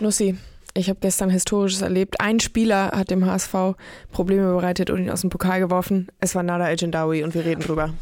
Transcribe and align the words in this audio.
Nussi, 0.00 0.36
ich 0.74 0.88
habe 0.88 0.98
gestern 1.00 1.30
Historisches 1.30 1.82
erlebt. 1.82 2.20
Ein 2.20 2.40
Spieler 2.40 2.90
hat 2.92 3.10
dem 3.10 3.24
HSV 3.26 3.76
Probleme 4.10 4.52
bereitet 4.54 4.90
und 4.90 4.98
ihn 4.98 5.10
aus 5.10 5.20
dem 5.20 5.30
Pokal 5.30 5.60
geworfen. 5.60 6.08
Es 6.20 6.34
war 6.34 6.42
Nada 6.42 6.68
El 6.68 6.76
und 7.24 7.34
wir 7.34 7.44
reden 7.44 7.60
drüber. 7.60 7.94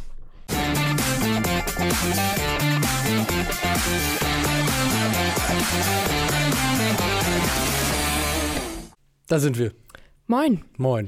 Da 9.28 9.38
sind 9.38 9.58
wir. 9.58 9.72
Moin. 10.26 10.64
Moin. 10.76 11.06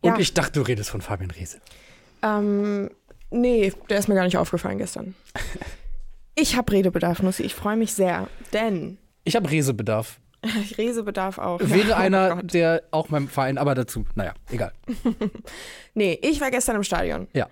Und 0.00 0.12
Ja. 0.12 0.18
ich 0.18 0.34
dachte, 0.34 0.52
du 0.60 0.62
redest 0.62 0.90
von 0.90 1.00
Fabian 1.00 1.30
Reese. 1.30 1.60
Ähm, 2.22 2.90
nee, 3.30 3.72
der 3.88 3.98
ist 3.98 4.08
mir 4.08 4.14
gar 4.14 4.24
nicht 4.24 4.36
aufgefallen 4.38 4.78
gestern. 4.78 5.14
Ich 6.38 6.54
habe 6.54 6.70
Redebedarf, 6.70 7.22
Nussi. 7.22 7.44
Ich 7.44 7.54
freue 7.54 7.78
mich 7.78 7.94
sehr, 7.94 8.28
denn 8.52 8.98
Ich 9.24 9.36
habe 9.36 9.50
Resebedarf. 9.50 10.20
Redebedarf 10.78 11.38
auch. 11.38 11.60
Wäre 11.60 11.88
Ja, 11.88 11.96
oh 11.96 12.00
einer, 12.00 12.36
Gott. 12.36 12.54
der 12.54 12.82
auch 12.90 13.08
meinem 13.08 13.28
Verein, 13.28 13.58
aber 13.58 13.74
dazu, 13.74 14.04
naja, 14.14 14.34
egal. 14.50 14.72
Nee, 15.94 16.18
ich 16.22 16.40
war 16.40 16.50
gestern 16.50 16.76
im 16.76 16.82
Stadion. 16.82 17.26
Ja. 17.32 17.48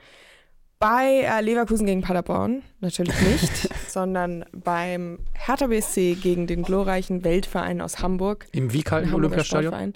Bei 0.79 1.20
äh, 1.23 1.41
Leverkusen 1.41 1.87
gegen 1.87 2.02
Paderborn, 2.02 2.62
natürlich 2.80 3.19
nicht, 3.23 3.51
sondern 3.89 4.45
beim 4.52 5.19
Hertha 5.33 5.66
BSC 5.69 6.15
gegen 6.16 6.47
den 6.47 6.62
glorreichen 6.62 7.25
Weltverein 7.25 7.80
aus 7.80 8.01
Hamburg. 8.01 8.47
Im 8.52 8.73
wie 8.73 8.83
kalten 8.83 9.14
Olympiastadion? 9.14 9.95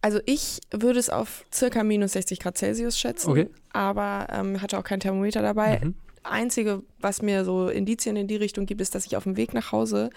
Also 0.00 0.20
ich 0.24 0.60
würde 0.70 0.98
es 0.98 1.10
auf 1.10 1.44
circa 1.52 1.82
minus 1.84 2.12
60 2.12 2.38
Grad 2.40 2.56
Celsius 2.56 2.98
schätzen, 2.98 3.30
Okay. 3.30 3.50
aber 3.72 4.28
ähm, 4.32 4.62
hatte 4.62 4.78
auch 4.78 4.84
kein 4.84 5.00
Thermometer 5.00 5.42
dabei. 5.42 5.80
Mhm. 5.82 5.94
Einzige, 6.22 6.82
was 7.00 7.20
mir 7.20 7.44
so 7.44 7.68
Indizien 7.68 8.16
in 8.16 8.28
die 8.28 8.36
Richtung 8.36 8.64
gibt, 8.64 8.80
ist, 8.80 8.94
dass 8.94 9.04
ich 9.06 9.16
auf 9.16 9.24
dem 9.24 9.36
Weg 9.36 9.52
nach 9.54 9.72
Hause 9.72 10.10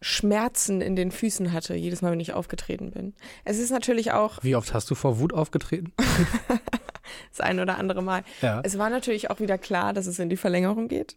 Schmerzen 0.00 0.80
in 0.80 0.94
den 0.96 1.10
Füßen 1.10 1.52
hatte, 1.52 1.74
jedes 1.74 2.02
Mal, 2.02 2.12
wenn 2.12 2.20
ich 2.20 2.32
aufgetreten 2.32 2.90
bin. 2.92 3.14
Es 3.44 3.58
ist 3.58 3.70
natürlich 3.70 4.12
auch 4.12 4.38
Wie 4.42 4.54
oft 4.56 4.72
hast 4.74 4.90
du 4.90 4.94
vor 4.94 5.18
Wut 5.18 5.32
aufgetreten? 5.32 5.92
das 7.30 7.40
ein 7.40 7.60
oder 7.60 7.78
andere 7.78 8.02
Mal. 8.02 8.22
Ja. 8.42 8.60
Es 8.64 8.78
war 8.78 8.90
natürlich 8.90 9.30
auch 9.30 9.40
wieder 9.40 9.58
klar, 9.58 9.92
dass 9.92 10.06
es 10.06 10.18
in 10.18 10.28
die 10.28 10.36
Verlängerung 10.36 10.88
geht. 10.88 11.16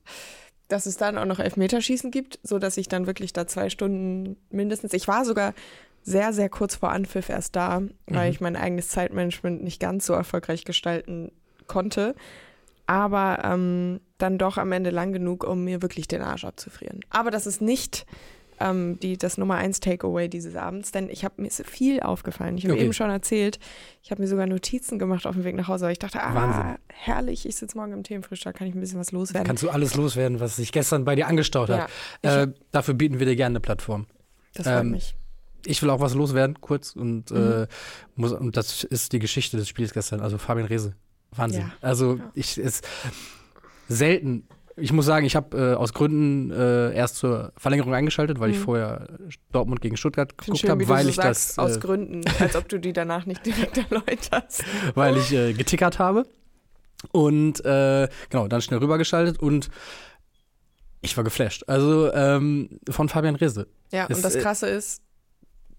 Dass 0.68 0.86
es 0.86 0.98
dann 0.98 1.18
auch 1.18 1.26
noch 1.26 1.40
Elfmeterschießen 1.40 2.12
gibt, 2.12 2.40
sodass 2.44 2.78
ich 2.78 2.88
dann 2.88 3.06
wirklich 3.08 3.34
da 3.34 3.46
zwei 3.46 3.70
Stunden 3.70 4.38
mindestens. 4.50 4.94
Ich 4.94 5.08
war 5.08 5.26
sogar 5.26 5.54
sehr, 6.02 6.34
sehr 6.34 6.50
kurz 6.50 6.76
vor 6.76 6.92
Anpfiff 6.92 7.30
erst 7.30 7.56
da, 7.56 7.82
weil 8.08 8.28
Mhm. 8.28 8.32
ich 8.32 8.42
mein 8.42 8.56
eigenes 8.56 8.88
Zeitmanagement 8.88 9.64
nicht 9.64 9.80
ganz 9.80 10.06
so 10.06 10.14
erfolgreich 10.14 10.64
gestalten 10.66 11.32
konnte. 11.68 12.16
Aber 12.88 13.40
ähm, 13.44 14.00
dann 14.18 14.38
doch 14.38 14.58
am 14.58 14.72
Ende 14.72 14.90
lang 14.90 15.14
genug, 15.14 15.44
um 15.44 15.64
mir 15.64 15.82
wirklich 15.82 16.08
den 16.08 16.22
Arsch 16.22 16.46
abzufrieren. 16.46 17.02
Aber 17.10 17.32
das 17.32 17.46
ist 17.46 17.62
nicht 17.62 18.06
ähm, 18.62 19.00
die, 19.00 19.18
das 19.18 19.38
Nummer 19.38 19.56
eins 19.56 19.80
Takeaway 19.80 20.28
dieses 20.30 20.56
Abends, 20.56 20.92
denn 20.92 21.10
ich 21.10 21.26
habe 21.26 21.42
mir 21.42 21.48
ist 21.48 21.66
viel 21.66 22.00
aufgefallen. 22.02 22.58
Ich 22.58 22.64
habe 22.66 22.74
Okay. 22.76 22.84
eben 22.84 22.94
schon 22.94 23.10
erzählt, 23.10 23.60
ich 24.04 24.12
habe 24.12 24.22
mir 24.22 24.28
sogar 24.28 24.46
Notizen 24.48 25.00
gemacht 25.00 25.26
auf 25.26 25.36
dem 25.36 25.44
Weg 25.44 25.56
nach 25.56 25.68
Hause, 25.68 25.86
weil 25.86 25.94
ich 25.94 26.00
dachte, 26.00 26.22
ah, 26.22 26.34
Wahnsinn. 26.34 26.76
herrlich, 26.90 27.46
ich 27.46 27.56
sitze 27.56 27.78
morgen 27.78 27.94
im 27.94 28.04
Themenfrühstück, 28.04 28.56
kann 28.56 28.68
ich 28.68 28.76
ein 28.76 28.80
bisschen 28.80 29.00
was 29.00 29.12
loswerden. 29.12 29.48
Kannst 29.48 29.64
du 29.64 29.70
alles 29.70 29.96
loswerden, 29.96 30.40
was 30.40 30.56
sich 30.58 30.72
gestern 30.72 31.04
bei 31.06 31.16
dir 31.16 31.28
angestaut 31.28 31.70
hat. 31.70 31.90
Äh, 32.22 32.48
dafür 32.72 32.94
bieten 32.94 33.20
wir 33.20 33.26
dir 33.26 33.36
gerne 33.36 33.54
eine 33.54 33.60
Plattform. 33.62 34.06
das 34.54 34.68
freut 34.68 34.82
ähm, 34.82 34.92
mich. 34.92 35.16
Ich 35.66 35.82
will 35.84 35.90
auch 35.92 36.00
was 36.00 36.14
loswerden, 36.16 36.60
kurz. 36.60 36.96
Und, 36.96 37.32
Mhm. 37.32 37.38
äh, 37.64 37.68
muss, 38.16 38.32
und 38.34 38.58
das 38.58 38.84
ist 38.84 39.14
die 39.14 39.20
Geschichte 39.20 39.58
des 39.58 39.68
Spiels 39.70 39.94
gestern. 39.94 40.20
Also 40.20 40.38
Fabian 40.38 40.66
Rehse. 40.68 40.96
Wahnsinn. 41.36 41.62
Ja. 41.62 41.72
Also 41.82 42.20
ich 42.34 42.58
ist 42.58 42.86
selten. 43.88 44.48
Ich 44.78 44.94
muss 44.94 45.06
sagen, 45.06 45.26
ich 45.26 45.36
habe 45.36 45.58
äh, 45.58 45.74
aus 45.76 45.94
Gründen 45.94 46.52
äh, 46.52 46.94
erst 46.96 47.18
zur 47.18 47.52
Verlängerung 47.58 47.94
eingeschaltet, 47.94 48.40
weil 48.40 48.52
ich 48.52 48.58
Mhm. 48.58 48.64
vorher 48.64 49.08
Dortmund 49.52 49.82
gegen 49.82 49.98
Stuttgart 49.98 50.32
Ich 50.40 50.46
geguckt 50.48 50.70
habe, 50.70 50.88
weil 50.88 51.10
ich 51.10 51.16
sagst, 51.16 51.52
das, 51.52 51.60
aus 51.60 51.78
äh, 51.78 51.80
Gründen, 51.80 52.24
als 52.40 52.56
ob 52.56 52.70
du 52.70 52.80
die 52.80 52.94
danach 52.94 53.26
nicht 53.26 53.46
direkt 53.46 53.78
erläuterst. 53.92 54.64
weil 54.96 55.18
ich 55.18 55.34
äh, 55.34 55.54
getickert 55.54 56.00
habe. 56.00 56.26
Und 57.12 57.66
äh, 57.66 58.08
genau, 58.30 58.48
dann 58.48 58.62
schnell 58.62 58.80
rübergeschaltet 58.80 59.40
und 59.40 59.70
ich 61.02 61.18
war 61.18 61.24
geflasht. 61.24 61.64
Also 61.68 62.14
ähm, 62.14 62.80
von 62.90 63.10
Fabian 63.10 63.36
Rehse. 63.36 63.68
Ja, 63.92 64.06
Es, 64.08 64.18
und 64.18 64.24
das 64.24 64.36
äh, 64.36 64.42
Krasse 64.42 64.68
ist, 64.70 65.02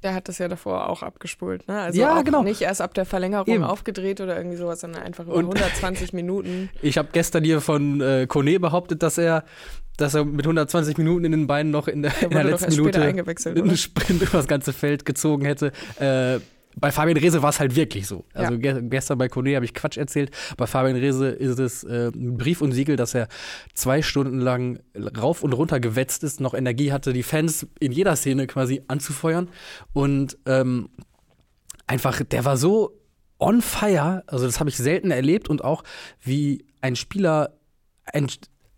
der 0.03 0.15
hat 0.15 0.29
das 0.29 0.39
ja 0.39 0.49
davor 0.49 0.89
auch 0.89 1.03
abgespult. 1.03 1.67
Ne? 1.69 1.81
Also 1.81 2.01
Ja, 2.01 2.23
genau. 2.23 2.43
nicht 2.43 2.61
erst 2.63 2.81
ab 2.81 2.95
der 2.95 3.05
Verlängerung 3.05 3.47
Eben. 3.55 3.65
aufgedreht 3.65 4.21
oder 4.21 4.37
irgendwie 4.37 4.57
sowas, 4.57 4.81
sondern 4.81 5.03
einfach 5.03 5.25
über 5.25 5.35
Und- 5.35 5.45
120 5.47 6.13
Minuten. 6.13 6.71
Ich 6.83 6.99
habe 6.99 7.09
gestern 7.13 7.45
hier 7.45 7.61
von 7.61 8.01
äh, 8.01 8.27
Kone 8.27 8.59
behauptet, 8.61 9.03
dass 9.03 9.19
er, 9.19 9.45
dass 9.97 10.15
er 10.15 10.25
mit 10.25 10.45
120 10.45 10.99
Minuten 10.99 11.25
in 11.25 11.33
den 11.33 11.47
Beinen 11.47 11.71
noch 11.71 11.87
in 11.89 12.03
der, 12.03 12.11
Der 12.13 12.23
in 12.25 12.31
der 12.31 12.45
letzten 12.45 12.71
Minute 12.75 13.01
einen? 13.03 13.77
Sprint 13.77 14.23
über 14.23 14.39
das 14.39 14.49
ganze 14.49 14.73
Feld 14.73 15.05
gezogen 15.05 15.45
hätte. 15.45 15.73
Äh, 16.01 16.41
bei 16.77 16.91
Fabian 16.91 17.17
Rehse 17.17 17.43
war 17.43 17.51
es 17.51 17.61
halt 17.61 17.77
wirklich 17.77 18.07
so. 18.07 18.25
Also 18.35 18.59
ge 18.59 18.83
gestern 18.83 19.19
bei 19.19 19.29
Kone 19.29 19.55
habe 19.55 19.65
ich 19.65 19.75
Quatsch 19.75 19.97
erzählt. 19.97 20.31
Bei 20.57 20.67
Fabian 20.67 20.97
Rehse 20.97 21.29
ist 21.29 21.59
es 21.59 21.85
äh, 21.85 22.09
ein 22.15 22.37
Brief 22.37 22.61
und 22.61 22.73
Siegel, 22.73 22.97
dass 22.97 23.15
er 23.15 23.29
zwei 23.75 24.03
Stunden 24.03 24.39
lang 24.39 24.81
rauf 25.17 25.43
und 25.43 25.53
runter 25.53 25.81
gewetzt 25.81 26.25
ist, 26.25 26.41
noch 26.41 26.55
Energie 26.55 26.93
hatte, 26.93 27.13
die 27.13 27.23
Fans 27.23 27.67
in 27.79 27.93
jeder 27.93 28.17
Szene 28.17 28.47
quasi 28.47 28.83
anzufeuern. 28.89 29.49
Und 29.93 30.39
ähm, 30.47 30.89
einfach, 31.87 32.23
der 32.23 32.45
war 32.45 32.57
so 32.57 32.99
on 33.39 33.61
fire, 33.61 34.23
also 34.27 34.47
das 34.47 34.61
habe 34.61 34.71
ich 34.71 34.77
selten 34.77 35.11
erlebt 35.11 35.49
und 35.51 35.65
auch 35.65 35.83
wie 36.21 36.65
ein 36.81 36.97
Spieler, 36.97 37.59
ein, 38.05 38.29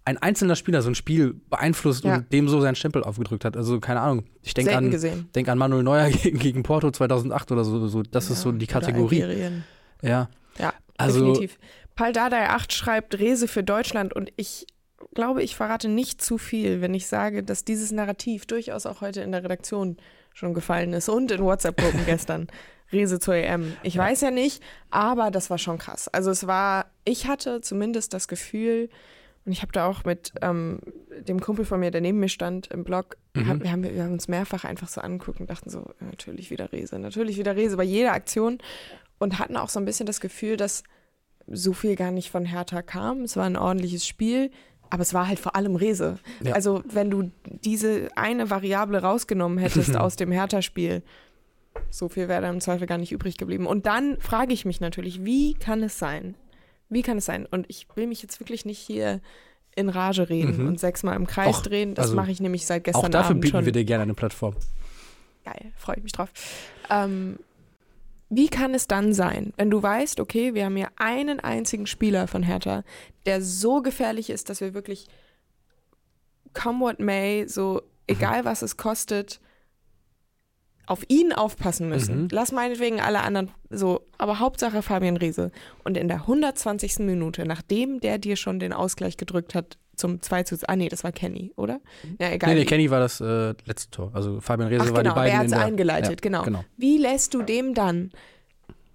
ein 0.07 0.19
einzelner 0.19 0.55
Spieler 0.57 0.83
so 0.83 0.91
ein 0.91 0.95
Spiel 0.95 1.35
beeinflusst 1.49 2.05
Ja. 2.05 2.17
und 2.17 2.33
dem 2.33 2.49
so 2.49 2.61
seinen 2.61 2.75
Stempel 2.75 3.03
aufgedrückt 3.05 3.45
hat. 3.45 3.57
Also 3.57 3.81
keine 3.81 4.01
Ahnung, 4.01 4.25
ich 4.43 4.53
denke 4.55 4.77
an, 4.77 4.91
gesehen. 4.91 5.29
denk 5.35 5.49
an 5.49 5.57
Manuel 5.59 5.83
Neuer 5.83 6.11
gegen, 6.23 6.39
gegen 6.39 6.63
Porto 6.63 6.91
2008 6.91 7.53
oder 7.53 7.65
so, 7.65 7.87
so 7.89 8.03
das 8.03 8.31
ist 8.31 8.43
so 8.43 8.53
die 8.53 8.67
Kategorie. 8.67 9.25
Ja, 10.03 10.29
Ja, 10.59 10.75
Also- 10.99 11.21
definitiv. 11.33 11.59
Pal 11.97 12.13
Dardai 12.13 12.49
8 12.51 12.73
schreibt 12.73 13.19
Rese 13.21 13.47
für 13.49 13.63
Deutschland 13.63 14.13
und 14.15 14.33
ich 14.37 14.67
glaube, 15.15 15.43
ich 15.45 15.55
verrate 15.55 15.89
nicht 15.89 16.21
zu 16.21 16.39
viel, 16.39 16.81
wenn 16.81 16.93
ich 16.93 17.07
sage, 17.07 17.45
dass 17.45 17.65
dieses 17.65 17.93
Narrativ 17.93 18.47
durchaus 18.47 18.85
auch 18.85 19.01
heute 19.01 19.21
in 19.21 19.31
der 19.31 19.45
Redaktion 19.45 19.97
schon 20.33 20.55
gefallen 20.55 20.93
ist 20.93 21.09
und 21.09 21.31
in 21.31 21.41
WhatsApp-Gruppen 21.43 22.01
gestern. 22.07 22.49
Rese 22.93 23.19
zur 23.21 23.35
EM. 23.37 23.73
Ich 23.85 23.97
weiß 23.97 24.21
ja 24.23 24.31
nicht, 24.33 24.63
aber 24.91 25.31
das 25.31 25.51
war 25.51 25.59
schon 25.59 25.79
krass. 25.79 26.09
Also 26.09 26.31
es 26.31 26.47
war, 26.49 26.87
ich 27.05 27.27
hatte 27.29 27.61
zumindest 27.61 28.13
das 28.13 28.27
Gefühl, 28.29 28.91
und 29.47 29.53
ich 29.53 29.63
habe 29.63 29.73
da 29.73 29.87
auch 29.87 30.05
mit 30.05 30.33
ähm, 30.43 30.81
dem 31.27 31.41
Kumpel 31.41 31.65
von 31.65 31.81
mir, 31.81 31.91
der 31.91 32.01
neben 32.01 32.19
mir 32.21 32.29
stand 32.29 32.69
im 32.69 32.85
Blog, 32.85 33.17
Mhm. 33.37 33.49
hab, 33.49 33.63
wir, 33.65 33.73
haben, 33.73 33.83
wir 33.83 34.03
haben 34.05 34.13
uns 34.13 34.29
mehrfach 34.29 34.65
einfach 34.65 34.89
so 34.89 35.01
angeguckt 35.01 35.41
und 35.41 35.51
dachten 35.51 35.69
so, 35.69 35.85
natürlich 36.01 36.51
wieder 36.51 36.71
Rese, 36.73 36.99
natürlich 37.01 37.37
wieder 37.37 37.57
Rese 37.57 37.77
bei 37.77 37.83
jeder 37.83 38.13
Aktion 38.13 38.59
und 39.19 39.39
hatten 39.41 39.57
auch 39.57 39.69
so 39.69 39.81
ein 39.81 39.85
bisschen 39.85 40.07
das 40.07 40.21
Gefühl, 40.21 40.57
dass 40.57 40.85
so 41.49 41.73
viel 41.73 41.97
gar 41.97 42.11
nicht 42.13 42.31
von 42.31 42.45
Hertha 42.45 42.81
kam. 42.83 43.23
Es 43.23 43.37
war 43.37 43.45
ein 43.45 43.57
ordentliches 43.57 44.07
Spiel, 44.07 44.51
aber 44.89 45.03
es 45.03 45.13
war 45.15 45.27
halt 45.27 45.39
vor 45.41 45.57
allem 45.57 45.75
Rese. 45.77 46.19
Ja. 46.43 46.55
Also 46.55 46.83
wenn 46.89 47.11
du 47.11 47.33
diese 47.45 48.09
eine 48.17 48.51
Variable 48.51 49.03
rausgenommen 49.03 49.59
hättest 49.59 49.97
aus 49.97 50.17
dem 50.17 50.31
Hertha-Spiel, 50.31 51.03
so 51.91 52.09
viel 52.09 52.29
wäre 52.29 52.43
da 52.43 52.51
im 52.51 52.61
Zweifel 52.61 52.87
gar 52.87 52.99
nicht 52.99 53.11
übrig 53.13 53.37
geblieben. 53.37 53.67
Und 53.67 53.87
dann 53.87 54.17
frage 54.21 54.53
ich 54.55 54.65
mich 54.65 54.81
natürlich, 54.81 55.25
wie 55.25 55.55
kann 55.55 55.83
es 55.83 55.99
sein? 55.99 56.37
Wie 56.95 57.03
kann 57.03 57.19
es 57.19 57.27
sein? 57.27 57.45
Und 57.47 57.67
ich 57.69 57.87
will 57.95 58.07
mich 58.07 58.23
jetzt 58.23 58.41
wirklich 58.41 58.65
nicht 58.65 58.79
hier 58.79 59.21
in 59.77 59.89
Rage 59.89 60.29
reden 60.29 60.63
Mhm. 60.63 60.69
und 60.69 60.81
sechsmal 60.81 61.17
im 61.17 61.27
Kreis 61.27 61.57
Och, 61.59 61.63
drehen. 61.63 61.95
Das 61.95 62.05
also 62.07 62.17
mache 62.17 62.31
ich 62.31 62.41
nämlich 62.41 62.65
seit 62.65 62.85
gestern 62.85 63.05
auch 63.07 63.09
dafür 63.09 63.31
Abend 63.31 63.41
bieten 63.43 63.57
schon. 63.57 63.65
wir 63.67 63.73
dir 63.73 63.85
gerne 63.85 64.05
eine 64.05 64.15
Plattform. 64.15 64.55
Geil, 65.45 65.73
freue 65.77 65.97
ich 65.97 66.03
mich 66.05 66.13
drauf. 66.13 66.31
Ähm, 66.89 67.39
wie 68.31 68.49
kann 68.49 68.73
es 68.75 68.87
dann 68.87 69.13
sein, 69.13 69.53
wenn 69.57 69.71
du 69.71 69.83
weißt, 69.83 70.19
okay, 70.21 70.55
wir 70.55 70.65
haben 70.65 70.77
hier 70.77 70.89
einen 70.97 71.41
einzigen 71.41 71.87
Spieler 71.87 72.27
von 72.29 72.43
Hertha, 72.43 72.83
der 73.27 73.43
so 73.43 73.83
gefährlich 73.83 74.31
ist, 74.31 74.49
dass 74.49 74.61
wir 74.61 74.73
wirklich 74.75 75.07
come 76.55 76.81
what 76.81 77.01
may, 77.01 77.47
so 77.49 77.83
egal 78.07 78.45
was 78.45 78.63
es 78.63 78.77
kostet, 78.77 79.41
auf 80.87 81.05
ihn 81.09 81.33
aufpassen 81.33 81.89
müssen. 81.89 82.23
Mhm. 82.23 82.29
Lass 82.31 82.53
meinetwegen 82.53 83.01
alle 83.01 83.23
anderen 83.23 83.51
so, 83.71 84.07
aber 84.19 84.39
Hauptsache 84.39 84.83
Fabian 84.83 85.17
Riese. 85.17 85.51
Und 85.83 85.97
in 85.97 86.09
der 86.09 86.23
120. 86.23 87.01
Minute, 87.01 87.47
nachdem 87.47 88.01
der 88.01 88.19
dir 88.19 88.37
schon 88.37 88.59
den 88.59 88.73
Ausgleich 88.73 89.17
gedrückt 89.17 89.55
hat 89.55 89.79
zum 89.97 90.21
2 90.21 90.43
zu 90.43 90.57
Ah 90.67 90.77
nee, 90.77 90.89
das 90.89 91.05
war 91.05 91.13
Kenny, 91.13 91.53
oder? 91.57 91.81
Ja, 92.19 92.31
egal. 92.31 92.53
Nee, 92.53 92.61
nee. 92.61 92.65
Kenny 92.67 92.91
war 92.91 93.01
das 93.01 93.21
äh, 93.21 93.55
letzte 93.65 93.91
Tor. 93.91 94.11
Also 94.13 94.41
Fabian 94.41 94.69
Rehse 94.69 94.87
Ach 94.87 94.93
war 94.93 95.03
genau, 95.03 95.15
die 95.15 95.21
beiden 95.21 95.33
er 95.33 95.39
hat 95.39 95.47
es 95.47 95.53
der, 95.53 95.65
eingeleitet, 95.65 96.11
ja, 96.11 96.17
genau. 96.21 96.43
genau. 96.43 96.65
Wie 96.77 96.99
lässt 96.99 97.35
du 97.35 97.43
dem 97.43 97.75
dann 97.75 98.11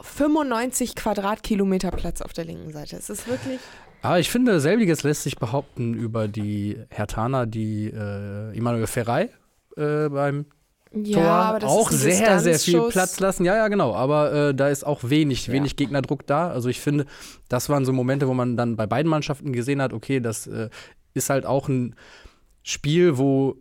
95 0.02 0.96
Quadratkilometer 0.96 1.92
Platz 1.92 2.22
auf 2.22 2.34
der 2.34 2.46
linken 2.46 2.72
Seite? 2.72 2.98
Es 2.98 3.10
ist 3.10 3.28
wirklich. 3.28 3.60
Aber 4.02 4.14
Ah, 4.14 4.20
ich 4.20 4.30
finde, 4.30 4.62
selbiges 4.62 5.04
lässt 5.04 5.24
sich 5.24 5.38
behaupten 5.38 5.94
über 5.94 6.30
die 6.30 6.78
Hertaner, 6.90 7.46
die 7.46 7.88
äh, 7.88 8.58
Emanuel 8.58 8.88
Ferrei 8.88 9.30
äh, 9.76 10.08
beim 10.08 10.46
Tor 11.14 11.60
auch 11.64 11.92
sehr, 11.92 12.40
sehr 12.40 12.58
viel. 12.58 12.82
Platz 12.90 13.20
lassen. 13.20 13.46
Ja, 13.46 13.56
ja, 13.56 13.68
genau. 13.68 13.94
Aber 13.94 14.50
äh, 14.50 14.56
da 14.56 14.70
ist 14.70 14.84
auch 14.86 15.04
wenig, 15.04 15.48
Ja. 15.48 15.54
wenig 15.54 15.76
Gegnerdruck 15.76 16.26
da. 16.26 16.50
Also 16.50 16.70
ich 16.70 16.80
finde, 16.80 17.06
das 17.48 17.70
waren 17.70 17.86
so 17.86 17.94
Momente, 17.94 18.28
wo 18.28 18.34
man 18.34 18.58
dann 18.58 18.76
bei 18.76 18.88
beiden 18.88 19.10
Mannschaften 19.10 19.54
gesehen 19.54 19.82
hat, 19.82 19.94
okay, 19.94 20.20
das 20.20 20.48
äh, 20.48 20.70
ist 21.14 21.30
halt 21.30 21.46
auch 21.46 21.68
ein 21.70 21.96
Spiel, 22.64 23.18
wo 23.18 23.56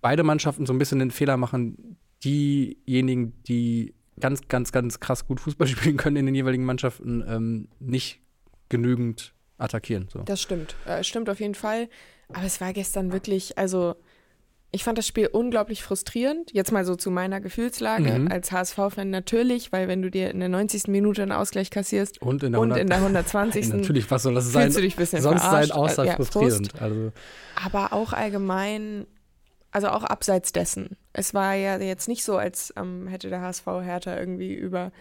beide 0.00 0.22
Mannschaften 0.22 0.66
so 0.66 0.72
ein 0.72 0.78
bisschen 0.78 1.00
den 1.00 1.10
Fehler 1.10 1.36
machen, 1.36 1.96
diejenigen, 2.24 3.34
die 3.44 3.94
ganz, 4.20 4.48
ganz, 4.48 4.72
ganz 4.72 5.00
krass 5.00 5.26
gut 5.26 5.40
Fußball 5.40 5.66
spielen 5.66 5.96
können 5.96 6.16
in 6.16 6.26
den 6.26 6.34
jeweiligen 6.34 6.64
Mannschaften, 6.64 7.24
ähm, 7.26 7.68
nicht 7.80 8.20
genügend 8.68 9.34
attackieren. 9.58 10.08
So. 10.12 10.20
Das 10.20 10.40
stimmt. 10.40 10.76
Äh, 10.86 11.02
stimmt 11.02 11.28
auf 11.28 11.40
jeden 11.40 11.54
Fall. 11.54 11.88
Aber 12.32 12.44
es 12.44 12.60
war 12.60 12.72
gestern 12.72 13.12
wirklich, 13.12 13.56
also 13.58 13.96
ich 14.70 14.84
fand 14.84 14.98
das 14.98 15.06
Spiel 15.06 15.28
unglaublich 15.28 15.82
frustrierend. 15.82 16.52
Jetzt 16.52 16.72
mal 16.72 16.84
so 16.84 16.94
zu 16.94 17.10
meiner 17.10 17.40
Gefühlslage 17.40 18.18
Mhm. 18.18 18.28
als 18.30 18.52
HSV-Fan 18.52 19.08
natürlich, 19.08 19.72
weil 19.72 19.88
wenn 19.88 20.02
du 20.02 20.10
dir 20.10 20.30
in 20.30 20.40
der 20.40 20.50
90. 20.50 20.88
Minute 20.88 21.22
einen 21.22 21.32
Ausgleich 21.32 21.70
kassierst 21.70 22.20
Und 22.20 22.42
in 22.42 22.52
der, 22.52 22.60
und 22.60 22.72
100 22.72 22.80
in 22.82 22.88
der 22.88 22.98
120. 23.62 23.68
Natürlich, 23.68 24.10
was 24.10 24.24
soll 24.24 24.34
das 24.34 24.52
sein? 24.52 24.70
du 24.72 24.80
dich 24.82 24.94
ein 24.94 24.98
bisschen 24.98 25.22
Sonst 25.22 25.42
verarscht. 25.42 25.68
sein 25.70 25.76
außer 25.78 26.04
ja, 26.04 26.16
frustrierend. 26.16 26.80
Also, 26.82 27.12
aber 27.64 27.94
auch 27.94 28.12
allgemein, 28.12 29.06
also 29.70 29.88
auch 29.88 30.04
abseits 30.04 30.52
dessen. 30.52 30.96
Es 31.14 31.32
war 31.32 31.54
ja 31.54 31.78
jetzt 31.78 32.06
nicht 32.08 32.22
so, 32.24 32.36
als 32.36 32.72
ähm, 32.76 33.06
hätte 33.08 33.30
der 33.30 33.40
HSV 33.40 33.64
Hertha 33.66 34.18
irgendwie 34.18 34.54
über 34.54 34.92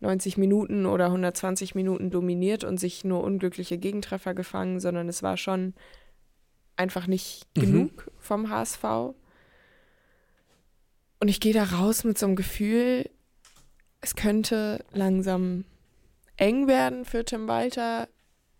90 0.00 0.36
Minuten 0.36 0.84
oder 0.84 1.06
120 1.06 1.76
Minuten 1.76 2.10
dominiert 2.10 2.64
und 2.64 2.80
sich 2.80 3.04
nur 3.04 3.22
unglückliche 3.22 3.78
Gegentreffer 3.78 4.34
gefangen, 4.34 4.80
sondern 4.80 5.08
es 5.08 5.22
war 5.22 5.36
schon 5.36 5.74
einfach 6.76 7.06
nicht 7.06 7.46
Mhm. 7.56 7.60
genug 7.60 8.10
vom 8.18 8.48
HSV. 8.50 8.84
Und 11.20 11.28
ich 11.28 11.40
gehe 11.40 11.52
da 11.54 11.64
raus 11.64 12.04
mit 12.04 12.18
so 12.18 12.26
einem 12.26 12.36
Gefühl, 12.36 13.08
es 14.00 14.16
könnte 14.16 14.84
langsam 14.92 15.64
eng 16.36 16.66
werden 16.66 17.04
für 17.04 17.24
Tim 17.24 17.46
Walter, 17.46 18.08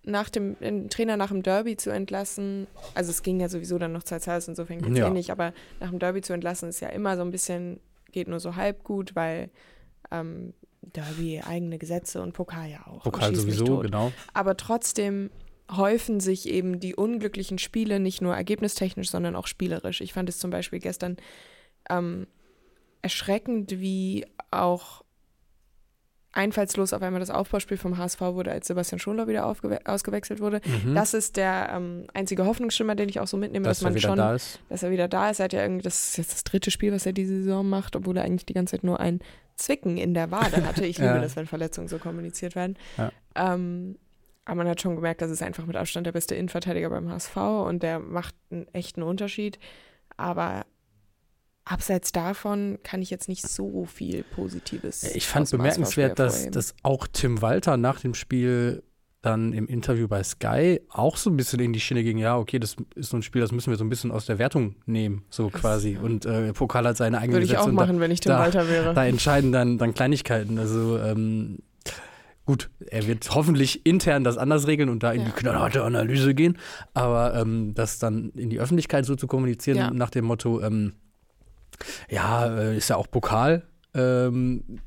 nach 0.04 0.28
dem 0.30 0.56
den 0.60 0.88
Trainer 0.90 1.16
nach 1.16 1.28
dem 1.28 1.42
Derby 1.42 1.76
zu 1.76 1.90
entlassen. 1.90 2.66
Also 2.94 3.10
es 3.10 3.22
ging 3.22 3.40
ja 3.40 3.48
sowieso 3.48 3.78
dann 3.78 3.92
noch 3.92 4.02
Zeit 4.04 4.22
Zeit, 4.22 4.46
insofern 4.46 4.80
geht 4.80 4.92
es 4.92 4.98
Ja. 4.98 5.08
eh 5.08 5.10
nicht, 5.10 5.30
aber 5.30 5.52
nach 5.80 5.90
dem 5.90 5.98
Derby 5.98 6.20
zu 6.22 6.32
entlassen 6.32 6.68
ist 6.68 6.80
ja 6.80 6.88
immer 6.88 7.16
so 7.16 7.22
ein 7.22 7.30
bisschen, 7.30 7.80
geht 8.12 8.28
nur 8.28 8.40
so 8.40 8.54
halb 8.56 8.84
gut, 8.84 9.16
weil 9.16 9.50
ähm, 10.10 10.54
Derby 10.82 11.40
eigene 11.44 11.78
Gesetze 11.78 12.20
und 12.22 12.32
Pokal 12.32 12.68
ja 12.68 12.86
auch. 12.86 13.02
Pokal 13.04 13.30
mich 13.30 13.40
sowieso, 13.40 13.78
genau. 13.78 14.12
Aber 14.34 14.56
trotzdem 14.56 15.30
häufen 15.76 16.20
sich 16.20 16.48
eben 16.48 16.80
die 16.80 16.94
unglücklichen 16.94 17.58
Spiele 17.58 17.98
nicht 18.00 18.20
nur 18.20 18.34
ergebnistechnisch, 18.34 19.10
sondern 19.10 19.36
auch 19.36 19.46
spielerisch. 19.46 20.00
Ich 20.00 20.12
fand 20.12 20.28
es 20.28 20.38
zum 20.38 20.50
Beispiel 20.50 20.78
gestern 20.78 21.16
ähm, 21.88 22.26
erschreckend, 23.00 23.80
wie 23.80 24.26
auch 24.50 25.02
einfallslos 26.34 26.92
auf 26.94 27.02
einmal 27.02 27.20
das 27.20 27.28
Aufbauspiel 27.30 27.76
vom 27.76 27.98
HSV 27.98 28.20
wurde, 28.20 28.50
als 28.52 28.66
Sebastian 28.66 28.98
Schonlau 28.98 29.26
wieder 29.28 29.46
ausgewechselt 29.46 30.40
wurde. 30.40 30.60
Mhm. 30.84 30.94
Das 30.94 31.12
ist 31.12 31.36
der 31.36 31.70
ähm, 31.74 32.06
einzige 32.14 32.46
Hoffnungsschimmer, 32.46 32.94
den 32.94 33.08
ich 33.10 33.20
auch 33.20 33.26
so 33.26 33.36
mitnehme, 33.36 33.66
dass, 33.66 33.80
dass 33.80 33.84
er 33.84 33.90
man 33.90 33.94
wieder 33.96 34.08
schon, 34.08 34.18
da 34.18 34.34
ist. 34.34 34.58
dass 34.70 34.82
er 34.82 34.90
wieder 34.90 35.08
da 35.08 35.28
ist. 35.30 35.40
Er 35.40 35.44
hat 35.44 35.52
ja 35.52 35.60
irgendwie, 35.62 35.82
das 35.82 36.08
ist 36.08 36.16
jetzt 36.16 36.32
das 36.32 36.44
dritte 36.44 36.70
Spiel, 36.70 36.92
was 36.92 37.04
er 37.04 37.12
diese 37.12 37.42
Saison 37.42 37.68
macht, 37.68 37.96
obwohl 37.96 38.16
er 38.16 38.24
eigentlich 38.24 38.46
die 38.46 38.54
ganze 38.54 38.72
Zeit 38.72 38.84
nur 38.84 38.98
ein 38.98 39.20
Zwicken 39.56 39.98
in 39.98 40.14
der 40.14 40.30
Wade 40.30 40.64
hatte. 40.64 40.86
Ich 40.86 40.96
liebe 40.98 41.10
Ja. 41.14 41.20
das, 41.20 41.36
wenn 41.36 41.46
Verletzungen 41.46 41.88
so 41.88 41.98
kommuniziert 41.98 42.54
werden. 42.54 42.78
Ja. 42.96 43.12
Ähm, 43.34 43.96
aber 44.44 44.56
man 44.56 44.68
hat 44.68 44.80
schon 44.80 44.96
gemerkt, 44.96 45.22
das 45.22 45.30
ist 45.30 45.42
einfach 45.42 45.66
mit 45.66 45.76
Abstand 45.76 46.06
der 46.06 46.12
beste 46.12 46.34
Innenverteidiger 46.34 46.90
beim 46.90 47.08
HSV 47.10 47.36
und 47.36 47.82
der 47.82 47.98
macht 48.00 48.34
einen 48.50 48.66
echten 48.74 49.02
Unterschied. 49.02 49.58
Aber 50.16 50.64
abseits 51.64 52.10
davon 52.12 52.78
kann 52.82 53.02
ich 53.02 53.10
jetzt 53.10 53.28
nicht 53.28 53.46
so 53.48 53.84
viel 53.84 54.24
Positives. 54.24 55.04
Ich 55.14 55.26
fand 55.28 55.50
bemerkenswert, 55.50 56.18
dass, 56.18 56.50
dass 56.50 56.74
auch 56.82 57.06
Tim 57.06 57.40
Walter 57.40 57.76
nach 57.76 58.00
dem 58.00 58.14
Spiel 58.14 58.82
dann 59.20 59.52
im 59.52 59.68
Interview 59.68 60.08
bei 60.08 60.24
Sky 60.24 60.80
auch 60.88 61.16
so 61.16 61.30
ein 61.30 61.36
bisschen 61.36 61.60
in 61.60 61.72
die 61.72 61.78
Schiene 61.78 62.02
ging, 62.02 62.18
ja, 62.18 62.36
okay, 62.36 62.58
das 62.58 62.74
ist 62.96 63.10
so 63.10 63.16
ein 63.16 63.22
Spiel, 63.22 63.40
das 63.40 63.52
müssen 63.52 63.70
wir 63.70 63.76
so 63.76 63.84
ein 63.84 63.88
bisschen 63.88 64.10
aus 64.10 64.26
der 64.26 64.40
Wertung 64.40 64.74
nehmen, 64.84 65.24
so 65.30 65.48
quasi. 65.48 65.96
Und 65.96 66.26
äh, 66.26 66.52
Pokal 66.52 66.84
hat 66.88 66.96
seine 66.96 67.18
eigenen 67.18 67.34
Würde 67.34 67.44
ich 67.44 67.52
Gesetze 67.52 67.68
auch 67.68 67.72
machen, 67.72 68.00
wenn 68.00 68.10
ich 68.10 68.18
Tim 68.18 68.30
da- 68.30 68.40
Walter 68.40 68.68
wäre. 68.68 68.92
da 68.92 69.06
entscheiden 69.06 69.52
dann, 69.52 69.78
dann 69.78 69.94
Kleinigkeiten. 69.94 70.58
Also 70.58 70.98
ähm, 70.98 71.60
gut, 72.52 72.70
er 72.86 73.06
wird 73.06 73.34
hoffentlich 73.34 73.86
intern 73.86 74.24
das 74.24 74.36
anders 74.36 74.66
regeln 74.66 74.88
und 74.90 75.02
da 75.02 75.12
in 75.12 75.20
Ja. 75.22 75.26
die 75.26 75.32
knallharte 75.32 75.82
Analyse 75.84 76.34
gehen, 76.34 76.58
aber 76.92 77.34
ähm, 77.34 77.72
das 77.74 77.98
dann 77.98 78.28
in 78.30 78.50
die 78.50 78.60
Öffentlichkeit 78.60 79.06
so 79.06 79.16
zu 79.16 79.26
kommunizieren 79.26 79.78
Ja. 79.78 79.90
nach 79.90 80.10
dem 80.10 80.26
Motto, 80.26 80.60
ähm, 80.60 80.92
ja, 82.10 82.46
äh, 82.54 82.76
ist 82.76 82.88
ja 82.90 82.96
auch 82.96 83.10
Pokal, 83.10 83.62
ähm, 83.94 84.80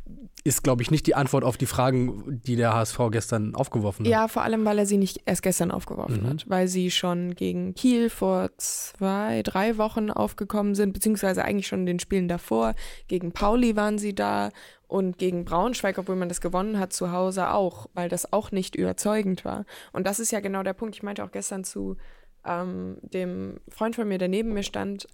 ist, 0.43 0.63
glaube 0.63 0.83
ich, 0.83 0.91
nicht 0.91 1.07
die 1.07 1.15
Antwort 1.15 1.43
auf 1.43 1.57
die 1.57 1.65
Fragen, 1.65 2.39
die 2.45 2.55
der 2.55 2.73
HSV 2.73 2.99
gestern 3.11 3.55
aufgeworfen 3.55 4.05
hat. 4.05 4.11
Ja, 4.11 4.27
vor 4.27 4.43
allem, 4.43 4.63
weil 4.63 4.77
er 4.77 4.85
sie 4.85 4.97
nicht 4.97 5.21
erst 5.25 5.41
gestern 5.41 5.71
aufgeworfen 5.71 6.21
Mhm. 6.23 6.29
hat, 6.29 6.45
weil 6.49 6.67
sie 6.67 6.91
schon 6.91 7.33
gegen 7.35 7.73
Kiel 7.73 8.11
vor 8.11 8.49
zwei, 8.57 9.41
drei 9.43 9.77
Wochen 9.79 10.11
aufgekommen 10.11 10.75
sind, 10.75 10.93
beziehungsweise 10.93 11.43
eigentlich 11.43 11.65
schon 11.67 11.79
in 11.81 11.85
den 11.87 11.99
Spielen 11.99 12.27
davor. 12.27 12.75
Gegen 13.07 13.31
Pauli 13.31 13.75
waren 13.75 13.97
sie 13.97 14.13
da 14.13 14.51
und 14.87 15.17
gegen 15.17 15.45
Braunschweig, 15.45 15.97
obwohl 15.97 16.15
man 16.15 16.29
das 16.29 16.41
gewonnen 16.41 16.79
hat, 16.79 16.93
zu 16.93 17.11
Hause 17.11 17.51
auch, 17.51 17.87
weil 17.93 18.09
das 18.09 18.31
auch 18.31 18.51
nicht 18.51 18.75
überzeugend 18.75 19.45
war. 19.45 19.65
Und 19.93 20.05
das 20.07 20.19
ist 20.19 20.31
ja 20.31 20.39
genau 20.39 20.63
der 20.63 20.73
Punkt. 20.73 20.95
Ich 20.95 21.03
meinte 21.03 21.23
auch 21.23 21.31
gestern 21.31 21.63
zu 21.63 21.97
ähm, 22.45 22.97
dem 23.01 23.59
Freund 23.69 23.95
von 23.95 24.07
mir, 24.07 24.17
der 24.17 24.27
neben 24.27 24.53
mir 24.53 24.63
stand, 24.63 25.07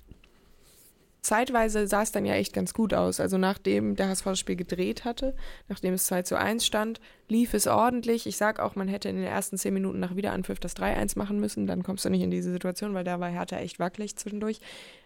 zeitweise 1.22 1.88
sah 1.88 2.02
es 2.02 2.12
dann 2.12 2.26
ja 2.26 2.34
echt 2.34 2.54
ganz 2.54 2.74
gut 2.74 2.94
aus. 2.94 3.20
Also 3.20 3.38
nachdem 3.38 3.96
der 3.96 4.10
HSV 4.10 4.24
das 4.26 4.40
Spiel 4.40 4.56
gedreht 4.56 5.06
hatte, 5.06 5.36
nachdem 5.70 5.94
es 5.94 6.08
2 6.08 6.24
zu 6.24 6.38
1 6.38 6.66
stand, 6.66 7.00
lief 7.28 7.54
es 7.54 7.68
ordentlich. 7.68 8.26
Ich 8.26 8.38
sag 8.38 8.60
auch, 8.60 8.76
man 8.76 8.88
hätte 8.88 9.10
in 9.10 9.16
den 9.16 9.26
ersten 9.26 9.58
10 9.58 9.74
Minuten 9.74 10.00
nach 10.00 10.16
Wiederanpfiff 10.16 10.60
das 10.60 10.76
3-1 10.76 11.18
machen 11.18 11.40
müssen. 11.40 11.68
Dann 11.68 11.84
kommst 11.84 12.06
du 12.06 12.10
nicht 12.10 12.24
in 12.24 12.32
diese 12.32 12.52
Situation, 12.52 12.94
weil 12.94 13.04
da 13.04 13.20
war 13.20 13.30
Hertha 13.30 13.58
echt 13.58 13.80
wackelig 13.80 14.16
zwischendurch. 14.18 14.60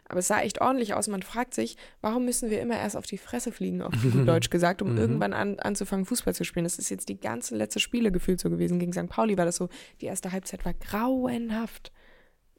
Aber 0.07 0.19
es 0.19 0.27
sah 0.27 0.39
echt 0.41 0.61
ordentlich 0.61 0.93
aus. 0.93 1.07
Man 1.07 1.23
fragt 1.23 1.53
sich, 1.55 1.77
warum 2.01 2.25
müssen 2.25 2.49
wir 2.51 2.61
immer 2.61 2.77
erst 2.77 2.95
auf 2.95 3.05
die 3.07 3.17
Fresse 3.17 3.51
fliegen, 3.51 3.81
auf 3.81 3.91
gut 3.93 4.27
Deutsch 4.27 4.49
gesagt, 4.51 4.81
um 4.83 4.91
Mhm. 4.91 4.97
irgendwann 4.97 5.33
an, 5.33 5.59
anzufangen, 5.59 6.05
Fußball 6.05 6.35
zu 6.35 6.43
spielen. 6.43 6.63
Das 6.65 6.77
ist 6.77 6.89
jetzt 6.89 7.09
die 7.09 7.19
ganzen 7.19 7.57
letzte 7.57 7.79
Spiele 7.79 8.11
gefühlt 8.11 8.39
so 8.39 8.49
gewesen. 8.51 8.77
Gegen 8.79 8.93
St. 8.93 9.07
Pauli 9.09 9.35
war 9.37 9.45
das 9.45 9.55
so, 9.55 9.69
die 10.01 10.05
erste 10.05 10.31
Halbzeit 10.31 10.63
war 10.63 10.73
grauenhaft 10.75 11.91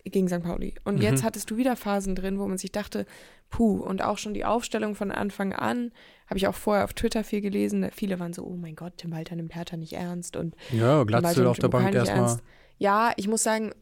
gegen 0.05 0.29
St. 0.29 0.43
Pauli. 0.43 0.75
Und 0.85 0.97
Mhm. 0.97 1.03
jetzt 1.03 1.25
hattest 1.25 1.51
du 1.51 1.57
wieder 1.57 1.75
Phasen 1.77 2.15
drin, 2.15 2.39
wo 2.39 2.47
man 2.47 2.59
sich 2.59 2.71
dachte, 2.73 3.07
puh, 3.51 3.77
und 3.83 4.03
auch 4.03 4.19
schon 4.19 4.35
die 4.35 4.45
Aufstellung 4.45 4.95
von 4.95 5.11
Anfang 5.11 5.53
an, 5.53 5.91
habe 6.29 6.39
ich 6.39 6.47
auch 6.47 6.55
vorher 6.55 6.85
auf 6.85 6.95
Twitter 6.95 7.25
viel 7.25 7.41
gelesen, 7.41 7.89
viele 7.93 8.19
waren 8.21 8.33
so, 8.33 8.45
oh 8.45 8.57
mein 8.57 8.77
Gott, 8.77 8.95
Tim 8.99 9.13
Walter 9.13 9.35
nimmt 9.37 9.55
Hertha 9.55 9.77
nicht 9.77 9.93
ernst 9.95 10.37
und 10.37 10.55
Ja, 10.71 11.03
Glatzel 11.05 11.47
auf 11.47 11.59
der 11.59 11.69
Bank 11.69 11.93
erstmal. 11.95 12.19
ernst. 12.19 12.41
Ja, 12.79 13.13
ich 13.17 13.27
muss 13.27 13.43
sagen, 13.43 13.73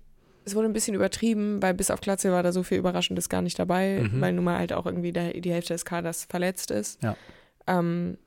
es 0.44 0.54
wurde 0.54 0.66
ein 0.68 0.72
bisschen 0.72 0.94
übertrieben, 0.94 1.62
weil 1.62 1.74
bis 1.74 1.90
auf 1.90 2.00
Glatzel 2.00 2.32
war 2.32 2.42
da 2.42 2.52
so 2.52 2.62
viel 2.62 2.78
Überraschendes 2.78 3.28
gar 3.28 3.42
nicht 3.42 3.58
dabei, 3.58 4.00
Mhm. 4.02 4.20
weil 4.20 4.32
nun 4.32 4.44
mal 4.44 4.58
halt 4.58 4.72
auch 4.72 4.86
irgendwie 4.86 5.12
der, 5.12 5.32
die 5.32 5.52
Hälfte 5.52 5.72
des 5.72 5.84
Kaders 5.84 6.24
verletzt 6.24 6.70
ist. 6.70 7.02
Ja. 7.02 7.16
Ähm, 7.66 8.18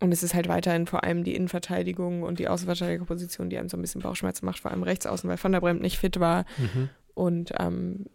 und 0.00 0.10
es 0.10 0.22
ist 0.24 0.34
halt 0.34 0.48
weiterhin 0.48 0.86
vor 0.86 1.04
allem 1.04 1.22
die 1.22 1.34
Innenverteidigung 1.36 2.24
und 2.24 2.40
die 2.40 2.48
Außenverteidigerposition, 2.48 3.50
die 3.50 3.58
einem 3.58 3.68
so 3.68 3.76
ein 3.76 3.80
bisschen 3.82 4.00
Bauchschmerzen 4.02 4.44
macht, 4.46 4.58
vor 4.58 4.72
allem 4.72 4.82
rechts 4.82 5.06
außen, 5.06 5.30
weil 5.30 5.40
Van 5.40 5.52
der 5.52 5.60
Bremt 5.60 5.80
nicht 5.80 5.98
fit 5.98 6.18
war 6.18 6.44
Mhm. 6.58 6.88
und 7.14 7.52
ähm, 7.60 8.06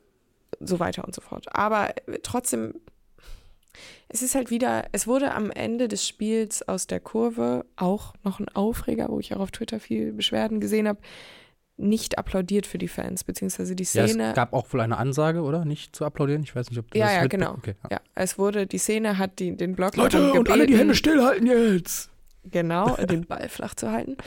so 0.60 0.80
weiter 0.80 1.06
und 1.06 1.16
so 1.16 1.22
fort. 1.22 1.46
Aber 1.56 1.92
äh, 2.08 2.20
trotzdem, 2.24 2.74
es 4.10 4.22
ist 4.22 4.36
halt 4.36 4.50
wieder, 4.50 4.86
es 4.92 5.08
wurde 5.08 5.34
am 5.34 5.52
Ende 5.52 5.88
des 5.88 6.06
Spiels 6.06 6.68
aus 6.68 6.88
der 6.88 7.00
Kurve 7.00 7.66
auch 7.78 8.16
noch 8.24 8.40
ein 8.42 8.50
Aufreger, 8.50 9.08
wo 9.10 9.20
ich 9.20 9.34
auch 9.34 9.40
auf 9.40 9.52
Twitter 9.52 9.80
viel 9.80 10.12
Beschwerden 10.12 10.60
gesehen 10.60 10.88
habe, 10.90 11.00
nicht 11.80 12.18
applaudiert 12.18 12.66
für 12.66 12.78
die 12.80 12.88
Fans, 12.88 13.24
beziehungsweise 13.24 13.76
die 13.76 13.84
Ja, 13.84 14.08
Szene. 14.08 14.30
es 14.30 14.36
gab 14.36 14.54
auch 14.54 14.72
wohl 14.74 14.82
eine 14.82 14.98
Ansage, 14.98 15.42
oder? 15.42 15.64
Nicht 15.64 15.96
zu 15.96 16.06
applaudieren? 16.06 16.42
Ich 16.44 16.56
weiß 16.56 16.70
nicht, 16.72 16.80
ob 16.80 16.90
du 16.92 16.98
Ja, 16.98 17.06
das 17.06 17.16
ja, 17.16 17.22
mitbe- 17.22 17.30
genau. 17.30 17.52
Okay, 17.54 17.76
ja. 17.84 17.90
ja, 17.98 18.00
es 18.16 18.40
wurde, 18.40 18.66
die 18.66 18.80
Szene 18.80 19.18
hat 19.18 19.38
die, 19.40 19.56
den 19.56 19.76
Block 19.76 19.96
Leute, 19.96 20.34
und 20.34 20.50
alle 20.50 20.66
die 20.66 20.78
Hände 20.78 20.96
stillhalten 20.96 21.46
jetzt! 21.48 22.10
Genau, 22.46 22.96
den 23.10 23.26
Ball 23.28 23.48
flach 23.50 23.76
zu 23.76 23.92
halten. 23.92 24.18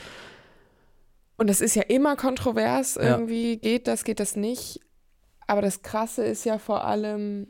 Und 1.37 1.49
das 1.49 1.59
ist 1.59 1.75
ja 1.75 1.81
immer 1.83 2.15
kontrovers 2.15 2.95
Ja. 2.95 3.01
irgendwie. 3.17 3.57
Geht 3.57 3.87
das, 3.87 4.03
geht 4.03 4.19
das 4.19 4.35
nicht? 4.35 4.79
Aber 5.47 5.61
das 5.61 5.81
Krasse 5.81 6.23
ist 6.23 6.45
ja 6.45 6.57
vor 6.59 6.85
allem, 6.85 7.47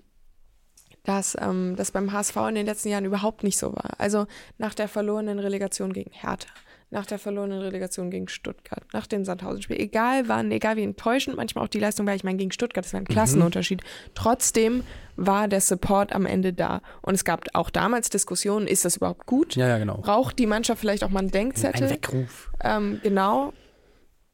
dass 1.04 1.36
ähm, 1.40 1.76
das 1.76 1.92
beim 1.92 2.12
HSV 2.12 2.36
in 2.50 2.56
den 2.56 2.66
letzten 2.66 2.90
Jahren 2.90 3.06
überhaupt 3.06 3.44
nicht 3.44 3.58
so 3.58 3.74
war. 3.76 3.92
Also 4.00 4.28
nach 4.58 4.74
der 4.74 4.88
verlorenen 4.88 5.40
Relegation 5.40 5.94
gegen 5.94 6.12
Hertha, 6.12 6.48
nach 6.92 7.06
der 7.06 7.18
verlorenen 7.20 7.62
Relegation 7.62 8.12
gegen 8.12 8.28
Stuttgart, 8.28 8.84
nach 8.92 9.08
dem 9.08 9.24
Sandhausen-Spiel, 9.24 9.80
egal 9.80 10.28
wann, 10.28 10.52
egal 10.52 10.76
wie 10.76 10.84
enttäuschend 10.84 11.38
manchmal 11.38 11.64
auch 11.64 11.70
die 11.70 11.80
Leistung 11.80 12.06
war, 12.06 12.14
ich 12.14 12.26
meine, 12.26 12.38
gegen 12.38 12.52
Stuttgart, 12.52 12.84
das 12.84 12.94
war 12.94 13.00
ein 13.00 13.06
Klassenunterschied. 13.06 13.82
Trotzdem 14.14 14.84
war 15.16 15.48
der 15.48 15.62
Support 15.62 16.14
am 16.14 16.26
Ende 16.26 16.52
da. 16.52 16.82
Und 17.02 17.14
es 17.14 17.24
gab 17.24 17.46
auch 17.54 17.70
damals 17.70 18.10
Diskussionen, 18.10 18.68
ist 18.68 18.84
das 18.84 18.98
überhaupt 18.98 19.26
gut? 19.26 19.56
Ja, 19.56 19.70
ja, 19.70 19.78
genau. 19.78 19.98
braucht 19.98 20.38
die 20.38 20.48
Mannschaft 20.48 20.82
vielleicht 20.82 21.06
auch 21.06 21.10
mal 21.10 21.20
einen 21.20 21.30
Ein 21.30 21.32
Denkzettel. 21.32 21.90
Weckruf. 21.90 22.52
Ähm, 22.62 23.00
genau. 23.02 23.54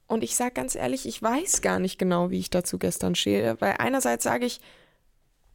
Und 0.07 0.23
ich 0.23 0.35
sage 0.35 0.51
ganz 0.53 0.73
ehrlich, 0.73 1.05
ich 1.05 1.21
weiß 1.21 1.61
gar 1.61 1.79
nicht 1.79 1.99
genau, 1.99 2.31
wie 2.31 2.39
ich 2.39 2.49
dazu 2.49 2.79
gestern 2.79 3.13
stehe. 3.13 3.57
Weil 3.59 3.75
einerseits 3.77 4.23
sage 4.23 4.45
ich, 4.45 4.61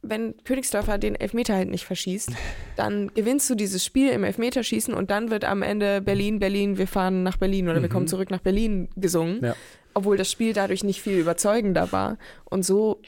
wenn 0.03 0.35
Königsdörfer 0.43 0.97
den 0.97 1.15
Elfmeter 1.15 1.55
halt 1.55 1.69
nicht 1.69 1.85
verschießt, 1.85 2.31
dann 2.75 3.11
gewinnst 3.13 3.49
du 3.49 3.55
dieses 3.55 3.83
Spiel 3.83 4.09
im 4.09 4.23
Elfmeterschießen 4.23 4.93
und 4.93 5.09
dann 5.09 5.31
wird 5.31 5.45
am 5.45 5.61
Ende 5.63 6.01
Berlin, 6.01 6.39
Berlin, 6.39 6.77
wir 6.77 6.87
fahren 6.87 7.23
nach 7.23 7.37
Berlin 7.37 7.69
oder 7.69 7.81
wir 7.81 7.89
kommen 7.89 8.07
zurück 8.07 8.29
nach 8.29 8.41
Berlin 8.41 8.89
gesungen. 8.97 9.43
Ja. 9.43 9.55
Obwohl 9.93 10.17
das 10.17 10.29
Spiel 10.29 10.53
dadurch 10.53 10.83
nicht 10.83 11.01
viel 11.01 11.17
überzeugender 11.17 11.91
war. 11.91 12.17
Und 12.45 12.65
so, 12.65 13.01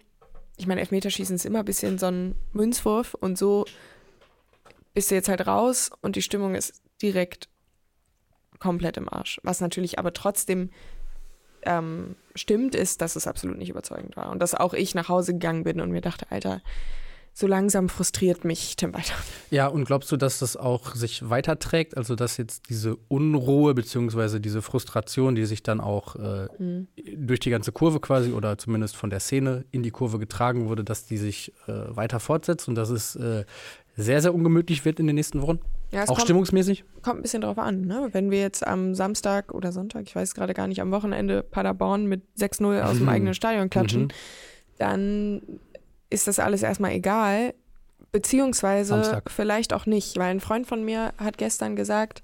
ich 0.57 0.67
meine, 0.67 0.81
Elfmeterschießen 0.81 1.35
ist 1.35 1.45
immer 1.45 1.59
ein 1.59 1.65
bisschen 1.65 1.97
so 1.97 2.05
ein 2.05 2.35
Münzwurf 2.53 3.13
und 3.13 3.37
so 3.37 3.65
bist 4.93 5.11
du 5.11 5.15
jetzt 5.15 5.27
halt 5.27 5.45
raus 5.45 5.91
und 6.01 6.15
die 6.15 6.21
Stimmung 6.21 6.55
ist 6.55 6.81
direkt 7.01 7.49
komplett 8.59 8.95
im 8.95 9.09
Arsch. 9.09 9.41
Was 9.43 9.59
natürlich 9.59 9.99
aber 9.99 10.13
trotzdem 10.13 10.69
ähm, 11.63 12.15
stimmt, 12.35 12.75
ist, 12.75 13.01
dass 13.01 13.15
es 13.15 13.27
absolut 13.27 13.57
nicht 13.57 13.69
überzeugend 13.69 14.15
war. 14.17 14.31
Und 14.31 14.39
dass 14.39 14.53
auch 14.53 14.73
ich 14.73 14.95
nach 14.95 15.09
Hause 15.09 15.33
gegangen 15.33 15.63
bin 15.63 15.81
und 15.81 15.91
mir 15.91 16.01
dachte, 16.01 16.27
Alter, 16.29 16.61
so 17.37 17.47
langsam 17.47 17.89
frustriert 17.89 18.45
mich 18.45 18.77
Tim 18.77 18.93
Walter. 18.93 19.13
Ja, 19.51 19.67
und 19.67 19.83
glaubst 19.83 20.09
du, 20.09 20.15
dass 20.15 20.39
das 20.39 20.55
auch 20.55 20.95
sich 20.95 21.29
weiterträgt? 21.29 21.97
Also, 21.97 22.15
dass 22.15 22.37
jetzt 22.37 22.69
diese 22.69 22.95
Unruhe 23.09 23.73
beziehungsweise 23.73 24.39
diese 24.39 24.61
Frustration, 24.61 25.35
die 25.35 25.45
sich 25.45 25.61
dann 25.61 25.81
auch 25.81 26.15
äh, 26.15 26.47
mhm. 26.57 26.87
durch 27.17 27.41
die 27.41 27.49
ganze 27.49 27.73
Kurve 27.73 27.99
quasi 27.99 28.31
oder 28.31 28.57
zumindest 28.57 28.95
von 28.95 29.09
der 29.09 29.19
Szene 29.19 29.65
in 29.71 29.83
die 29.83 29.91
Kurve 29.91 30.17
getragen 30.17 30.69
wurde, 30.69 30.85
dass 30.85 31.07
die 31.07 31.17
sich 31.17 31.51
äh, 31.67 31.73
weiter 31.89 32.21
fortsetzt 32.21 32.69
und 32.69 32.75
dass 32.75 32.89
es 32.89 33.17
äh, 33.17 33.43
sehr, 33.97 34.21
sehr 34.21 34.33
ungemütlich 34.33 34.85
wird 34.85 35.01
in 35.01 35.07
den 35.07 35.17
nächsten 35.17 35.41
Wochen? 35.41 35.59
Ja, 35.91 36.03
auch 36.03 36.07
kommt, 36.07 36.21
stimmungsmäßig? 36.21 36.83
Kommt 37.01 37.19
ein 37.19 37.21
bisschen 37.21 37.41
drauf 37.41 37.57
an. 37.57 37.81
Ne? 37.81 38.09
Wenn 38.11 38.31
wir 38.31 38.39
jetzt 38.39 38.65
am 38.65 38.95
Samstag 38.95 39.53
oder 39.53 39.71
Sonntag, 39.71 40.03
ich 40.07 40.15
weiß 40.15 40.33
gerade 40.33 40.53
gar 40.53 40.67
nicht, 40.67 40.81
am 40.81 40.91
Wochenende 40.91 41.43
Paderborn 41.43 42.05
mit 42.05 42.23
6-0 42.37 42.81
aus 42.81 42.97
dem 42.97 43.03
mhm. 43.03 43.09
eigenen 43.09 43.33
Stadion 43.33 43.69
klatschen, 43.69 44.03
mhm. 44.03 44.09
dann 44.77 45.41
ist 46.09 46.27
das 46.27 46.39
alles 46.39 46.63
erstmal 46.63 46.91
egal. 46.91 47.53
Beziehungsweise 48.11 48.89
Samstag. 48.89 49.29
vielleicht 49.29 49.73
auch 49.73 49.85
nicht, 49.85 50.17
weil 50.17 50.31
ein 50.31 50.39
Freund 50.39 50.67
von 50.67 50.83
mir 50.83 51.13
hat 51.17 51.37
gestern 51.37 51.75
gesagt, 51.75 52.23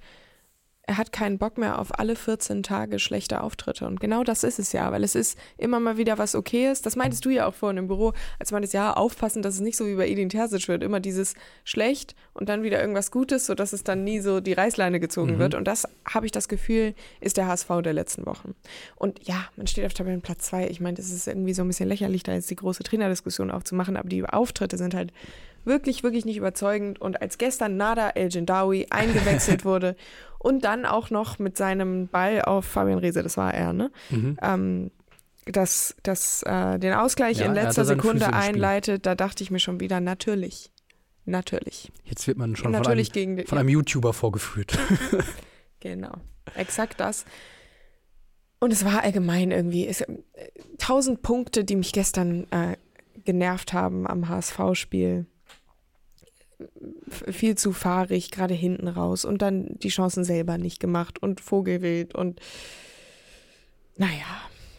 er 0.92 0.98
hat 0.98 1.14
keinen 1.14 1.38
Bock 1.38 1.58
mehr 1.58 1.80
auf 1.80 1.98
alle 1.98 2.18
14 2.18 2.64
Tage 2.64 3.00
schlechte 3.00 3.42
Auftritte. 3.42 3.88
Und 3.88 4.02
genau 4.02 4.26
das 4.26 4.44
ist 4.44 4.60
es 4.60 4.74
ja, 4.74 4.92
weil 4.92 5.06
es 5.06 5.16
ist 5.16 5.40
immer 5.58 5.80
mal 5.80 5.96
wieder 5.96 6.18
was 6.18 6.36
Okayes. 6.36 6.82
Das 6.82 6.98
meintest 6.98 7.24
du 7.24 7.30
ja 7.30 7.48
auch 7.48 7.54
vorhin 7.54 7.78
im 7.78 7.88
Büro, 7.88 8.12
als 8.40 8.52
meintest, 8.52 8.74
ja, 8.74 8.92
aufpassen, 8.92 9.42
dass 9.42 9.56
es 9.56 9.62
nicht 9.62 9.78
so 9.78 9.88
wie 9.88 9.96
bei 9.96 10.10
Edin 10.10 10.28
Terzic 10.28 10.68
wird. 10.68 10.84
Immer 10.84 11.00
dieses 11.00 11.36
schlecht 11.64 12.14
und 12.34 12.50
dann 12.50 12.62
wieder 12.64 12.82
irgendwas 12.82 13.10
Gutes, 13.10 13.46
sodass 13.46 13.72
es 13.72 13.86
dann 13.86 14.04
nie 14.04 14.20
so 14.20 14.42
die 14.42 14.52
Reißleine 14.52 15.00
gezogen 15.00 15.36
mhm. 15.36 15.40
wird. 15.40 15.56
Und 15.56 15.66
das, 15.66 15.88
habe 16.06 16.26
ich 16.26 16.34
das 16.34 16.50
Gefühl, 16.50 16.94
ist 17.22 17.38
der 17.38 17.48
HSV 17.48 17.70
der 17.84 17.94
letzten 17.94 18.26
Wochen. 18.26 18.54
Und 18.98 19.26
ja, 19.26 19.46
man 19.56 19.68
steht 19.68 19.86
auf 19.86 19.94
Tabellenplatz 19.94 20.48
2. 20.48 20.68
Ich 20.68 20.82
meine, 20.82 20.98
das 20.98 21.10
ist 21.10 21.26
irgendwie 21.26 21.54
so 21.54 21.62
ein 21.62 21.68
bisschen 21.68 21.88
lächerlich, 21.88 22.24
da 22.24 22.34
jetzt 22.34 22.50
die 22.50 22.58
große 22.58 22.84
Trainerdiskussion 22.84 23.50
aufzumachen, 23.50 23.96
aber 23.96 24.10
die 24.10 24.26
Auftritte 24.26 24.78
sind 24.78 24.94
halt 24.94 25.14
wirklich, 25.66 26.04
wirklich 26.04 26.26
nicht 26.26 26.38
überzeugend. 26.38 27.00
Und 27.00 27.22
als 27.22 27.38
gestern 27.38 27.78
Nada 27.78 28.10
El 28.10 28.30
Jindawi 28.30 28.88
eingewechselt 28.90 29.66
wurde 29.66 29.96
und 30.40 30.64
dann 30.64 30.86
auch 30.86 31.10
noch 31.10 31.40
mit 31.40 31.58
seinem 31.58 32.08
Ball 32.08 32.42
auf 32.42 32.66
Fabian 32.66 33.00
Reese, 33.00 33.24
das 33.24 33.38
war 33.38 33.54
er, 33.54 33.74
ne? 33.74 33.92
Mhm. 34.10 34.38
Ähm, 34.42 34.92
das, 35.46 35.96
das 36.04 36.44
äh, 36.44 36.78
den 36.78 36.94
Ausgleich 36.94 37.40
ja, 37.40 37.48
in 37.48 37.56
letzter 37.56 37.84
Sekunde 37.84 38.32
einleitet, 38.32 39.06
da 39.06 39.16
dachte 39.16 39.44
ich 39.44 39.50
mir 39.50 39.60
schon 39.60 39.80
wieder, 39.80 40.00
natürlich. 40.00 40.72
Natürlich. 41.26 41.92
Jetzt 42.04 42.28
wird 42.28 42.38
man 42.38 42.56
schon 42.56 42.72
natürlich 42.72 43.10
von, 43.10 43.22
einem, 43.22 43.36
gegen, 43.36 43.48
von 43.48 43.58
einem 43.58 43.70
YouTuber 43.70 44.14
vorgeführt. 44.14 44.78
genau. 45.80 46.14
Exakt 46.56 47.00
das. 47.00 47.26
Und 48.60 48.72
es 48.72 48.86
war 48.86 49.04
allgemein 49.04 49.52
irgendwie 49.52 49.88
es, 49.88 50.02
äh, 50.02 50.18
tausend 50.78 51.22
Punkte, 51.22 51.64
die 51.64 51.76
mich 51.76 51.94
gestern 51.94 52.46
äh, 52.52 52.76
genervt 53.24 53.74
haben 53.74 54.08
am 54.08 54.30
HSV-Spiel 54.30 55.26
viel 57.10 57.56
zu 57.56 57.74
fahrig, 57.74 58.32
gerade 58.32 58.54
hinten 58.54 58.88
raus 58.88 59.26
und 59.26 59.42
dann 59.42 59.68
die 59.80 59.90
Chancen 59.90 60.24
selber 60.24 60.58
nicht 60.58 60.80
gemacht 60.80 61.22
und 61.22 61.42
Vogelwild 61.42 62.16
und 62.16 62.40
naja, 63.98 64.26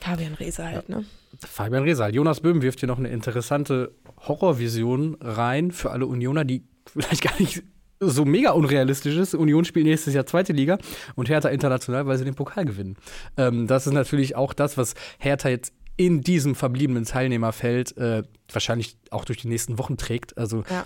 Fabian 0.00 0.34
Reese 0.34 0.64
halt, 0.64 0.88
ja. 0.88 0.98
ne? 0.98 1.04
Fabian 1.38 1.84
halt. 1.98 2.14
Jonas 2.14 2.40
Böhm 2.40 2.62
wirft 2.62 2.80
hier 2.80 2.88
noch 2.88 2.98
eine 2.98 3.08
interessante 3.08 3.94
Horrorvision 4.26 5.16
rein 5.20 5.70
für 5.70 5.90
alle 5.90 6.06
Unioner, 6.06 6.44
die 6.44 6.64
vielleicht 6.86 7.22
gar 7.22 7.38
nicht 7.38 7.62
so 8.00 8.24
mega 8.24 8.50
unrealistisch 8.50 9.16
ist. 9.16 9.34
Union 9.34 9.64
spielt 9.64 9.86
nächstes 9.86 10.14
Jahr 10.14 10.26
zweite 10.26 10.52
Liga 10.52 10.78
und 11.14 11.28
Hertha 11.28 11.48
international, 11.48 12.06
weil 12.06 12.18
sie 12.18 12.24
den 12.24 12.34
Pokal 12.34 12.64
gewinnen. 12.64 12.96
Ähm, 13.36 13.66
das 13.66 13.86
ist 13.86 13.92
natürlich 13.92 14.34
auch 14.34 14.52
das, 14.52 14.76
was 14.76 14.94
Hertha 15.18 15.48
jetzt 15.48 15.72
in 15.96 16.20
diesem 16.20 16.54
verbliebenen 16.54 17.04
Teilnehmerfeld 17.04 17.96
äh, 17.96 18.22
wahrscheinlich 18.50 18.96
auch 19.10 19.24
durch 19.24 19.38
die 19.38 19.48
nächsten 19.48 19.78
Wochen 19.78 19.96
trägt. 19.96 20.36
Also 20.36 20.64
ja 20.68 20.84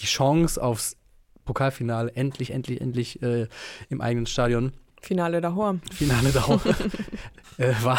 die 0.00 0.06
Chance 0.06 0.62
aufs 0.62 0.96
Pokalfinale 1.44 2.12
endlich, 2.14 2.50
endlich, 2.52 2.80
endlich 2.80 3.22
äh, 3.22 3.48
im 3.88 4.00
eigenen 4.00 4.26
Stadion. 4.26 4.72
Finale 5.00 5.40
davor. 5.40 5.78
Finale 5.92 6.30
davor. 6.30 6.60
äh, 7.58 7.72
war, 7.82 7.98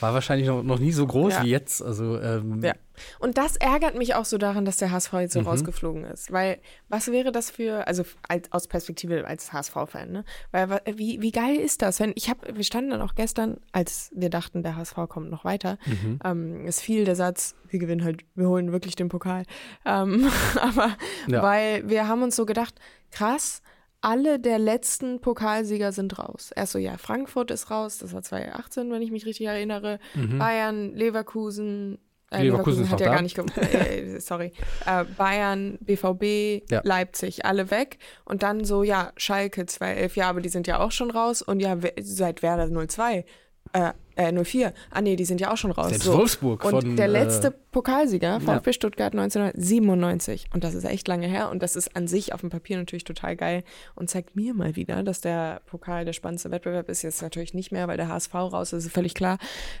war 0.00 0.14
wahrscheinlich 0.14 0.48
noch, 0.48 0.62
noch 0.62 0.78
nie 0.78 0.92
so 0.92 1.06
groß 1.06 1.34
ja. 1.34 1.44
wie 1.44 1.50
jetzt. 1.50 1.82
Also, 1.82 2.20
ähm, 2.20 2.62
ja. 2.62 2.74
Und 3.18 3.38
das 3.38 3.56
ärgert 3.56 3.94
mich 3.94 4.14
auch 4.14 4.24
so 4.24 4.38
daran, 4.38 4.64
dass 4.64 4.76
der 4.76 4.90
HSV 4.90 5.12
jetzt 5.14 5.32
so 5.34 5.40
mhm. 5.40 5.46
rausgeflogen 5.46 6.04
ist. 6.04 6.32
Weil, 6.32 6.58
was 6.88 7.08
wäre 7.08 7.32
das 7.32 7.50
für, 7.50 7.86
also 7.86 8.04
als, 8.28 8.52
aus 8.52 8.68
Perspektive 8.68 9.26
als 9.26 9.52
HSV-Fan, 9.52 10.10
ne? 10.10 10.24
Weil, 10.50 10.80
wie, 10.94 11.20
wie 11.20 11.30
geil 11.30 11.56
ist 11.56 11.82
das? 11.82 12.00
Wenn, 12.00 12.12
ich 12.14 12.28
habe, 12.28 12.56
wir 12.56 12.64
standen 12.64 12.90
dann 12.90 13.02
auch 13.02 13.14
gestern, 13.14 13.58
als 13.72 14.10
wir 14.14 14.30
dachten, 14.30 14.62
der 14.62 14.76
HSV 14.76 14.96
kommt 15.08 15.30
noch 15.30 15.44
weiter, 15.44 15.78
mhm. 15.86 16.18
ähm, 16.24 16.66
es 16.66 16.80
fiel 16.80 17.04
der 17.04 17.16
Satz, 17.16 17.54
wir 17.68 17.78
gewinnen 17.78 18.04
halt, 18.04 18.22
wir 18.34 18.48
holen 18.48 18.72
wirklich 18.72 18.96
den 18.96 19.08
Pokal. 19.08 19.44
Ähm, 19.84 20.30
aber, 20.60 20.96
ja. 21.26 21.42
weil 21.42 21.88
wir 21.88 22.08
haben 22.08 22.22
uns 22.22 22.36
so 22.36 22.46
gedacht, 22.46 22.74
krass, 23.10 23.62
alle 24.00 24.38
der 24.38 24.58
letzten 24.58 25.20
Pokalsieger 25.20 25.92
sind 25.92 26.18
raus. 26.18 26.50
Erst 26.54 26.72
so, 26.72 26.78
ja, 26.78 26.96
Frankfurt 26.96 27.50
ist 27.50 27.70
raus, 27.70 27.98
das 27.98 28.12
war 28.12 28.22
2018, 28.22 28.90
wenn 28.90 29.02
ich 29.02 29.10
mich 29.10 29.26
richtig 29.26 29.46
erinnere. 29.46 29.98
Mhm. 30.14 30.38
Bayern, 30.38 30.94
Leverkusen, 30.94 31.98
äh, 32.30 32.42
Leverkusen, 32.42 32.84
Leverkusen 32.84 32.90
hat 32.90 33.00
ja 33.00 33.06
da. 33.06 33.14
gar 33.14 33.22
nicht, 33.22 33.38
äh, 33.58 34.18
sorry, 34.20 34.52
äh, 34.86 35.04
Bayern, 35.04 35.78
BVB, 35.80 36.70
ja. 36.70 36.80
Leipzig, 36.84 37.44
alle 37.44 37.70
weg. 37.70 37.98
Und 38.24 38.42
dann 38.42 38.64
so, 38.64 38.82
ja, 38.82 39.12
Schalke 39.16 39.66
211, 39.66 40.16
ja, 40.16 40.28
aber 40.28 40.40
die 40.40 40.48
sind 40.48 40.66
ja 40.66 40.78
auch 40.78 40.92
schon 40.92 41.10
raus. 41.10 41.42
Und 41.42 41.60
ja, 41.60 41.76
seit 42.00 42.42
Werder 42.42 42.68
02 42.88 43.24
äh, 43.72 43.92
äh, 44.20 44.44
04. 44.44 44.72
Ah 44.90 45.00
nee, 45.00 45.16
die 45.16 45.24
sind 45.24 45.40
ja 45.40 45.52
auch 45.52 45.56
schon 45.56 45.70
raus. 45.70 45.88
Selbst 45.88 46.04
so. 46.04 46.14
Wolfsburg 46.14 46.64
und 46.64 46.70
von, 46.70 46.96
der 46.96 47.08
letzte 47.08 47.48
äh, 47.48 47.52
Pokalsieger, 47.72 48.40
VfB 48.40 48.70
ja. 48.70 48.72
Stuttgart 48.72 49.12
1997. 49.14 50.50
Und 50.52 50.64
das 50.64 50.74
ist 50.74 50.84
echt 50.84 51.08
lange 51.08 51.26
her. 51.26 51.50
Und 51.50 51.62
das 51.62 51.76
ist 51.76 51.96
an 51.96 52.06
sich 52.06 52.34
auf 52.34 52.40
dem 52.40 52.50
Papier 52.50 52.76
natürlich 52.76 53.04
total 53.04 53.36
geil 53.36 53.64
und 53.94 54.10
zeigt 54.10 54.36
mir 54.36 54.52
mal 54.54 54.76
wieder, 54.76 55.02
dass 55.02 55.20
der 55.20 55.62
Pokal 55.66 56.04
der 56.04 56.12
spannendste 56.12 56.50
Wettbewerb 56.50 56.88
ist. 56.88 57.02
Jetzt 57.02 57.22
natürlich 57.22 57.54
nicht 57.54 57.72
mehr, 57.72 57.88
weil 57.88 57.96
der 57.96 58.08
HSV 58.08 58.34
raus 58.34 58.72
ist, 58.72 58.84
ist 58.84 58.92
völlig 58.92 59.14
klar. 59.14 59.38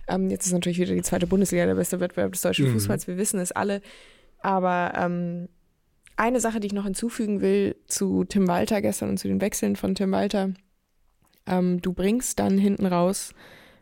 Ähm, 0.08 0.30
jetzt 0.30 0.46
ist 0.46 0.52
natürlich 0.52 0.78
wieder 0.78 0.94
die 0.94 1.02
zweite 1.02 1.26
Bundesliga 1.26 1.66
der 1.66 1.74
beste 1.74 2.00
Wettbewerb 2.00 2.32
des 2.32 2.42
deutschen 2.42 2.68
mhm. 2.68 2.72
Fußballs. 2.72 3.06
Wir 3.06 3.18
wissen 3.18 3.40
es 3.40 3.52
alle. 3.52 3.82
Aber 4.38 4.92
ähm, 4.96 5.48
eine 6.16 6.40
Sache, 6.40 6.60
die 6.60 6.68
ich 6.68 6.72
noch 6.72 6.84
hinzufügen 6.84 7.40
will 7.42 7.76
zu 7.86 8.24
Tim 8.24 8.48
Walter 8.48 8.80
gestern 8.80 9.10
und 9.10 9.18
zu 9.18 9.28
den 9.28 9.40
Wechseln 9.40 9.76
von 9.76 9.94
Tim 9.94 10.12
Walter. 10.12 10.50
Ähm, 11.46 11.82
du 11.82 11.92
bringst 11.92 12.38
dann 12.38 12.56
hinten 12.56 12.86
raus 12.86 13.34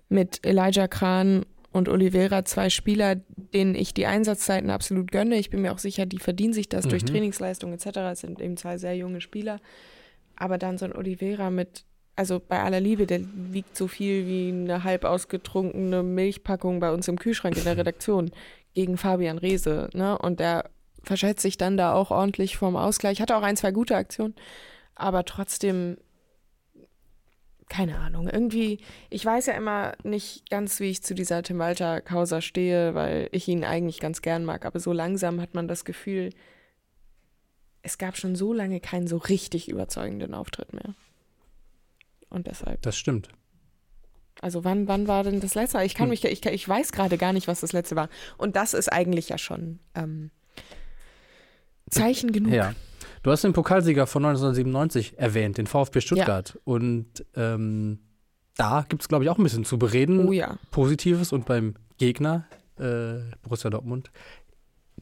mit 0.08 0.44
Elijah 0.44 0.88
Kran 0.88 1.44
und 1.70 1.88
Oliveira 1.88 2.44
zwei 2.44 2.70
Spieler, 2.70 3.16
denen 3.54 3.74
ich 3.74 3.92
die 3.94 4.06
Einsatzzeiten 4.06 4.70
absolut 4.70 5.12
gönne. 5.12 5.36
Ich 5.36 5.50
bin 5.50 5.62
mir 5.62 5.72
auch 5.72 5.78
sicher, 5.78 6.06
die 6.06 6.18
verdienen 6.18 6.52
sich 6.52 6.68
das 6.68 6.86
mhm. 6.86 6.90
durch 6.90 7.04
Trainingsleistung 7.04 7.72
etc. 7.72 7.86
Es 8.12 8.20
sind 8.20 8.40
eben 8.40 8.56
zwei 8.56 8.78
sehr 8.78 8.96
junge 8.96 9.20
Spieler. 9.20 9.60
Aber 10.36 10.56
dann 10.56 10.78
so 10.78 10.86
ein 10.86 10.94
Oliveira 10.94 11.50
mit, 11.50 11.84
also 12.16 12.40
bei 12.40 12.62
aller 12.62 12.80
Liebe, 12.80 13.06
der 13.06 13.20
wiegt 13.34 13.76
so 13.76 13.86
viel 13.86 14.26
wie 14.26 14.48
eine 14.48 14.84
halb 14.84 15.04
ausgetrunkene 15.04 16.02
Milchpackung 16.02 16.80
bei 16.80 16.92
uns 16.92 17.08
im 17.08 17.18
Kühlschrank 17.18 17.56
in 17.56 17.64
der 17.64 17.76
Redaktion 17.76 18.30
gegen 18.74 18.96
Fabian 18.96 19.38
Reese. 19.38 19.90
Ne? 19.92 20.16
Und 20.18 20.40
der 20.40 20.70
verschätzt 21.02 21.42
sich 21.42 21.58
dann 21.58 21.76
da 21.76 21.92
auch 21.92 22.10
ordentlich 22.10 22.56
vom 22.56 22.76
Ausgleich. 22.76 23.20
Hatte 23.20 23.36
auch 23.36 23.42
ein, 23.42 23.56
zwei 23.56 23.72
gute 23.72 23.96
Aktionen, 23.96 24.34
aber 24.94 25.24
trotzdem 25.24 25.96
keine 27.68 27.98
Ahnung, 27.98 28.28
irgendwie, 28.28 28.80
ich 29.10 29.24
weiß 29.24 29.46
ja 29.46 29.54
immer 29.54 29.94
nicht 30.02 30.48
ganz, 30.50 30.80
wie 30.80 30.90
ich 30.90 31.02
zu 31.02 31.14
dieser 31.14 31.42
Tim 31.42 31.58
Walter-Causa 31.58 32.40
stehe, 32.40 32.94
weil 32.94 33.28
ich 33.32 33.46
ihn 33.48 33.64
eigentlich 33.64 34.00
ganz 34.00 34.22
gern 34.22 34.44
mag, 34.44 34.64
aber 34.64 34.80
so 34.80 34.92
langsam 34.92 35.40
hat 35.40 35.54
man 35.54 35.68
das 35.68 35.84
Gefühl, 35.84 36.30
es 37.82 37.98
gab 37.98 38.16
schon 38.16 38.36
so 38.36 38.52
lange 38.52 38.80
keinen 38.80 39.06
so 39.06 39.16
richtig 39.16 39.68
überzeugenden 39.68 40.34
Auftritt 40.34 40.72
mehr. 40.72 40.94
Und 42.28 42.46
deshalb. 42.46 42.82
Das 42.82 42.96
stimmt. 42.96 43.28
Also 44.40 44.64
wann, 44.64 44.86
wann 44.88 45.08
war 45.08 45.24
denn 45.24 45.40
das 45.40 45.54
letzte? 45.54 45.82
Ich 45.82 45.94
kann 45.94 46.04
hm. 46.04 46.10
mich, 46.10 46.24
ich, 46.24 46.44
ich 46.44 46.68
weiß 46.68 46.92
gerade 46.92 47.18
gar 47.18 47.32
nicht, 47.32 47.48
was 47.48 47.60
das 47.60 47.72
letzte 47.72 47.96
war. 47.96 48.08
Und 48.36 48.56
das 48.56 48.74
ist 48.74 48.92
eigentlich 48.92 49.30
ja 49.30 49.38
schon 49.38 49.80
ähm, 49.94 50.30
Zeichen 51.90 52.32
genug. 52.32 52.52
Ja. 52.52 52.74
Du 53.28 53.32
hast 53.32 53.44
den 53.44 53.52
Pokalsieger 53.52 54.06
von 54.06 54.24
1997 54.24 55.18
erwähnt, 55.18 55.58
den 55.58 55.66
VfB 55.66 56.00
Stuttgart. 56.00 56.54
Ja. 56.54 56.60
Und 56.64 57.26
ähm, 57.36 57.98
da 58.56 58.86
gibt 58.88 59.02
es, 59.02 59.08
glaube 59.08 59.22
ich, 59.22 59.28
auch 59.28 59.36
ein 59.36 59.42
bisschen 59.42 59.66
zu 59.66 59.78
bereden. 59.78 60.26
Oh 60.26 60.32
ja. 60.32 60.56
Positives 60.70 61.30
und 61.30 61.44
beim 61.44 61.74
Gegner, 61.98 62.46
äh, 62.78 63.16
Borussia 63.42 63.68
Dortmund, 63.68 64.10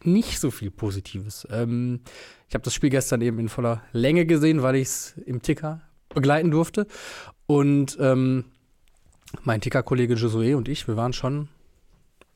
nicht 0.03 0.41
so 0.41 0.51
viel 0.51 0.73
Positives. 0.73 1.47
Ähm, 1.53 2.01
ich 2.49 2.55
habe 2.55 2.65
das 2.65 2.75
Spiel 2.75 2.91
gestern 2.91 3.21
eben 3.21 3.39
in 3.39 3.49
voller 3.49 3.85
Länge 3.93 4.27
gesehen, 4.27 4.61
weil 4.61 4.75
ich 4.75 4.89
es 4.89 5.15
im 5.25 5.41
Ticker 5.41 5.83
begleiten 6.09 6.51
durfte. 6.51 6.89
Und 7.47 7.97
ähm, 8.01 8.47
mein 9.45 9.61
Ticker-Kollege 9.61 10.15
Josué 10.15 10.57
und 10.57 10.67
ich, 10.67 10.89
wir 10.89 10.97
waren 10.97 11.13
schon 11.13 11.47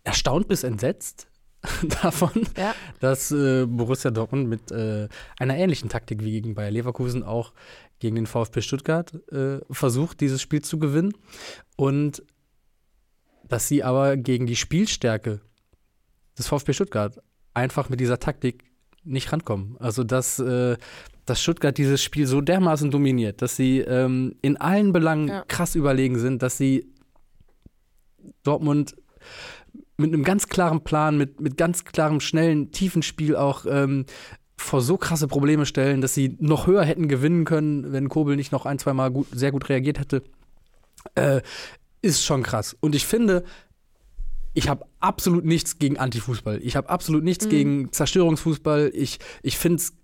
erstaunt 0.04 0.46
bis 0.46 0.62
entsetzt, 0.62 1.26
davon, 2.02 2.30
Ja. 2.56 2.74
dass 3.00 3.30
äh, 3.32 3.66
Borussia 3.66 4.10
Dortmund 4.10 4.48
mit 4.48 4.70
äh, 4.70 5.08
einer 5.38 5.56
ähnlichen 5.56 5.88
Taktik 5.88 6.22
wie 6.24 6.32
gegen 6.32 6.54
Bayer 6.54 6.70
Leverkusen 6.70 7.22
auch 7.22 7.52
gegen 7.98 8.16
den 8.16 8.26
VfB 8.26 8.62
Stuttgart 8.62 9.12
äh, 9.30 9.58
versucht, 9.70 10.20
dieses 10.20 10.40
Spiel 10.40 10.62
zu 10.62 10.78
gewinnen. 10.78 11.12
Und 11.76 12.22
dass 13.46 13.68
sie 13.68 13.82
aber 13.82 14.16
gegen 14.16 14.46
die 14.46 14.56
Spielstärke 14.56 15.40
des 16.38 16.46
VfB 16.46 16.72
Stuttgart 16.72 17.20
einfach 17.52 17.88
mit 17.90 18.00
dieser 18.00 18.18
Taktik 18.20 18.64
nicht 19.04 19.30
rankommen. 19.32 19.76
Also 19.80 20.04
dass, 20.04 20.38
äh, 20.38 20.76
dass 21.26 21.42
Stuttgart 21.42 21.76
dieses 21.76 22.02
Spiel 22.02 22.26
so 22.26 22.40
dermaßen 22.40 22.90
dominiert, 22.90 23.42
dass 23.42 23.56
sie 23.56 23.80
ähm, 23.80 24.36
in 24.40 24.56
allen 24.56 24.92
Belangen 24.92 25.28
Ja. 25.28 25.44
krass 25.48 25.74
überlegen 25.74 26.18
sind, 26.18 26.42
dass 26.42 26.56
sie 26.56 26.90
Dortmund 28.44 28.96
mit 30.00 30.12
einem 30.12 30.24
ganz 30.24 30.48
klaren 30.48 30.82
Plan, 30.82 31.16
mit, 31.16 31.40
mit 31.40 31.56
ganz 31.56 31.84
klarem, 31.84 32.20
schnellen, 32.20 32.72
tiefen 32.72 33.02
Spiel 33.02 33.36
auch 33.36 33.66
ähm, 33.68 34.06
vor 34.56 34.82
so 34.82 34.96
krasse 34.96 35.26
Probleme 35.28 35.66
stellen, 35.66 36.00
dass 36.00 36.14
sie 36.14 36.36
noch 36.40 36.66
höher 36.66 36.84
hätten 36.84 37.08
gewinnen 37.08 37.44
können, 37.44 37.92
wenn 37.92 38.08
Kobel 38.08 38.36
nicht 38.36 38.52
noch 38.52 38.66
ein, 38.66 38.78
zwei 38.78 38.92
Mal 38.92 39.10
gut, 39.10 39.26
sehr 39.32 39.52
gut 39.52 39.68
reagiert 39.68 39.98
hätte, 39.98 40.22
äh, 41.14 41.40
ist 42.02 42.24
schon 42.24 42.42
krass. 42.42 42.76
Und 42.80 42.94
ich 42.94 43.06
finde, 43.06 43.44
ich 44.52 44.68
habe 44.68 44.84
absolut 44.98 45.44
nichts 45.44 45.78
gegen 45.78 45.98
Antifußball. 45.98 46.60
Ich 46.62 46.76
habe 46.76 46.88
absolut 46.90 47.24
nichts 47.24 47.46
Mhm. 47.46 47.50
gegen 47.50 47.92
Zerstörungsfußball. 47.92 48.90
Ich, 48.94 49.18
ich 49.42 49.56
finde 49.56 49.76
es 49.76 49.94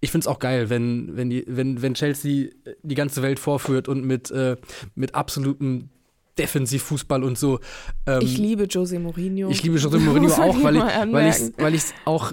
ich 0.00 0.10
find's 0.10 0.26
auch 0.26 0.38
geil, 0.38 0.68
wenn, 0.68 1.16
wenn, 1.16 1.30
die, 1.30 1.44
wenn, 1.48 1.80
wenn 1.80 1.94
Chelsea 1.94 2.50
die 2.82 2.94
ganze 2.94 3.22
Welt 3.22 3.38
vorführt 3.38 3.88
und 3.88 4.04
mit, 4.04 4.30
äh, 4.30 4.56
mit 4.94 5.14
absolutem 5.14 5.88
Defensivfußball 6.38 7.22
und 7.24 7.38
so. 7.38 7.60
Ähm, 8.06 8.20
Ich 8.22 8.38
liebe 8.38 8.64
Jose 8.64 8.98
Mourinho. 8.98 9.48
ich 9.50 9.62
liebe 9.62 9.76
José 9.78 9.98
Mourinho 10.04 10.32
auch, 10.34 10.62
weil 10.62 10.76
ich 10.76 10.82
mal 10.82 11.12
weil 11.12 11.28
ich 11.30 11.36
weil 11.58 11.74
ich 11.74 11.82
auch 12.04 12.32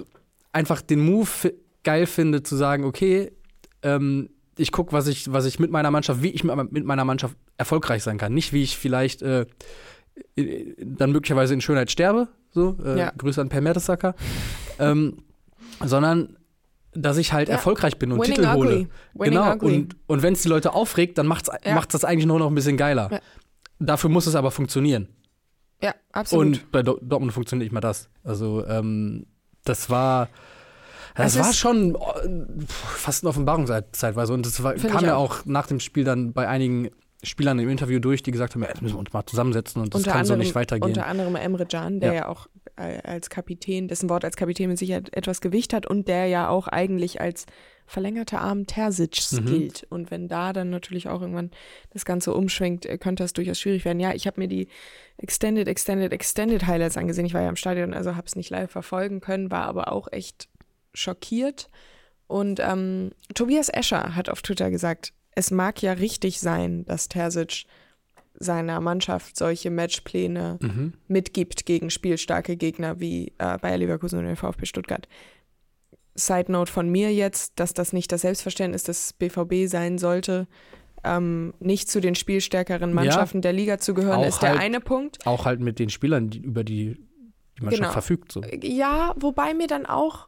einfach 0.52 0.80
den 0.82 1.00
Move 1.04 1.28
geil 1.82 2.06
finde 2.06 2.42
zu 2.42 2.56
sagen, 2.56 2.84
okay, 2.84 3.32
ähm, 3.82 4.30
ich 4.56 4.70
gucke, 4.72 4.92
was 4.92 5.06
ich 5.06 5.32
was 5.32 5.44
ich 5.46 5.58
mit 5.58 5.70
meiner 5.70 5.90
Mannschaft, 5.90 6.22
wie 6.22 6.30
ich 6.30 6.44
mit 6.44 6.84
meiner 6.84 7.04
Mannschaft 7.04 7.36
erfolgreich 7.56 8.02
sein 8.02 8.18
kann, 8.18 8.34
nicht 8.34 8.52
wie 8.52 8.62
ich 8.62 8.76
vielleicht 8.78 9.22
äh, 9.22 9.46
dann 10.78 11.12
möglicherweise 11.12 11.54
in 11.54 11.60
Schönheit 11.60 11.90
sterbe, 11.90 12.28
so 12.52 12.76
äh, 12.84 12.98
Ja. 12.98 13.12
Grüße 13.16 13.40
an 13.40 13.48
Per 13.48 13.60
Mertesacker, 13.60 14.14
ähm, 14.78 15.18
sondern 15.84 16.36
dass 16.92 17.16
ich 17.16 17.32
halt 17.32 17.48
Ja. 17.48 17.54
erfolgreich 17.54 17.98
bin 17.98 18.12
und 18.12 18.20
Winning 18.20 18.36
Titel 18.36 18.52
hole. 18.52 18.68
ugly. 18.70 18.88
Winning 19.14 19.38
genau, 19.40 19.52
ugly. 19.54 19.74
und, 19.76 19.96
und 20.06 20.22
wenn 20.22 20.34
es 20.34 20.42
die 20.42 20.48
Leute 20.48 20.72
aufregt, 20.72 21.18
dann 21.18 21.26
macht's, 21.26 21.50
Ja. 21.64 21.74
macht's 21.74 21.92
das 21.92 22.04
eigentlich 22.04 22.26
nur 22.26 22.38
noch 22.38 22.46
ein 22.48 22.54
bisschen 22.54 22.76
geiler. 22.76 23.08
Ja. 23.10 23.20
Dafür 23.78 24.10
muss 24.10 24.26
es 24.26 24.34
aber 24.34 24.50
funktionieren. 24.50 25.08
ja, 25.82 25.94
absolut. 26.12 26.46
Und 26.46 26.72
bei 26.72 26.82
Do 26.82 26.98
Dortmund 27.02 27.32
funktioniert 27.32 27.66
nicht 27.66 27.72
mal 27.72 27.80
das. 27.80 28.08
Also, 28.22 28.66
ähm, 28.66 29.26
das 29.64 29.90
war. 29.90 30.28
Das 31.16 31.36
Es 31.36 31.42
war 31.44 31.52
schon 31.52 31.94
äh, 31.94 32.64
fast 32.66 33.22
eine 33.22 33.30
Offenbarung 33.30 33.66
zeitweise. 33.66 34.32
Und 34.32 34.46
das 34.46 34.62
war, 34.62 34.74
kam 34.74 35.04
ja 35.04 35.16
auch. 35.16 35.40
auch 35.40 35.44
nach 35.46 35.66
dem 35.66 35.78
Spiel 35.78 36.02
dann 36.04 36.32
bei 36.32 36.48
einigen 36.48 36.90
Spielern 37.22 37.58
im 37.58 37.68
Interview 37.68 38.00
durch, 38.00 38.22
die 38.22 38.32
gesagt 38.32 38.54
haben: 38.54 38.62
ja, 38.62 38.68
jetzt 38.68 38.82
müssen 38.82 38.94
wir 38.94 39.00
uns 39.00 39.12
mal 39.12 39.24
zusammensetzen 39.24 39.80
und 39.80 39.94
das 39.94 40.00
unter 40.00 40.10
kann 40.10 40.20
anderem, 40.22 40.40
so 40.40 40.44
nicht 40.44 40.54
weitergehen. 40.54 40.88
Unter 40.88 41.06
anderem 41.06 41.36
Emre 41.36 41.66
Can, 41.66 42.00
der 42.00 42.12
Ja. 42.12 42.18
ja, 42.20 42.28
auch 42.28 42.48
als 42.76 43.30
Kapitän, 43.30 43.86
dessen 43.86 44.10
Wort 44.10 44.24
als 44.24 44.36
Kapitän 44.36 44.68
mit 44.68 44.78
Sicherheit 44.78 45.16
etwas 45.16 45.40
Gewicht 45.40 45.72
hat 45.72 45.86
und 45.86 46.08
der 46.08 46.26
ja 46.26 46.48
auch 46.48 46.66
eigentlich 46.66 47.20
als 47.20 47.46
verlängerter 47.86 48.40
Arm 48.40 48.66
Terzics 48.66 49.32
Mhm. 49.32 49.46
gilt. 49.46 49.86
Und 49.90 50.10
wenn 50.10 50.28
da 50.28 50.52
dann 50.52 50.70
natürlich 50.70 51.08
auch 51.08 51.20
irgendwann 51.20 51.50
das 51.90 52.04
Ganze 52.04 52.32
umschwenkt, 52.34 52.86
äh, 52.86 52.98
könnte 52.98 53.22
das 53.22 53.32
durchaus 53.32 53.60
schwierig 53.60 53.84
werden. 53.84 54.00
Ja, 54.00 54.14
ich 54.14 54.26
habe 54.26 54.40
mir 54.40 54.48
die 54.48 54.68
Extended, 55.18 55.68
Extended, 55.68 56.12
Extended 56.12 56.66
Highlights 56.66 56.96
angesehen. 56.96 57.26
Ich 57.26 57.34
war 57.34 57.42
ja 57.42 57.48
im 57.48 57.56
Stadion, 57.56 57.94
also 57.94 58.16
habe 58.16 58.26
es 58.26 58.36
nicht 58.36 58.50
live 58.50 58.70
verfolgen 58.70 59.20
können, 59.20 59.50
war 59.50 59.64
aber 59.66 59.92
auch 59.92 60.08
echt 60.12 60.48
schockiert. 60.94 61.68
Und 62.26 62.58
ähm, 62.60 63.12
Tobias 63.34 63.68
Escher 63.68 64.14
hat 64.16 64.28
auf 64.28 64.42
Twitter 64.42 64.70
gesagt, 64.70 65.12
es 65.36 65.50
mag 65.50 65.82
ja 65.82 65.92
richtig 65.92 66.40
sein, 66.40 66.84
dass 66.86 67.08
Terzic 67.08 67.64
seiner 68.36 68.80
Mannschaft 68.80 69.36
solche 69.36 69.70
Matchpläne 69.70 70.58
Mhm. 70.60 70.94
mitgibt 71.06 71.66
gegen 71.66 71.90
spielstarke 71.90 72.56
Gegner 72.56 72.98
wie 72.98 73.32
äh, 73.38 73.58
Bayer 73.58 73.78
Leverkusen 73.78 74.18
und 74.18 74.24
den 74.24 74.36
VfB 74.36 74.66
Stuttgart. 74.66 75.06
Side 76.14 76.50
Note 76.52 76.70
von 76.70 76.88
mir 76.88 77.12
jetzt, 77.12 77.54
dass 77.56 77.74
das 77.74 77.92
nicht 77.92 78.12
das 78.12 78.20
Selbstverständnis 78.22 78.84
des 78.84 79.12
BVB 79.14 79.66
sein 79.68 79.98
sollte, 79.98 80.46
ähm, 81.02 81.52
nicht 81.60 81.90
zu 81.90 82.00
den 82.00 82.14
spielstärkeren 82.14 82.92
Mannschaften 82.92 83.42
der 83.42 83.52
Liga 83.52 83.78
zu 83.78 83.94
gehören, 83.94 84.22
ist 84.22 84.40
der 84.42 84.50
halt- 84.50 84.60
eine 84.60 84.80
Punkt. 84.80 85.26
Auch 85.26 85.44
halt 85.44 85.60
mit 85.60 85.78
den 85.78 85.90
Spielern, 85.90 86.30
die, 86.30 86.38
über 86.38 86.64
die 86.64 86.96
die 87.58 87.62
Mannschaft 87.62 87.82
Genau. 87.82 87.92
verfügt. 87.92 88.32
So. 88.32 88.42
Ja, 88.62 89.14
wobei 89.16 89.54
mir 89.54 89.66
dann 89.68 89.86
auch, 89.86 90.26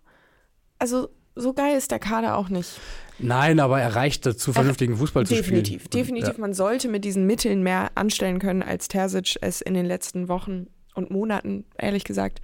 also 0.79 1.09
so 1.35 1.53
geil 1.55 1.77
ist 1.77 1.90
der 1.90 1.99
Kader 1.99 2.37
auch 2.37 2.49
nicht. 2.51 2.79
Nein, 3.18 3.59
aber 3.61 3.81
er 3.81 3.96
reichte 3.96 4.37
zu 4.37 4.53
vernünftigen 4.53 4.96
Fußball 4.96 5.27
zu 5.27 5.35
spielen. 5.35 5.62
Definitiv, 5.64 5.88
definitiv. 5.88 6.35
Ja. 6.35 6.40
Man 6.40 6.53
sollte 6.55 6.88
mit 6.88 7.05
diesen 7.05 7.27
Mitteln 7.27 7.62
mehr 7.62 7.90
anstellen 7.94 8.38
können, 8.38 8.62
als 8.62 8.88
Terzic 8.88 9.37
es 9.40 9.61
in 9.61 9.75
den 9.75 9.87
letzten 9.87 10.29
Wochen 10.29 10.66
und 10.94 11.11
Monaten, 11.11 11.64
ehrlich 11.79 12.05
gesagt, 12.05 12.40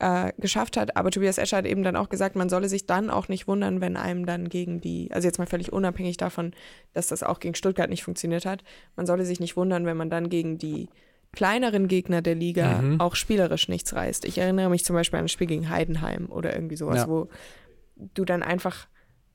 äh, 0.00 0.32
geschafft 0.38 0.76
hat. 0.76 0.96
Aber 0.96 1.10
Tobias 1.10 1.38
Escher 1.38 1.56
hat 1.58 1.66
eben 1.66 1.82
dann 1.82 1.96
auch 1.96 2.08
gesagt, 2.08 2.36
man 2.36 2.48
solle 2.48 2.68
sich 2.68 2.86
dann 2.86 3.10
auch 3.10 3.28
nicht 3.28 3.48
wundern, 3.48 3.80
wenn 3.80 3.96
einem 3.96 4.26
dann 4.26 4.48
gegen 4.48 4.80
die, 4.80 5.08
also 5.12 5.26
jetzt 5.26 5.38
mal 5.38 5.46
völlig 5.46 5.72
unabhängig 5.72 6.16
davon, 6.16 6.52
dass 6.92 7.08
das 7.08 7.22
auch 7.22 7.40
gegen 7.40 7.54
Stuttgart 7.54 7.90
nicht 7.90 8.04
funktioniert 8.04 8.46
hat, 8.46 8.62
man 8.96 9.06
solle 9.06 9.24
sich 9.24 9.40
nicht 9.40 9.56
wundern, 9.56 9.86
wenn 9.86 9.96
man 9.96 10.10
dann 10.10 10.28
gegen 10.28 10.58
die 10.58 10.88
kleineren 11.32 11.88
Gegner 11.88 12.22
der 12.22 12.34
Liga 12.36 12.80
Mhm. 12.80 13.00
auch 13.00 13.14
spielerisch 13.14 13.68
nichts 13.68 13.94
reißt. 13.94 14.24
Ich 14.24 14.38
erinnere 14.38 14.70
mich 14.70 14.84
zum 14.84 14.94
Beispiel 14.94 15.18
an 15.18 15.26
ein 15.26 15.28
Spiel 15.28 15.46
gegen 15.46 15.68
Heidenheim 15.68 16.26
oder 16.30 16.54
irgendwie 16.54 16.76
sowas, 16.76 17.00
Ja. 17.02 17.08
wo 17.08 17.28
du 18.14 18.24
dann 18.24 18.42
einfach, 18.42 18.86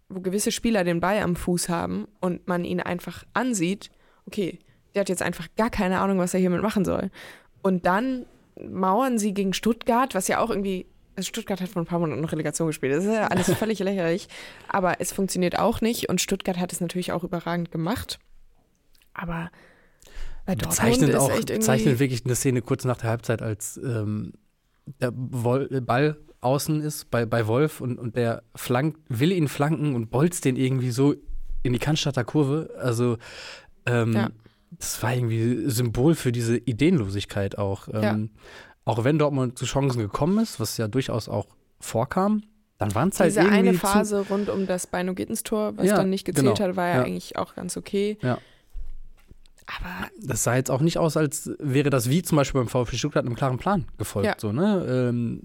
wo 0.09 0.21
gewisse 0.21 0.51
Spieler 0.51 0.83
den 0.83 1.01
Ball 1.01 1.19
am 1.19 1.35
Fuß 1.35 1.69
haben 1.69 2.07
und 2.19 2.47
man 2.47 2.63
ihn 2.65 2.79
einfach 2.79 3.25
ansieht, 3.33 3.91
okay, 4.25 4.59
der 4.95 5.01
hat 5.01 5.09
jetzt 5.09 5.21
einfach 5.21 5.47
gar 5.57 5.69
keine 5.69 5.99
Ahnung, 5.99 6.17
was 6.19 6.33
er 6.33 6.39
hiermit 6.39 6.61
machen 6.61 6.85
soll. 6.85 7.11
Und 7.61 7.85
dann 7.85 8.25
mauern 8.61 9.17
sie 9.17 9.33
gegen 9.33 9.53
Stuttgart, 9.53 10.15
was 10.15 10.27
ja 10.27 10.39
auch 10.39 10.49
irgendwie, 10.49 10.85
also 11.15 11.27
Stuttgart 11.27 11.61
hat 11.61 11.69
vor 11.69 11.81
ein 11.81 11.85
paar 11.85 11.99
Monaten 11.99 12.21
noch 12.21 12.31
Relegation 12.31 12.67
gespielt, 12.67 12.93
das 12.93 13.05
ist 13.05 13.13
ja 13.13 13.27
alles 13.27 13.53
völlig 13.57 13.79
lächerlich, 13.79 14.27
aber 14.67 14.99
es 14.99 15.11
funktioniert 15.11 15.57
auch 15.57 15.81
nicht 15.81 16.09
und 16.09 16.21
Stuttgart 16.21 16.57
hat 16.57 16.71
es 16.73 16.81
natürlich 16.81 17.11
auch 17.11 17.23
überragend 17.23 17.71
gemacht. 17.71 18.19
Aber 19.13 19.51
bei 20.45 20.55
Dortmund 20.55 20.69
Bezeichnet 20.69 21.09
ist 21.09 21.15
auch, 21.15 21.29
irgendwie... 21.29 21.53
bezeichnet 21.53 21.99
wirklich 21.99 22.25
eine 22.25 22.35
Szene 22.35 22.61
kurz 22.61 22.83
nach 22.85 22.97
der 22.97 23.09
Halbzeit, 23.09 23.41
als 23.41 23.77
ähm, 23.77 24.33
der 25.01 25.11
Wol 25.15 25.67
Ball 25.81 26.17
außen 26.41 26.81
ist 26.81 27.09
bei, 27.09 27.25
bei 27.25 27.47
Wolf 27.47 27.79
und, 27.79 27.97
und 27.97 28.17
der 28.17 28.43
flankt, 28.55 28.99
will 29.07 29.31
ihn 29.31 29.47
flanken 29.47 29.95
und 29.95 30.11
bolzt 30.11 30.45
den 30.45 30.57
irgendwie 30.57 30.91
so 30.91 31.15
in 31.63 31.71
die 31.71 31.79
Cannstatter 31.79 32.23
Kurve. 32.25 32.69
Also 32.79 33.17
ähm, 33.85 34.13
Ja. 34.13 34.29
Das 34.79 35.01
war 35.03 35.13
irgendwie 35.13 35.69
Symbol 35.69 36.15
für 36.15 36.31
diese 36.31 36.57
Ideenlosigkeit 36.57 37.57
auch. 37.57 37.87
Ähm, 37.91 38.31
Auch 38.85 39.03
wenn 39.03 39.17
Dortmund 39.17 39.57
zu 39.57 39.65
Chancen 39.65 39.99
gekommen 39.99 40.39
ist, 40.39 40.59
was 40.59 40.77
ja 40.77 40.87
durchaus 40.87 41.29
auch 41.29 41.47
vorkam, 41.79 42.43
dann 42.77 42.93
waren 42.95 43.09
es 43.09 43.19
halt 43.19 43.31
Diese 43.31 43.41
irgendwie 43.41 43.57
eine 43.57 43.73
Phase 43.75 44.25
rund 44.29 44.49
um 44.49 44.67
das 44.67 44.87
Beino 44.87 45.13
Gittens-Tor, 45.13 45.77
was 45.77 45.85
Ja, 45.85 45.95
dann 45.95 46.09
nicht 46.09 46.25
gezählt 46.25 46.57
genau, 46.57 46.69
hat, 46.69 46.75
war 46.75 46.87
ja, 46.89 46.95
ja. 46.95 47.03
eigentlich 47.03 47.37
auch 47.37 47.55
ganz 47.55 47.77
okay. 47.77 48.17
Ja. 48.21 48.39
Aber 49.65 50.09
das 50.21 50.43
sah 50.43 50.55
jetzt 50.55 50.69
auch 50.69 50.81
nicht 50.81 50.97
aus, 50.97 51.15
als 51.15 51.49
wäre 51.59 51.89
das 51.89 52.09
wie 52.09 52.21
zum 52.21 52.35
Beispiel 52.35 52.59
beim 52.59 52.67
VfB 52.67 52.97
Stuttgart 52.97 53.25
einem 53.25 53.35
klaren 53.35 53.57
Plan 53.57 53.85
gefolgt. 53.97 54.27
Ja. 54.27 54.35
So, 54.37 54.51
ne? 54.51 54.85
ähm, 54.89 55.43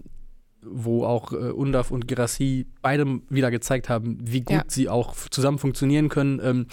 wo 0.62 1.04
auch 1.04 1.32
äh, 1.32 1.36
Undaf 1.36 1.92
und 1.92 2.08
Girassi 2.08 2.66
beide 2.82 3.20
wieder 3.28 3.52
gezeigt 3.52 3.88
haben, 3.88 4.18
wie 4.20 4.40
gut 4.40 4.56
Ja. 4.56 4.64
sie 4.66 4.88
auch 4.88 5.14
zusammen 5.30 5.58
funktionieren 5.58 6.08
können. 6.08 6.40
Ähm, 6.42 6.66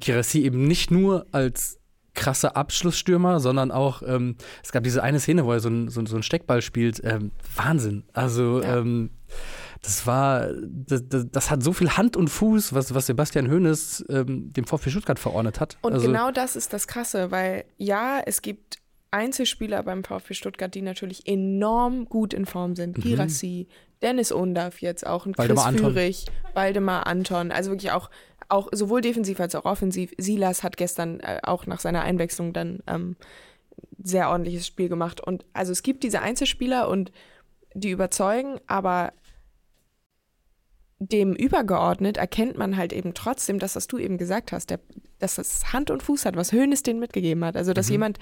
Girassi 0.00 0.42
eben 0.44 0.64
nicht 0.66 0.90
nur 0.90 1.26
als 1.32 1.78
krasser 2.18 2.56
Abschlussstürmer, 2.56 3.38
sondern 3.40 3.70
auch, 3.70 4.02
ähm, 4.02 4.36
es 4.62 4.72
gab 4.72 4.82
diese 4.82 5.02
eine 5.02 5.20
Szene, 5.20 5.44
wo 5.46 5.52
er 5.52 5.60
so 5.60 5.68
ein, 5.70 5.88
so, 5.88 6.04
so 6.04 6.16
ein 6.16 6.22
Steckball 6.22 6.60
spielt. 6.62 7.00
Ähm, 7.04 7.30
Wahnsinn. 7.56 8.04
Also, 8.12 8.60
Ja. 8.60 8.78
ähm, 8.78 9.10
das 9.82 10.06
war, 10.08 10.48
das, 10.66 11.08
das, 11.08 11.26
das 11.30 11.50
hat 11.50 11.62
so 11.62 11.72
viel 11.72 11.90
Hand 11.96 12.16
und 12.16 12.28
Fuß, 12.28 12.74
was, 12.74 12.92
was 12.94 13.06
Sebastian 13.06 13.48
Hoeneß 13.48 14.06
ähm, 14.08 14.52
dem 14.52 14.64
VfB 14.64 14.90
Stuttgart 14.90 15.20
verordnet 15.20 15.60
hat. 15.60 15.78
Und 15.82 15.92
also, 15.92 16.06
genau 16.06 16.32
das 16.32 16.56
ist 16.56 16.72
das 16.72 16.88
Krasse, 16.88 17.30
weil 17.30 17.64
ja, 17.76 18.20
es 18.26 18.42
gibt 18.42 18.78
Einzelspieler 19.12 19.84
beim 19.84 20.02
VfB 20.02 20.34
Stuttgart, 20.34 20.74
die 20.74 20.82
natürlich 20.82 21.26
enorm 21.28 22.06
gut 22.06 22.34
in 22.34 22.44
Form 22.44 22.74
sind. 22.74 22.98
Mhm. 22.98 23.02
Girassi, 23.02 23.68
Dennis 24.02 24.32
Undorf 24.32 24.80
jetzt 24.82 25.06
auch, 25.06 25.26
ein 25.26 25.32
Chris 25.32 25.48
Waldemar 25.48 25.66
Anton. 25.66 25.92
Führig, 25.92 26.26
Waldemar 26.54 27.06
Anton, 27.06 27.52
also 27.52 27.70
wirklich 27.70 27.92
auch, 27.92 28.10
auch 28.48 28.68
sowohl 28.72 29.00
defensiv 29.00 29.40
als 29.40 29.54
auch 29.54 29.64
offensiv. 29.64 30.12
Silas 30.18 30.62
hat 30.62 30.76
gestern 30.76 31.20
äh, 31.20 31.40
auch 31.42 31.66
nach 31.66 31.80
seiner 31.80 32.02
Einwechslung 32.02 32.52
dann 32.52 32.80
ähm, 32.86 33.16
sehr 34.02 34.30
ordentliches 34.30 34.66
Spiel 34.66 34.88
gemacht. 34.88 35.20
Und 35.20 35.44
also 35.52 35.72
es 35.72 35.82
gibt 35.82 36.02
diese 36.02 36.20
Einzelspieler 36.20 36.88
und 36.88 37.12
die 37.74 37.90
überzeugen, 37.90 38.58
aber 38.66 39.12
dem 40.98 41.34
übergeordnet 41.34 42.16
erkennt 42.16 42.58
man 42.58 42.76
halt 42.76 42.92
eben 42.92 43.14
trotzdem, 43.14 43.58
dass 43.58 43.76
was 43.76 43.86
du 43.86 43.98
eben 43.98 44.18
gesagt 44.18 44.50
hast, 44.50 44.70
der, 44.70 44.80
dass 45.18 45.36
das 45.36 45.72
Hand 45.72 45.90
und 45.90 46.02
Fuß 46.02 46.24
hat, 46.24 46.34
was 46.34 46.52
Hoeneß 46.52 46.82
denen 46.82 46.98
mitgegeben 46.98 47.44
hat. 47.44 47.56
Also, 47.56 47.72
dass 47.72 47.86
Mhm. 47.86 47.92
jemand 47.92 48.18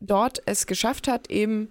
dort 0.00 0.42
es 0.46 0.66
geschafft 0.66 1.08
hat, 1.08 1.30
eben 1.30 1.70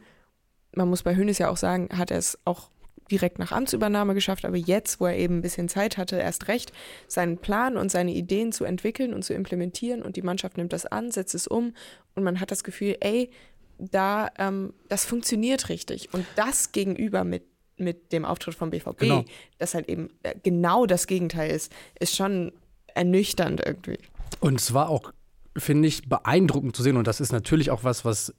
man 0.76 0.90
muss 0.90 1.04
bei 1.04 1.16
Hönes 1.16 1.38
ja 1.38 1.50
auch 1.50 1.58
sagen, 1.58 1.90
hat 1.98 2.12
er 2.12 2.18
es 2.18 2.38
auch 2.46 2.70
direkt 3.12 3.38
nach 3.40 3.52
Amtsübernahme 3.52 4.14
geschafft, 4.14 4.46
aber 4.46 4.58
jetzt, 4.58 5.00
wo 5.00 5.06
er 5.06 5.18
eben 5.18 5.38
ein 5.38 5.42
bisschen 5.42 5.70
Zeit 5.70 5.98
hatte, 5.98 6.18
erst 6.18 6.48
recht, 6.48 6.72
seinen 7.08 7.38
Plan 7.38 7.78
und 7.78 7.92
seine 7.92 8.12
Ideen 8.14 8.52
zu 8.52 8.66
entwickeln 8.66 9.14
und 9.14 9.24
zu 9.24 9.34
implementieren 9.34 10.02
und 10.02 10.16
die 10.16 10.22
Mannschaft 10.24 10.58
nimmt 10.58 10.74
das 10.74 10.86
an, 10.86 11.12
setzt 11.12 11.36
es 11.36 11.46
um 11.48 11.74
und 12.16 12.24
man 12.24 12.40
hat 12.40 12.50
das 12.52 12.64
Gefühl, 12.64 12.98
ey, 13.02 13.30
da, 13.78 14.30
ähm, 14.38 14.74
das 14.88 15.06
funktioniert 15.06 15.70
richtig. 15.70 16.14
Und 16.14 16.26
das 16.36 16.72
gegenüber 16.72 17.24
mit, 17.24 17.44
mit 17.78 18.12
dem 18.14 18.24
Auftritt 18.26 18.56
vom 18.56 18.70
BVB, 18.70 19.00
Genau. 19.00 19.26
das 19.58 19.74
halt 19.74 19.90
eben 19.90 20.10
äh, 20.24 20.34
genau 20.42 20.86
das 20.86 21.08
Gegenteil 21.08 21.52
ist, 21.52 21.72
ist 22.00 22.16
schon 22.16 22.54
ernüchternd 22.94 23.62
irgendwie. 23.66 24.00
Und 24.40 24.60
es 24.62 24.74
war 24.74 24.90
auch, 24.90 25.12
finde 25.58 25.88
ich, 25.90 26.08
beeindruckend 26.08 26.76
zu 26.76 26.84
sehen. 26.84 26.96
Und 26.98 27.06
das 27.08 27.20
ist 27.20 27.34
natürlich 27.34 27.70
auch 27.70 27.84
was, 27.84 28.06
was 28.06 28.34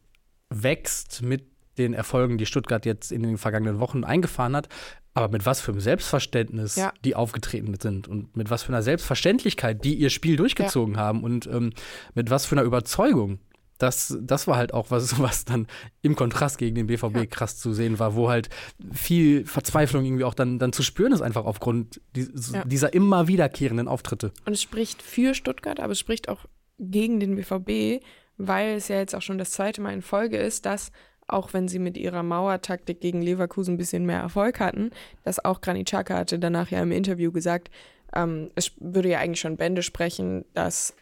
wächst 0.48 1.22
mit 1.22 1.44
den 1.78 1.94
Erfolgen, 1.94 2.38
die 2.38 2.46
Stuttgart 2.46 2.84
jetzt 2.86 3.12
in 3.12 3.22
den 3.22 3.38
vergangenen 3.38 3.80
Wochen 3.80 4.04
eingefahren 4.04 4.56
hat. 4.56 4.68
Aber 5.14 5.28
mit 5.28 5.46
was 5.46 5.60
für 5.60 5.72
einem 5.72 5.80
Selbstverständnis 5.80 6.76
Ja. 6.76 6.92
die 7.04 7.14
aufgetreten 7.14 7.74
sind 7.80 8.06
und 8.08 8.36
mit 8.36 8.50
was 8.50 8.62
für 8.64 8.68
einer 8.68 8.82
Selbstverständlichkeit 8.82 9.82
die 9.84 9.94
ihr 9.94 10.10
Spiel 10.10 10.36
durchgezogen 10.36 10.96
haben 10.98 11.22
und 11.24 11.46
ähm, 11.46 11.72
mit 12.14 12.28
was 12.30 12.44
für 12.46 12.54
einer 12.56 12.64
Überzeugung. 12.64 13.38
Das, 13.78 14.16
das 14.22 14.46
war 14.46 14.56
halt 14.56 14.72
auch 14.72 14.90
was, 14.90 15.18
was 15.20 15.44
dann 15.44 15.66
im 16.02 16.16
Kontrast 16.16 16.58
gegen 16.58 16.74
den 16.74 16.86
BVB 16.86 17.16
Ja. 17.16 17.26
krass 17.26 17.58
zu 17.58 17.72
sehen 17.72 17.98
war, 17.98 18.14
wo 18.14 18.28
halt 18.30 18.48
viel 18.92 19.44
Verzweiflung 19.46 20.04
irgendwie 20.04 20.24
auch 20.24 20.34
dann, 20.34 20.58
dann 20.58 20.72
zu 20.72 20.82
spüren 20.82 21.12
ist, 21.12 21.20
einfach 21.22 21.44
aufgrund 21.46 22.00
dies, 22.14 22.52
Ja. 22.52 22.64
dieser 22.64 22.92
immer 22.94 23.26
wiederkehrenden 23.28 23.88
Auftritte. 23.88 24.32
Und 24.46 24.52
es 24.52 24.62
spricht 24.62 25.02
für 25.02 25.34
Stuttgart, 25.34 25.80
aber 25.80 25.92
es 25.92 25.98
spricht 25.98 26.28
auch 26.28 26.44
gegen 26.78 27.20
den 27.20 27.36
BVB, 27.36 28.02
weil 28.38 28.74
es 28.76 28.88
ja 28.88 28.96
jetzt 28.96 29.14
auch 29.14 29.22
schon 29.22 29.38
das 29.38 29.50
zweite 29.50 29.80
Mal 29.80 29.94
in 29.94 30.02
Folge 30.02 30.36
ist, 30.36 30.66
dass 30.66 30.90
auch 31.28 31.52
wenn 31.52 31.68
sie 31.68 31.78
mit 31.78 31.96
ihrer 31.96 32.22
Mauertaktik 32.22 33.00
gegen 33.00 33.22
Leverkusen 33.22 33.74
ein 33.74 33.78
bisschen 33.78 34.06
mehr 34.06 34.20
Erfolg 34.20 34.60
hatten, 34.60 34.90
dass 35.24 35.44
auch 35.44 35.60
Granit 35.60 35.86
Xhaka 35.88 36.14
hatte 36.16 36.38
danach 36.38 36.70
ja 36.70 36.82
im 36.82 36.92
Interview 36.92 37.32
gesagt, 37.32 37.70
ähm, 38.14 38.50
es 38.54 38.72
würde 38.78 39.08
ja 39.10 39.18
eigentlich 39.20 39.40
schon 39.40 39.56
Bände 39.56 39.82
sprechen, 39.82 40.44
dass 40.54 40.94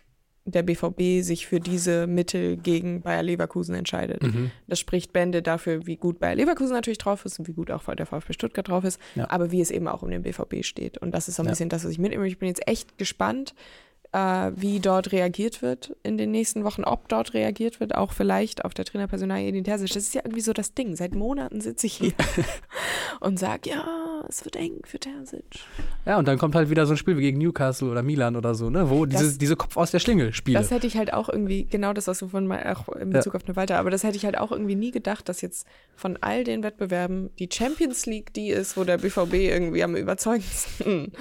der 0.46 0.62
BVB 0.62 1.22
sich 1.22 1.46
für 1.46 1.58
diese 1.58 2.06
Mittel 2.06 2.58
gegen 2.58 3.00
Bayer 3.00 3.22
Leverkusen 3.22 3.74
entscheidet. 3.74 4.22
Mhm. 4.22 4.50
Das 4.66 4.78
spricht 4.78 5.12
Bände 5.14 5.40
dafür, 5.40 5.86
wie 5.86 5.96
gut 5.96 6.18
Bayer 6.18 6.34
Leverkusen 6.34 6.74
natürlich 6.74 6.98
drauf 6.98 7.24
ist 7.24 7.38
und 7.38 7.48
wie 7.48 7.54
gut 7.54 7.70
auch 7.70 7.82
der 7.94 8.04
VfB 8.04 8.34
Stuttgart 8.34 8.68
drauf 8.68 8.84
ist, 8.84 9.00
Ja. 9.14 9.30
aber 9.30 9.50
wie 9.52 9.62
es 9.62 9.70
eben 9.70 9.88
auch 9.88 10.02
um 10.02 10.10
den 10.10 10.22
BVB 10.22 10.62
steht. 10.62 10.98
Und 10.98 11.12
das 11.14 11.28
ist 11.28 11.36
so 11.36 11.42
ein 11.42 11.46
Ja. 11.46 11.52
bisschen 11.52 11.70
das, 11.70 11.84
was 11.84 11.90
ich 11.92 11.98
mitnehme. 11.98 12.26
Ich 12.26 12.38
bin 12.38 12.48
jetzt 12.48 12.66
echt 12.68 12.98
gespannt, 12.98 13.54
äh, 14.14 14.52
wie 14.54 14.78
dort 14.78 15.10
reagiert 15.10 15.60
wird 15.60 15.96
in 16.04 16.16
den 16.16 16.30
nächsten 16.30 16.62
Wochen, 16.62 16.84
ob 16.84 17.08
dort 17.08 17.34
reagiert 17.34 17.80
wird, 17.80 17.96
auch 17.96 18.12
vielleicht 18.12 18.64
auf 18.64 18.72
der 18.72 18.84
Trainerpersonalie 18.84 19.48
Edin 19.48 19.64
Terzic. 19.64 19.88
Das 19.88 20.04
ist 20.04 20.14
ja 20.14 20.22
irgendwie 20.24 20.40
so 20.40 20.52
das 20.52 20.72
Ding. 20.72 20.94
Seit 20.94 21.14
Monaten 21.14 21.60
sitze 21.60 21.86
ich 21.86 21.94
hier 21.94 22.12
und 23.20 23.38
sage, 23.38 23.70
ja, 23.70 24.13
es 24.28 24.44
wird 24.44 24.56
eng 24.56 24.80
für 24.84 24.98
Terzic. 24.98 25.44
Ja, 26.06 26.18
und 26.18 26.26
dann 26.28 26.38
kommt 26.38 26.54
halt 26.54 26.70
wieder 26.70 26.86
so 26.86 26.94
ein 26.94 26.96
Spiel 26.96 27.16
wie 27.16 27.22
gegen 27.22 27.38
Newcastle 27.38 27.88
oder 27.90 28.02
Milan 28.02 28.36
oder 28.36 28.54
so, 28.54 28.70
ne? 28.70 28.90
Wo 28.90 29.06
diese, 29.06 29.24
Das- 29.24 29.38
diese 29.38 29.56
Kopf 29.56 29.76
aus 29.76 29.90
der 29.90 29.98
Schlinge 29.98 30.32
Spiele. 30.32 30.58
Das 30.58 30.70
hätte 30.70 30.86
ich 30.86 30.96
halt 30.96 31.12
auch 31.12 31.28
irgendwie, 31.28 31.64
genau 31.64 31.92
das, 31.92 32.06
was 32.06 32.18
du 32.18 32.28
von 32.28 32.46
mal 32.46 32.74
auch 32.74 32.88
in 32.96 33.10
Bezug 33.10 33.34
auf 33.34 33.44
eine 33.46 33.56
Walter, 33.56 33.78
aber 33.78 33.90
das 33.90 34.02
hätte 34.04 34.16
ich 34.16 34.24
halt 34.24 34.36
auch 34.38 34.52
irgendwie 34.52 34.74
nie 34.76 34.90
gedacht, 34.90 35.28
dass 35.28 35.40
jetzt 35.40 35.66
von 35.96 36.16
all 36.20 36.44
den 36.44 36.62
Wettbewerben 36.62 37.30
die 37.38 37.48
Champions 37.52 38.06
League 38.06 38.32
die 38.34 38.48
ist, 38.50 38.76
wo 38.76 38.84
der 38.84 38.98
BVB 38.98 39.34
irgendwie 39.34 39.82
am 39.82 39.96
überzeugendsten 39.96 41.12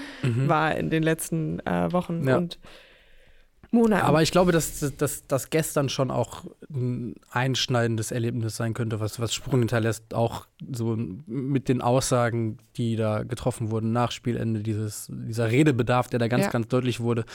war 0.48 0.76
in 0.76 0.90
den 0.90 1.04
letzten 1.04 1.60
äh, 1.66 1.92
Wochen 1.92 2.20
Mhm. 2.22 2.28
Ja. 2.28 2.38
und 2.38 2.60
Monaten. 3.74 4.06
Aber 4.06 4.22
ich 4.22 4.32
glaube, 4.32 4.52
dass, 4.52 4.94
dass 5.28 5.50
gestern 5.50 5.90
schon 5.90 6.12
auch 6.12 6.46
ein 6.74 7.16
einschneidendes 7.32 8.12
Erlebnis 8.12 8.56
sein 8.56 8.74
könnte, 8.74 9.00
was, 9.00 9.20
was 9.20 9.34
Spuren 9.34 9.60
hinterlässt, 9.60 10.14
auch 10.14 10.48
so 10.72 10.96
mit 10.96 11.68
den 11.70 11.82
Aussagen, 11.82 12.58
die 12.78 12.96
da 12.96 13.24
getroffen 13.24 13.72
wurden 13.72 13.92
nach 13.92 14.12
Spielende, 14.12 14.62
dieses, 14.62 15.08
dieser 15.12 15.50
Redebedarf, 15.52 16.08
der 16.08 16.20
da 16.20 16.28
ganz, 16.28 16.46
Ja. 16.46 16.50
ganz 16.52 16.68
deutlich 16.68 17.00
wurde. 17.00 17.26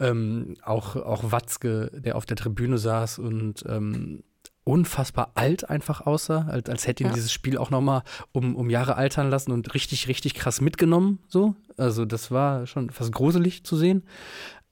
Ähm, 0.00 0.54
auch, 0.62 0.96
auch 0.96 1.32
Watzke, 1.32 1.90
der 1.94 2.16
auf 2.16 2.26
der 2.26 2.36
Tribüne 2.36 2.78
saß 2.78 3.18
und 3.18 3.64
ähm, 3.68 4.22
unfassbar 4.64 5.32
alt 5.34 5.68
einfach 5.70 6.02
aussah, 6.06 6.46
als, 6.48 6.68
als 6.68 6.86
hätte 6.86 7.02
ihn 7.02 7.08
Ja. 7.08 7.14
dieses 7.14 7.32
Spiel 7.32 7.56
auch 7.58 7.70
nochmal 7.70 8.02
um, 8.32 8.54
um 8.54 8.68
Jahre 8.70 8.96
altern 8.96 9.30
lassen 9.30 9.50
und 9.50 9.74
richtig, 9.74 10.08
richtig 10.08 10.34
krass 10.34 10.60
mitgenommen. 10.60 11.18
So. 11.28 11.56
Also 11.76 12.04
das 12.04 12.30
war 12.30 12.66
schon 12.66 12.90
fast 12.90 13.12
gruselig 13.12 13.64
zu 13.64 13.76
sehen. 13.76 14.02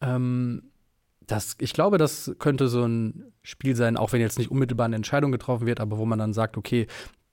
Ähm, 0.00 0.64
das, 1.26 1.56
ich 1.60 1.72
glaube, 1.72 1.98
das 1.98 2.34
könnte 2.38 2.68
so 2.68 2.84
ein 2.84 3.32
Spiel 3.42 3.74
sein, 3.76 3.96
auch 3.96 4.12
wenn 4.12 4.20
jetzt 4.20 4.38
nicht 4.38 4.50
unmittelbar 4.50 4.86
eine 4.86 4.96
Entscheidung 4.96 5.32
getroffen 5.32 5.66
wird, 5.66 5.80
aber 5.80 5.98
wo 5.98 6.06
man 6.06 6.18
dann 6.18 6.32
sagt, 6.32 6.56
okay, 6.56 6.86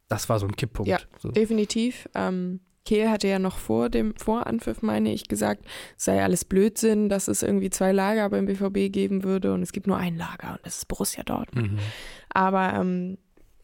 das 0.07 0.29
war 0.29 0.39
so 0.39 0.47
ein 0.47 0.55
Kipppunkt. 0.55 0.89
Ja, 0.89 0.99
so. 1.19 1.31
Definitiv. 1.31 2.09
Ähm, 2.15 2.59
Kehl 2.85 3.09
hatte 3.09 3.27
ja 3.27 3.39
noch 3.39 3.57
vor 3.57 3.89
dem 3.89 4.13
Voranpfiff, 4.15 4.81
meine 4.81 5.13
ich, 5.13 5.27
gesagt, 5.27 5.65
es 5.97 6.05
sei 6.05 6.21
alles 6.21 6.43
Blödsinn, 6.43 7.07
dass 7.07 7.27
es 7.27 7.41
irgendwie 7.41 7.69
zwei 7.69 7.91
Lager 7.93 8.29
beim 8.29 8.45
BVB 8.45 8.91
geben 8.91 9.23
würde 9.23 9.53
und 9.53 9.61
es 9.61 9.71
gibt 9.71 9.87
nur 9.87 9.97
ein 9.97 10.17
Lager 10.17 10.53
und 10.53 10.59
das 10.63 10.77
ist 10.77 10.87
Borussia 10.87 11.23
Dortmund. 11.23 11.73
Mhm. 11.73 11.79
Aber 12.29 12.73
ähm, 12.73 13.17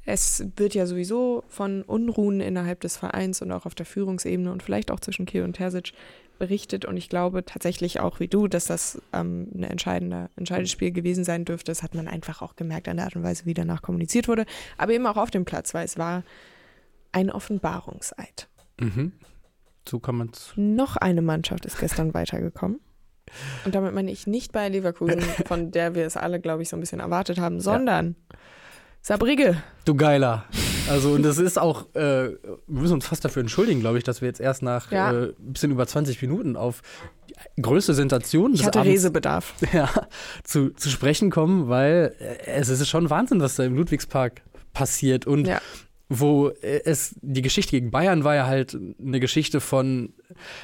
es 0.05 0.45
wird 0.55 0.73
ja 0.73 0.85
sowieso 0.85 1.43
von 1.47 1.83
Unruhen 1.83 2.39
innerhalb 2.39 2.79
des 2.79 2.97
Vereins 2.97 3.41
und 3.41 3.51
auch 3.51 3.65
auf 3.65 3.75
der 3.75 3.85
Führungsebene 3.85 4.51
und 4.51 4.63
vielleicht 4.63 4.89
auch 4.89 4.99
zwischen 4.99 5.25
Kehl 5.25 5.43
und 5.43 5.53
Terzic 5.53 5.91
berichtet. 6.39 6.85
Und 6.85 6.97
ich 6.97 7.09
glaube 7.09 7.45
tatsächlich 7.45 7.99
auch 7.99 8.19
wie 8.19 8.27
du, 8.27 8.47
dass 8.47 8.65
das 8.65 9.01
ähm, 9.13 9.47
ein 9.53 9.63
entscheidender, 9.63 10.29
entscheidendes 10.35 10.71
Spiel 10.71 10.91
gewesen 10.91 11.23
sein 11.23 11.45
dürfte. 11.45 11.71
Das 11.71 11.83
hat 11.83 11.93
man 11.93 12.07
einfach 12.07 12.41
auch 12.41 12.55
gemerkt 12.55 12.87
an 12.87 12.97
der 12.97 13.05
Art 13.05 13.15
und 13.15 13.23
Weise, 13.23 13.45
wie 13.45 13.53
danach 13.53 13.81
kommuniziert 13.81 14.27
wurde. 14.27 14.45
Aber 14.77 14.93
eben 14.93 15.05
auch 15.05 15.17
auf 15.17 15.29
dem 15.29 15.45
Platz, 15.45 15.73
weil 15.73 15.85
es 15.85 15.97
war 15.97 16.23
ein 17.11 17.29
Offenbarungseid. 17.31 18.47
Mhm. 18.79 19.13
So 19.87 19.99
kann 19.99 20.15
man 20.15 20.29
es. 20.33 20.53
Noch 20.55 20.95
eine 20.95 21.21
Mannschaft 21.21 21.65
ist 21.65 21.79
gestern 21.79 22.13
weitergekommen. 22.13 22.79
Und 23.65 23.75
damit 23.75 23.93
meine 23.93 24.11
ich 24.11 24.27
nicht 24.27 24.51
bei 24.51 24.67
Leverkusen, 24.69 25.21
von 25.45 25.71
der 25.71 25.95
wir 25.95 26.05
es 26.05 26.17
alle, 26.17 26.39
glaube 26.39 26.63
ich, 26.63 26.69
so 26.69 26.77
ein 26.77 26.79
bisschen 26.79 26.99
erwartet 26.99 27.39
haben, 27.39 27.59
sondern 27.59 28.15
Sabrige. 29.01 29.61
Du 29.85 29.95
Geiler. 29.95 30.45
Also, 30.89 31.11
und 31.11 31.23
das 31.23 31.37
ist 31.37 31.57
auch, 31.59 31.93
äh, 31.95 32.29
wir 32.31 32.37
müssen 32.67 32.93
uns 32.93 33.05
fast 33.07 33.23
dafür 33.23 33.41
entschuldigen, 33.41 33.79
glaube 33.79 33.97
ich, 33.97 34.03
dass 34.03 34.21
wir 34.21 34.27
jetzt 34.27 34.41
erst 34.41 34.63
nach 34.63 34.91
Ja. 34.91 35.11
äh, 35.11 35.25
ein 35.39 35.53
bisschen 35.53 35.71
über 35.71 35.85
20 35.87 36.21
Minuten 36.21 36.55
auf 36.55 36.81
die 37.57 37.61
größte 37.61 37.93
Sensation 37.93 38.51
Ich 38.53 38.59
des 38.59 38.67
hatte 38.67 38.79
Abends 38.79 38.93
Resebedarf. 38.95 39.53
ja, 39.73 39.89
zu, 40.43 40.71
zu 40.71 40.89
sprechen 40.89 41.29
kommen, 41.29 41.69
weil 41.69 42.15
äh, 42.19 42.45
es 42.47 42.69
ist 42.69 42.87
schon 42.87 43.09
Wahnsinn, 43.09 43.39
was 43.39 43.55
da 43.55 43.63
im 43.63 43.75
Ludwigspark 43.75 44.41
passiert. 44.73 45.25
Und 45.27 45.47
Ja. 45.47 45.61
wo 46.09 46.49
äh, 46.49 46.81
es, 46.85 47.15
die 47.21 47.41
Geschichte 47.41 47.71
gegen 47.71 47.91
Bayern 47.91 48.23
war 48.23 48.35
ja 48.35 48.47
halt 48.47 48.75
eine 48.99 49.19
Geschichte 49.19 49.61
von 49.61 50.13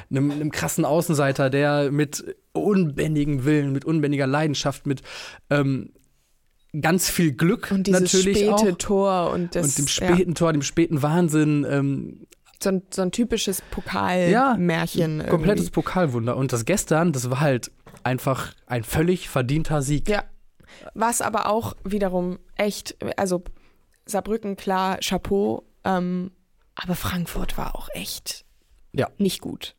einem, 0.10 0.32
einem 0.32 0.52
krassen 0.52 0.86
Außenseiter, 0.86 1.50
der 1.50 1.92
mit 1.92 2.36
unbändigem 2.52 3.46
Willen, 3.46 3.72
mit 3.72 3.86
unbändiger 3.86 4.28
Leidenschaft, 4.28 4.88
mit 4.88 5.02
ähm, 5.50 5.92
ganz 6.82 7.10
viel 7.10 7.32
Glück 7.34 7.72
Und 7.72 7.88
dieses 7.88 8.02
natürlich 8.02 8.38
späte 8.40 8.54
auch. 8.54 8.78
Tor 8.78 9.32
und 9.32 9.56
das 9.56 9.66
und 9.68 9.78
dem 9.78 9.86
ja, 9.86 9.90
späten 10.16 10.36
Tor, 10.36 10.54
dem 10.54 10.62
späten 10.62 11.02
Wahnsinn, 11.02 11.66
ähm, 11.70 12.28
so, 12.62 12.70
ein, 12.70 12.84
so 12.94 13.02
ein 13.02 13.12
typisches 13.12 13.60
Ja, 13.60 13.66
Pokalmärchen. 13.72 15.02
irgendwie. 15.20 15.30
komplettes 15.30 15.70
Pokalwunder. 15.72 16.36
Und 16.38 16.54
das 16.54 16.66
gestern, 16.66 17.12
das 17.12 17.30
war 17.30 17.40
halt 17.42 17.72
einfach 18.04 18.54
ein 18.66 18.84
völlig 18.84 19.30
verdienter 19.30 19.82
Sieg. 19.82 20.08
Ja. 20.10 20.24
Was 20.94 21.22
aber 21.22 21.48
auch 21.50 21.76
wiederum 21.84 22.40
echt, 22.56 22.96
also 23.18 23.44
Saarbrücken, 24.06 24.56
klar, 24.56 24.98
Chapeau, 25.04 25.64
ähm, 25.84 26.32
aber 26.76 26.96
Frankfurt 26.96 27.58
war 27.58 27.76
auch 27.76 27.90
echt 27.94 28.46
Ja. 28.94 29.10
nicht 29.18 29.42
gut. 29.42 29.76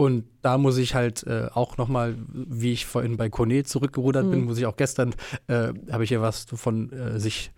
Und 0.00 0.24
da 0.40 0.56
muss 0.56 0.78
ich 0.78 0.94
halt 0.94 1.26
äh, 1.26 1.48
auch 1.52 1.76
nochmal, 1.76 2.14
wie 2.32 2.72
ich 2.72 2.86
vorhin 2.86 3.18
bei 3.18 3.28
Kone 3.28 3.64
zurückgerudert 3.64 4.30
bin, 4.30 4.40
Mhm. 4.40 4.46
muss 4.46 4.56
ich 4.58 4.64
auch 4.64 4.76
gestern, 4.76 5.14
äh, 5.46 5.74
habe 5.92 6.04
ich 6.04 6.10
ja 6.10 6.22
was 6.22 6.46
von 6.54 6.90
äh, 6.90 7.20
sich 7.20 7.50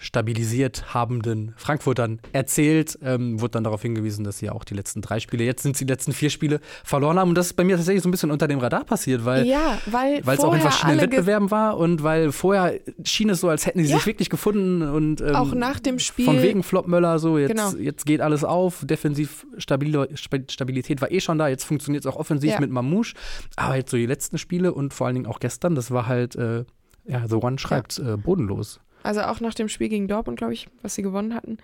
stabilisiert 0.00 0.94
habenden 0.94 1.52
Frankfurtern 1.56 2.20
erzählt, 2.32 2.98
ähm, 3.02 3.40
wurde 3.40 3.52
dann 3.52 3.64
darauf 3.64 3.82
hingewiesen, 3.82 4.24
dass 4.24 4.38
sie 4.38 4.46
ja 4.46 4.52
auch 4.52 4.64
die 4.64 4.74
letzten 4.74 5.02
drei 5.02 5.20
Spiele, 5.20 5.44
jetzt 5.44 5.62
sind 5.62 5.76
sie 5.76 5.84
die 5.84 5.92
letzten 5.92 6.12
vier 6.12 6.30
Spiele 6.30 6.60
verloren 6.84 7.18
haben. 7.18 7.28
Und 7.28 7.34
das 7.36 7.48
ist 7.48 7.52
bei 7.52 7.64
mir 7.64 7.76
tatsächlich 7.76 8.02
so 8.02 8.08
ein 8.08 8.10
bisschen 8.10 8.30
unter 8.30 8.48
dem 8.48 8.58
Radar 8.58 8.84
passiert, 8.84 9.24
weil 9.24 9.46
ja, 9.46 9.78
es 10.26 10.40
auch 10.40 10.54
in 10.54 10.60
verschiedenen 10.60 11.00
Wettbewerben 11.02 11.50
war 11.50 11.76
und 11.76 12.02
weil 12.02 12.32
vorher 12.32 12.80
schien 13.04 13.28
es 13.28 13.40
so, 13.40 13.48
als 13.50 13.66
hätten 13.66 13.84
sie 13.84 13.90
Ja. 13.90 13.96
sich 13.98 14.06
wirklich 14.06 14.30
gefunden 14.30 14.82
und 14.82 15.20
ähm, 15.20 15.34
auch 15.36 15.54
nach 15.54 15.78
dem 15.80 15.98
Spiel 15.98 16.24
von 16.24 16.42
wegen 16.42 16.62
Flop 16.62 16.88
Möller 16.88 17.18
so, 17.18 17.36
jetzt, 17.38 17.50
Genau. 17.50 17.72
jetzt 17.76 18.06
geht 18.06 18.20
alles 18.22 18.42
auf, 18.42 18.84
defensiv 18.84 19.46
Stabil 19.58 20.08
Stabilität 20.48 21.00
war 21.02 21.10
eh 21.10 21.20
schon 21.20 21.38
da, 21.38 21.48
jetzt 21.48 21.64
funktioniert 21.64 22.04
es 22.04 22.10
auch 22.10 22.16
offensiv 22.16 22.52
Ja. 22.52 22.60
mit 22.60 22.70
Mamouche, 22.70 23.14
aber 23.56 23.76
jetzt 23.76 23.90
so 23.90 23.96
die 23.98 24.06
letzten 24.06 24.38
Spiele 24.38 24.72
und 24.72 24.94
vor 24.94 25.06
allen 25.06 25.14
Dingen 25.14 25.26
auch 25.26 25.40
gestern, 25.40 25.74
das 25.74 25.90
war 25.90 26.06
halt, 26.06 26.36
äh, 26.36 26.64
ja, 27.06 27.26
The 27.28 27.34
One 27.36 27.58
schreibt, 27.58 27.98
äh, 27.98 28.16
bodenlos. 28.16 28.80
Also 29.02 29.22
auch 29.22 29.40
nach 29.40 29.54
dem 29.54 29.68
Spiel 29.68 29.88
gegen 29.88 30.08
Dortmund, 30.08 30.38
glaube 30.38 30.52
ich, 30.54 30.68
was 30.82 30.94
sie 30.94 31.02
gewonnen 31.02 31.34
hatten, 31.34 31.58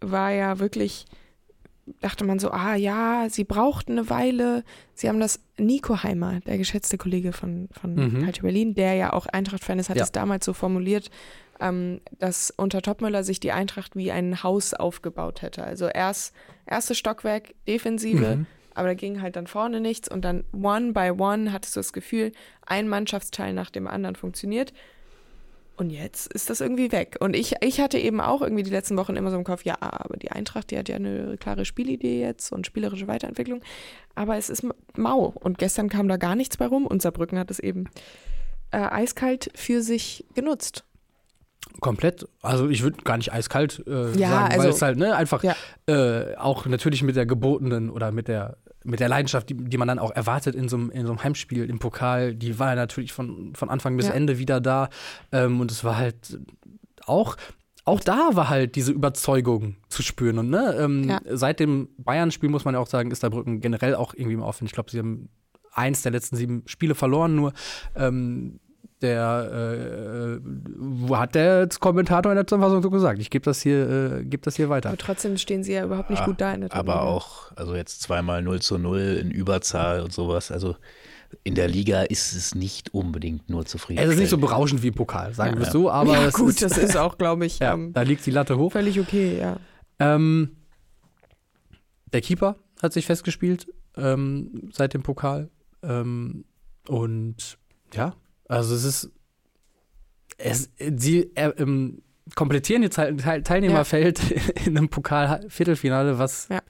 war 0.00 0.30
ja 0.30 0.58
wirklich, 0.58 1.04
dachte 2.00 2.24
man 2.24 2.38
so, 2.38 2.50
ah 2.50 2.74
ja, 2.74 3.26
sie 3.28 3.44
brauchten 3.44 3.92
eine 3.92 4.08
Weile. 4.10 4.64
Sie 4.94 5.08
haben 5.08 5.20
das 5.20 5.40
Nico 5.58 6.02
Heimer, 6.02 6.40
der 6.40 6.58
geschätzte 6.58 6.96
Kollege 6.98 7.32
von, 7.32 7.68
von 7.72 7.94
Mhm. 7.94 8.24
Calcio 8.24 8.42
Berlin, 8.42 8.74
der 8.74 8.94
ja 8.94 9.12
auch 9.12 9.26
Eintracht-Fan 9.26 9.78
ist, 9.78 9.90
hat 9.90 9.96
Ja. 9.96 10.04
es 10.04 10.12
damals 10.12 10.44
so 10.46 10.52
formuliert, 10.52 11.10
ähm, 11.60 12.00
dass 12.18 12.50
unter 12.56 12.82
Topmüller 12.82 13.22
sich 13.22 13.38
die 13.40 13.52
Eintracht 13.52 13.94
wie 13.94 14.10
ein 14.10 14.42
Haus 14.42 14.74
aufgebaut 14.74 15.42
hätte. 15.42 15.62
Also 15.64 15.86
erst 15.86 16.34
erstes 16.66 16.98
Stockwerk, 16.98 17.54
Defensive, 17.68 18.36
Mhm. 18.36 18.46
aber 18.74 18.88
da 18.88 18.94
ging 18.94 19.20
halt 19.22 19.36
dann 19.36 19.46
vorne 19.46 19.80
nichts 19.80 20.08
und 20.10 20.24
dann 20.24 20.42
one 20.52 20.92
by 20.92 21.10
one 21.16 21.52
hattest 21.52 21.76
du 21.76 21.80
das 21.80 21.92
Gefühl, 21.92 22.32
ein 22.66 22.88
Mannschaftsteil 22.88 23.52
nach 23.52 23.70
dem 23.70 23.86
anderen 23.86 24.16
funktioniert. 24.16 24.72
Und 25.76 25.90
jetzt 25.90 26.32
ist 26.32 26.50
das 26.50 26.60
irgendwie 26.60 26.92
weg. 26.92 27.16
Und 27.18 27.34
ich, 27.34 27.54
ich 27.60 27.80
hatte 27.80 27.98
eben 27.98 28.20
auch 28.20 28.42
irgendwie 28.42 28.62
die 28.62 28.70
letzten 28.70 28.96
Wochen 28.96 29.16
immer 29.16 29.30
so 29.30 29.36
im 29.36 29.44
Kopf, 29.44 29.64
ja, 29.64 29.76
aber 29.80 30.16
die 30.16 30.30
Eintracht, 30.30 30.70
die 30.70 30.78
hat 30.78 30.88
ja 30.88 30.96
eine 30.96 31.36
klare 31.36 31.64
Spielidee 31.64 32.20
jetzt 32.20 32.52
und 32.52 32.66
spielerische 32.66 33.08
Weiterentwicklung. 33.08 33.60
Aber 34.14 34.36
es 34.36 34.50
ist 34.50 34.64
mau. 34.96 35.34
Und 35.40 35.58
gestern 35.58 35.88
kam 35.88 36.06
da 36.06 36.16
gar 36.16 36.36
nichts 36.36 36.56
bei 36.56 36.66
rum. 36.66 36.86
Und 36.86 37.02
Saarbrücken 37.02 37.38
hat 37.38 37.50
es 37.50 37.58
eben 37.58 37.86
äh, 38.70 38.76
eiskalt 38.76 39.50
für 39.54 39.82
sich 39.82 40.24
genutzt. 40.34 40.84
Komplett. 41.80 42.26
Also 42.42 42.68
ich 42.68 42.82
würde 42.82 43.02
gar 43.04 43.16
nicht 43.16 43.32
eiskalt 43.32 43.82
äh, 43.86 44.12
Ja, 44.18 44.28
sagen, 44.30 44.50
weil 44.52 44.60
also- 44.60 44.68
es 44.68 44.82
halt 44.82 44.98
ne, 44.98 45.14
einfach 45.16 45.42
Ja. 45.42 45.54
äh, 45.86 46.36
auch 46.36 46.66
natürlich 46.66 47.02
mit 47.02 47.16
der 47.16 47.26
gebotenen 47.26 47.90
oder 47.90 48.12
mit 48.12 48.28
der 48.28 48.56
mit 48.86 49.00
der 49.00 49.08
Leidenschaft, 49.08 49.48
die, 49.48 49.54
die 49.54 49.78
man 49.78 49.88
dann 49.88 49.98
auch 49.98 50.10
erwartet 50.10 50.54
in 50.54 50.68
so, 50.68 50.76
einem, 50.76 50.90
in 50.90 51.06
so 51.06 51.12
einem 51.12 51.24
Heimspiel 51.24 51.70
im 51.70 51.78
Pokal, 51.78 52.34
die 52.34 52.58
war 52.58 52.68
ja 52.68 52.74
natürlich 52.74 53.14
von, 53.14 53.54
von 53.54 53.70
Anfang 53.70 53.96
bis 53.96 54.08
Ja. 54.08 54.12
Ende 54.12 54.38
wieder 54.38 54.60
da. 54.60 54.90
Ähm, 55.32 55.58
und 55.62 55.70
es 55.70 55.84
war 55.84 55.96
halt 55.96 56.38
auch, 57.06 57.36
auch 57.86 58.00
da 58.00 58.28
war 58.34 58.50
halt 58.50 58.76
diese 58.76 58.92
Überzeugung 58.92 59.76
zu 59.88 60.02
spüren. 60.02 60.38
Und 60.38 60.50
ne, 60.50 60.76
ähm, 60.78 61.04
Ja. 61.08 61.20
seit 61.30 61.60
dem 61.60 61.88
Bayern-Spiel 61.96 62.50
muss 62.50 62.66
man 62.66 62.74
ja 62.74 62.80
auch 62.80 62.86
sagen, 62.86 63.10
ist 63.10 63.20
Saarbrücken 63.20 63.60
generell 63.62 63.94
auch 63.94 64.12
irgendwie 64.12 64.34
im 64.34 64.42
Aufwind. 64.42 64.68
Ich 64.68 64.74
glaube, 64.74 64.90
sie 64.90 64.98
haben 64.98 65.30
eins 65.72 66.02
der 66.02 66.12
letzten 66.12 66.36
sieben 66.36 66.62
Spiele 66.66 66.94
verloren 66.94 67.34
nur. 67.34 67.54
Ähm, 67.96 68.60
der 69.02 70.38
äh, 70.38 70.40
wo 70.76 71.16
hat 71.18 71.34
der 71.34 71.68
Kommentator 71.80 72.32
in 72.32 72.36
der 72.36 72.46
Zusammenfassung 72.46 72.82
so 72.82 72.90
gesagt? 72.90 73.20
Ich 73.20 73.28
gebe 73.30 73.44
das 73.44 73.60
hier, 73.60 73.88
äh, 74.20 74.24
geb 74.24 74.42
das 74.42 74.56
hier 74.56 74.68
weiter. 74.68 74.88
Aber 74.90 74.98
trotzdem 74.98 75.36
stehen 75.36 75.62
sie 75.62 75.72
ja 75.72 75.84
überhaupt 75.84 76.10
nicht 76.10 76.20
Ja, 76.20 76.26
gut 76.26 76.40
da 76.40 76.54
in 76.54 76.62
der 76.62 76.72
Aber 76.72 76.92
Tabelle. 76.94 77.00
auch, 77.10 77.52
also 77.56 77.74
jetzt 77.74 78.00
zweimal 78.02 78.40
0 78.42 78.60
zu 78.62 78.78
0 78.78 79.00
in 79.20 79.30
Überzahl 79.30 80.00
und 80.00 80.12
sowas. 80.12 80.50
Also 80.50 80.76
in 81.42 81.54
der 81.56 81.68
Liga 81.68 82.02
ist 82.02 82.32
es 82.32 82.54
nicht 82.54 82.94
unbedingt 82.94 83.50
nur 83.50 83.66
zufrieden. 83.66 84.00
Es 84.02 84.08
ist 84.10 84.18
nicht 84.20 84.30
so 84.30 84.38
berauschend 84.38 84.82
wie 84.82 84.88
im 84.88 84.94
Pokal, 84.94 85.34
sagen 85.34 85.54
Ja. 85.54 85.60
wir 85.60 85.66
es 85.66 85.72
so, 85.72 85.90
aber 85.90 86.12
ja, 86.12 86.30
gut, 86.30 86.50
ist, 86.50 86.62
das 86.62 86.78
ist 86.78 86.96
auch, 86.96 87.18
glaube 87.18 87.44
ich, 87.44 87.58
ja, 87.60 87.74
ähm, 87.74 87.92
da 87.92 88.02
liegt 88.02 88.24
die 88.24 88.30
Latte 88.30 88.56
hoch. 88.56 88.72
völlig 88.72 89.00
okay, 89.00 89.38
ja. 89.38 89.56
Ähm, 89.98 90.56
der 92.12 92.20
Keeper 92.20 92.56
hat 92.80 92.92
sich 92.92 93.06
festgespielt 93.06 93.66
ähm, 93.96 94.70
seit 94.72 94.94
dem 94.94 95.02
Pokal. 95.02 95.50
Ähm, 95.82 96.44
und 96.88 97.58
ja, 97.92 98.14
also 98.48 98.74
es 98.74 98.84
ist. 98.84 99.10
Es, 100.36 100.70
sie 100.96 101.30
äh, 101.36 101.50
ähm, 101.58 102.02
komplettieren 102.34 102.82
ihr 102.82 102.90
Teil, 102.90 103.16
Teil, 103.16 103.42
Teilnehmerfeld 103.42 104.20
in 104.66 104.76
einem 104.76 104.88
Pokal-Viertelfinale, 104.88 106.18
was, 106.18 106.48
Ja. 106.48 106.60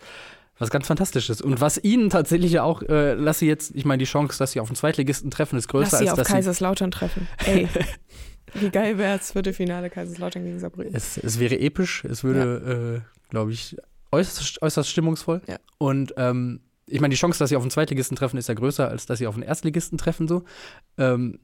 was 0.59 0.69
ganz 0.71 0.87
fantastisch 0.87 1.31
ist. 1.31 1.41
Und 1.41 1.61
was 1.61 1.83
ihnen 1.83 2.11
tatsächlich 2.11 2.53
ja 2.53 2.63
auch, 2.63 2.83
äh, 2.83 3.15
lass 3.15 3.39
sie 3.39 3.47
jetzt, 3.47 3.75
ich 3.75 3.85
meine, 3.85 3.99
die 3.99 4.05
Chance, 4.05 4.39
dass 4.39 4.53
sie 4.53 4.61
auf 4.61 4.69
den 4.69 4.77
Zweitligisten 4.77 5.31
treffen, 5.31 5.57
ist 5.57 5.69
größer, 5.69 5.93
Lass 5.93 5.99
sie 6.01 6.05
als 6.09 6.13
auf 6.13 6.19
dass 6.19 6.27
sie 6.29 6.35
Kaiserslautern 6.35 6.91
treffen. 6.91 7.27
Ey, 7.47 7.69
wie 8.55 8.69
geil 8.71 8.99
wäre 8.99 9.17
es, 9.19 9.33
Viertelfinale 9.33 9.89
Kaiserslautern 9.89 10.45
gegen 10.45 10.59
Saarbrücken. 10.61 10.95
Es, 10.95 11.17
es 11.17 11.39
wäre 11.41 11.59
episch, 11.59 12.05
es 12.05 12.23
würde, 12.23 13.03
äh, 13.03 13.31
glaube 13.31 13.53
ich, 13.53 13.77
äußerst, 14.13 14.61
äußerst 14.61 14.91
stimmungsvoll. 14.91 15.41
Ja. 15.47 15.57
Und 15.79 16.13
ähm, 16.19 16.61
ich 16.87 17.01
meine, 17.01 17.13
die 17.13 17.19
Chance, 17.19 17.39
dass 17.39 17.49
sie 17.49 17.57
auf 17.57 17.65
den 17.65 17.71
Zweitligisten 17.71 18.17
treffen, 18.17 18.37
ist 18.37 18.49
ja 18.49 18.55
größer, 18.55 18.89
als 18.89 19.07
dass 19.07 19.19
sie 19.21 19.27
auf 19.27 19.35
den 19.35 19.43
Erstligisten 19.43 19.97
treffen. 19.97 20.29
So. 20.29 20.45
Ähm, 20.99 21.39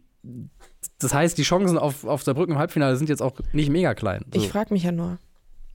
das 0.99 1.15
heißt, 1.15 1.39
die 1.39 1.43
Chancen 1.43 1.79
auf, 1.79 2.05
auf 2.05 2.23
Saarbrücken 2.23 2.55
im 2.55 2.59
Halbfinale 2.59 2.97
sind 2.97 3.09
jetzt 3.09 3.23
auch 3.23 3.39
nicht 3.53 3.71
mega 3.71 3.95
klein. 3.95 4.25
So. 4.33 4.41
Ich 4.41 4.49
frage 4.49 4.73
mich 4.73 4.83
ja 4.83 4.93
nur. 4.93 5.19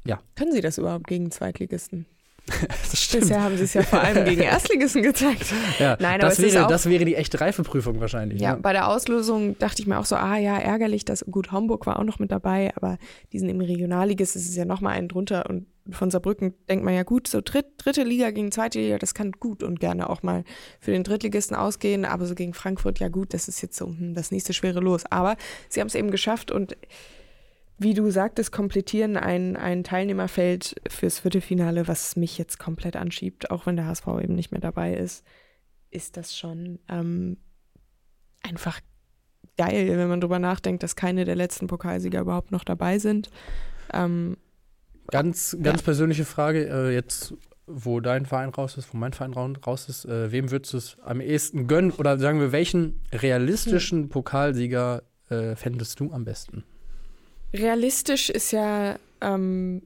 Ja. 0.06 0.20
Können 0.36 0.52
sie 0.52 0.62
das 0.62 0.78
überhaupt 0.78 1.08
gegen 1.08 1.32
Zweitligisten? 1.32 2.06
das 2.92 3.02
stimmt. 3.02 3.24
Bisher 3.24 3.42
haben 3.42 3.58
sie 3.58 3.64
es 3.64 3.74
ja 3.74 3.82
vor 3.82 4.02
allem 4.02 4.26
gegen 4.26 4.42
Erstligisten 4.42 5.02
gezeigt. 5.04 5.46
Ja, 5.80 5.98
Nein, 6.00 6.22
aber 6.22 6.30
das, 6.30 6.40
es 6.40 6.54
wäre, 6.54 6.66
auch- 6.66 6.70
das 6.70 6.88
wäre 6.88 7.06
die 7.06 7.16
echte 7.16 7.42
Reifeprüfung 7.42 8.00
wahrscheinlich. 8.00 8.40
Ja, 8.40 8.54
Ne? 8.56 8.62
bei 8.62 8.72
der 8.74 8.88
Auslosung 8.88 9.58
dachte 9.58 9.82
ich 9.82 9.88
mir 9.88 10.00
auch 10.00 10.06
so, 10.06 10.16
ah 10.16 10.38
ja, 10.38 10.58
ärgerlich, 10.58 11.06
dass 11.06 11.26
gut 11.30 11.52
Homburg 11.52 11.86
war 11.86 12.00
auch 12.00 12.04
noch 12.04 12.20
mit 12.20 12.32
dabei, 12.32 12.72
aber 12.76 12.98
die 13.34 13.40
sind 13.40 13.50
im 13.50 13.62
Regionalligist, 13.62 14.36
es 14.36 14.46
ist 14.48 14.56
ja 14.56 14.66
nochmal 14.66 14.94
einen 14.94 15.08
drunter 15.08 15.50
und 15.50 15.66
von 15.92 16.10
Saarbrücken 16.10 16.56
denkt 16.68 16.84
man 16.84 16.96
ja 16.96 17.04
gut, 17.04 17.28
so 17.28 17.42
dritt, 17.46 17.66
dritte 17.78 18.04
Liga 18.04 18.32
gegen 18.32 18.52
zweite 18.52 18.80
Liga, 18.80 18.98
das 18.98 19.14
kann 19.14 19.32
gut 19.34 19.62
und 19.62 19.80
gerne 19.80 20.10
auch 20.10 20.24
mal 20.24 20.44
für 20.80 20.92
den 20.92 21.04
Drittligisten 21.04 21.56
ausgehen, 21.56 22.06
aber 22.06 22.26
so 22.26 22.34
gegen 22.34 22.54
Frankfurt, 22.56 23.00
ja 23.00 23.08
gut, 23.08 23.34
das 23.36 23.48
ist 23.48 23.62
jetzt 23.62 23.78
so 23.78 23.88
hm, 23.88 24.16
das 24.16 24.32
nächste 24.32 24.54
schwere 24.54 24.80
Los. 24.80 25.04
Aber 25.12 25.36
sie 25.70 25.82
haben 25.82 25.88
es 25.88 25.94
eben 25.96 26.10
geschafft 26.10 26.50
und 26.50 26.76
wie 27.78 27.94
du 27.94 28.10
sagtest, 28.10 28.52
komplettieren 28.52 29.18
ein, 29.18 29.56
ein 29.58 29.84
Teilnehmerfeld 29.84 30.76
fürs 30.90 31.20
Viertelfinale, 31.20 31.88
was 31.88 32.16
mich 32.16 32.38
jetzt 32.38 32.58
komplett 32.60 32.96
anschiebt, 32.96 33.52
auch 33.52 33.66
wenn 33.66 33.76
der 33.76 33.86
HSV 33.88 34.08
eben 34.22 34.36
nicht 34.36 34.52
mehr 34.52 34.62
dabei 34.62 34.96
ist, 34.96 35.26
ist 35.92 36.16
das 36.18 36.36
schon 36.38 36.80
ähm, 36.90 37.38
einfach 38.44 38.80
geil, 39.58 39.98
wenn 39.98 40.08
man 40.10 40.22
drüber 40.22 40.40
nachdenkt, 40.40 40.84
dass 40.84 40.96
keine 40.96 41.26
der 41.26 41.36
letzten 41.36 41.68
Pokalsieger 41.68 42.22
überhaupt 42.22 42.52
noch 42.52 42.64
dabei 42.64 43.00
sind. 43.00 43.30
Ähm, 43.94 44.38
Ganz, 45.12 45.56
ganz 45.62 45.84
persönliche 45.84 46.26
Frage, 46.26 46.68
äh, 46.68 46.92
jetzt, 46.94 47.36
wo 47.68 48.00
dein 48.00 48.26
Verein 48.26 48.50
raus 48.50 48.76
ist, 48.76 48.92
wo 48.92 48.98
mein 48.98 49.14
Verein 49.14 49.34
rau- 49.34 49.54
raus 49.66 49.88
ist, 49.88 50.06
äh, 50.06 50.32
wem 50.32 50.50
würdest 50.50 50.74
du 50.74 50.78
es 50.78 50.98
am 51.04 51.22
ehesten 51.22 51.68
gönnen? 51.68 51.92
Oder 51.92 52.18
sagen 52.18 52.40
wir, 52.40 52.52
welchen 52.52 53.02
realistischen 53.12 54.10
Pokalsieger 54.10 55.04
äh, 55.30 55.56
fändest 55.56 56.00
du 56.00 56.12
am 56.12 56.26
besten? 56.26 56.64
Realistisch 57.54 58.30
ist 58.30 58.52
ja 58.52 58.98
ähm, 59.22 59.82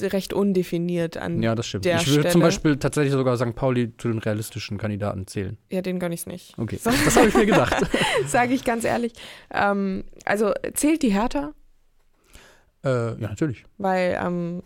recht 0.00 0.32
undefiniert 0.34 1.16
an. 1.16 1.42
Ja, 1.42 1.54
das 1.54 1.66
stimmt. 1.66 1.84
der 1.86 1.96
ich 1.96 2.06
würde 2.08 2.22
zum 2.22 2.30
Stelle- 2.30 2.44
Beispiel 2.44 2.76
tatsächlich 2.76 3.12
sogar 3.12 3.36
St. 3.38 3.54
Pauli 3.54 3.96
zu 3.96 4.08
den 4.08 4.18
realistischen 4.18 4.76
Kandidaten 4.76 5.26
zählen. 5.26 5.56
Ja, 5.70 5.80
den 5.80 5.98
gönne 5.98 6.14
ich 6.14 6.26
nicht. 6.26 6.58
Okay, 6.58 6.78
das 6.82 7.16
habe 7.16 7.28
ich 7.28 7.34
mir 7.34 7.46
gedacht. 7.46 7.76
Sage 8.26 8.52
ich 8.52 8.64
ganz 8.64 8.84
ehrlich. 8.84 9.12
Ähm, 9.50 10.04
also 10.26 10.52
zählt 10.74 11.02
die 11.02 11.12
Hertha, 11.12 11.52
äh, 12.84 12.88
ja, 13.12 13.14
natürlich. 13.28 13.64
weil 13.78 14.18
ähm, 14.22 14.62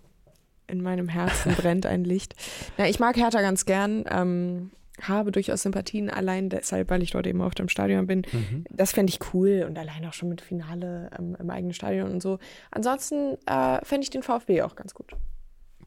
in 0.67 0.83
meinem 0.83 1.09
Herzen 1.09 1.55
brennt 1.55 1.87
ein 1.87 2.03
Licht. 2.05 2.35
Na, 2.77 2.89
ich 2.89 2.99
mag 2.99 3.17
Hertha 3.17 3.41
ganz 3.43 3.65
gern. 3.65 4.05
Ähm, 4.11 4.71
habe 5.03 5.33
durchaus 5.33 5.63
Sympathien, 5.63 6.11
allein 6.11 6.49
deshalb, 6.49 6.91
weil 6.91 7.03
ich 7.03 7.11
dort 7.11 7.27
eben 7.27 7.43
auf 7.43 7.55
dem 7.55 7.69
Stadion 7.69 8.07
bin. 8.07 8.23
Mhm. 8.33 8.65
Das 8.71 8.93
fände 8.93 9.11
ich 9.11 9.35
cool 9.35 9.65
und 9.69 9.79
allein 9.79 10.05
auch 10.07 10.13
schon 10.13 10.29
mit 10.29 10.41
Finale 10.41 11.11
ähm, 11.19 11.37
im 11.39 11.51
eigenen 11.51 11.75
Stadion 11.75 12.11
und 12.11 12.23
so. 12.23 12.39
Ansonsten 12.71 13.37
äh, 13.47 13.85
fände 13.85 14.05
ich 14.05 14.11
den 14.11 14.23
VfB 14.23 14.63
auch 14.63 14.75
ganz 14.75 14.95
gut. 14.95 15.13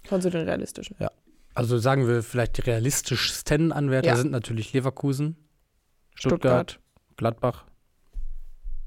Von 0.05 0.21
so 0.21 0.29
den 0.29 0.47
realistischen. 0.47 0.95
Also 1.53 1.77
sagen 1.77 2.07
wir 2.07 2.23
vielleicht 2.23 2.57
die 2.57 2.61
realistischsten 2.61 3.71
Anwärter 3.71 4.09
Ja. 4.09 4.15
sind 4.15 4.31
natürlich 4.31 4.71
Leverkusen, 4.73 5.35
Stuttgart, 6.15 6.79
Gladbach. 7.17 7.65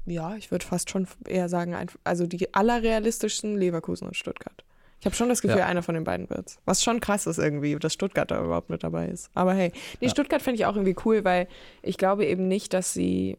Ja, 0.05 0.35
ich 0.35 0.51
würde 0.51 0.65
fast 0.65 0.89
schon 0.89 1.07
eher 1.27 1.49
sagen, 1.49 1.75
also 2.03 2.25
die 2.25 2.53
allerrealistischsten 2.53 3.57
Leverkusen 3.57 4.07
und 4.07 4.15
Stuttgart. 4.17 4.63
Ich 5.03 5.05
habe 5.05 5.17
schon 5.17 5.27
das 5.27 5.41
Gefühl, 5.41 5.57
Ja. 5.59 5.65
einer 5.65 5.83
von 5.83 5.95
den 5.95 6.05
beiden 6.05 6.29
wird's. 6.29 6.59
Was 6.63 6.81
schon 6.81 7.01
krass 7.01 7.27
ist 7.27 7.37
irgendwie, 7.37 7.75
dass 7.75 7.91
Stuttgart 7.91 8.31
da 8.31 8.41
überhaupt 8.41 8.69
mit 8.69 8.83
dabei 8.85 9.09
ist. 9.09 9.29
Aber 9.33 9.53
hey, 9.53 9.73
nee, 9.99 10.07
Ja. 10.07 10.09
Stuttgart 10.09 10.41
finde 10.41 10.55
ich 10.61 10.65
auch 10.65 10.77
irgendwie 10.77 10.95
cool, 11.03 11.25
weil 11.25 11.49
ich 11.81 11.97
glaube 11.97 12.25
eben 12.25 12.47
nicht, 12.47 12.73
dass 12.73 12.93
sie 12.93 13.37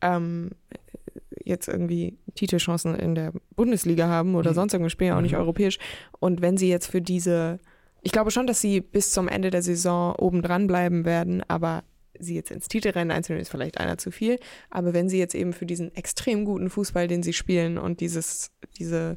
ähm, 0.00 0.50
jetzt 1.44 1.66
irgendwie 1.66 2.16
Titelchancen 2.36 2.94
in 2.94 3.16
der 3.16 3.32
Bundesliga 3.56 4.06
haben 4.06 4.36
oder 4.36 4.50
Mhm. 4.50 4.54
sonst 4.54 4.72
irgendwas 4.74 4.92
spielen, 4.92 5.14
auch 5.14 5.20
nicht 5.20 5.32
Mhm. 5.32 5.38
europäisch. 5.40 5.78
Und 6.20 6.42
wenn 6.42 6.56
sie 6.56 6.68
jetzt 6.68 6.86
für 6.86 7.00
diese, 7.02 7.58
ich 8.02 8.12
glaube 8.12 8.30
schon, 8.30 8.46
dass 8.46 8.60
sie 8.60 8.80
bis 8.80 9.10
zum 9.12 9.26
Ende 9.26 9.50
der 9.50 9.62
Saison 9.62 10.14
oben 10.14 10.42
dran 10.42 10.68
bleiben 10.68 11.04
werden, 11.04 11.42
aber 11.48 11.82
sie 12.18 12.36
jetzt 12.36 12.52
ins 12.52 12.68
Titelrennen 12.68 13.10
einzunehmen, 13.10 13.42
ist 13.42 13.48
vielleicht 13.50 13.78
einer 13.78 13.98
zu 13.98 14.12
viel. 14.12 14.38
Aber 14.70 14.94
wenn 14.94 15.08
sie 15.08 15.18
jetzt 15.18 15.34
eben 15.34 15.52
für 15.52 15.66
diesen 15.66 15.92
extrem 15.96 16.44
guten 16.44 16.70
Fußball, 16.70 17.08
den 17.08 17.24
sie 17.24 17.32
spielen 17.32 17.78
und 17.78 17.98
dieses, 18.00 18.52
diese, 18.78 19.16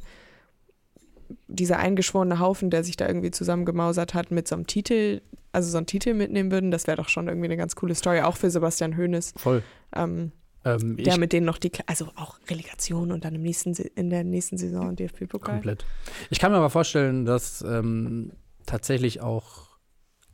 dieser 1.47 1.77
eingeschworene 1.79 2.39
Haufen, 2.39 2.69
der 2.69 2.83
sich 2.83 2.97
da 2.97 3.07
irgendwie 3.07 3.31
zusammengemausert 3.31 4.13
hat, 4.13 4.31
mit 4.31 4.47
so 4.47 4.55
einem 4.55 4.67
Titel, 4.67 5.21
also 5.51 5.69
so 5.69 5.77
einen 5.77 5.87
Titel 5.87 6.13
mitnehmen 6.13 6.51
würden, 6.51 6.71
das 6.71 6.87
wäre 6.87 6.97
doch 6.97 7.09
schon 7.09 7.27
irgendwie 7.27 7.45
eine 7.47 7.57
ganz 7.57 7.75
coole 7.75 7.95
Story, 7.95 8.21
auch 8.21 8.37
für 8.37 8.49
Sebastian 8.49 8.97
Hoeneß, 8.97 9.33
Voll. 9.37 9.63
ähm, 9.95 10.31
Ähm, 10.65 10.97
der 10.97 11.17
mit 11.19 11.31
denen 11.31 11.45
noch 11.45 11.57
die, 11.59 11.71
also 11.85 12.07
auch 12.15 12.39
Relegation 12.49 13.11
und 13.11 13.23
dann 13.23 13.35
im 13.35 13.43
nächsten, 13.43 13.73
in 13.95 14.09
der 14.09 14.23
nächsten 14.23 14.57
Saison 14.57 14.95
DFB-Pokal. 14.95 15.53
komplett. 15.55 15.85
Ich 16.31 16.39
kann 16.39 16.51
mir 16.51 16.57
aber 16.57 16.69
vorstellen, 16.71 17.23
dass 17.25 17.61
ähm, 17.61 18.31
tatsächlich 18.65 19.21
auch 19.21 19.67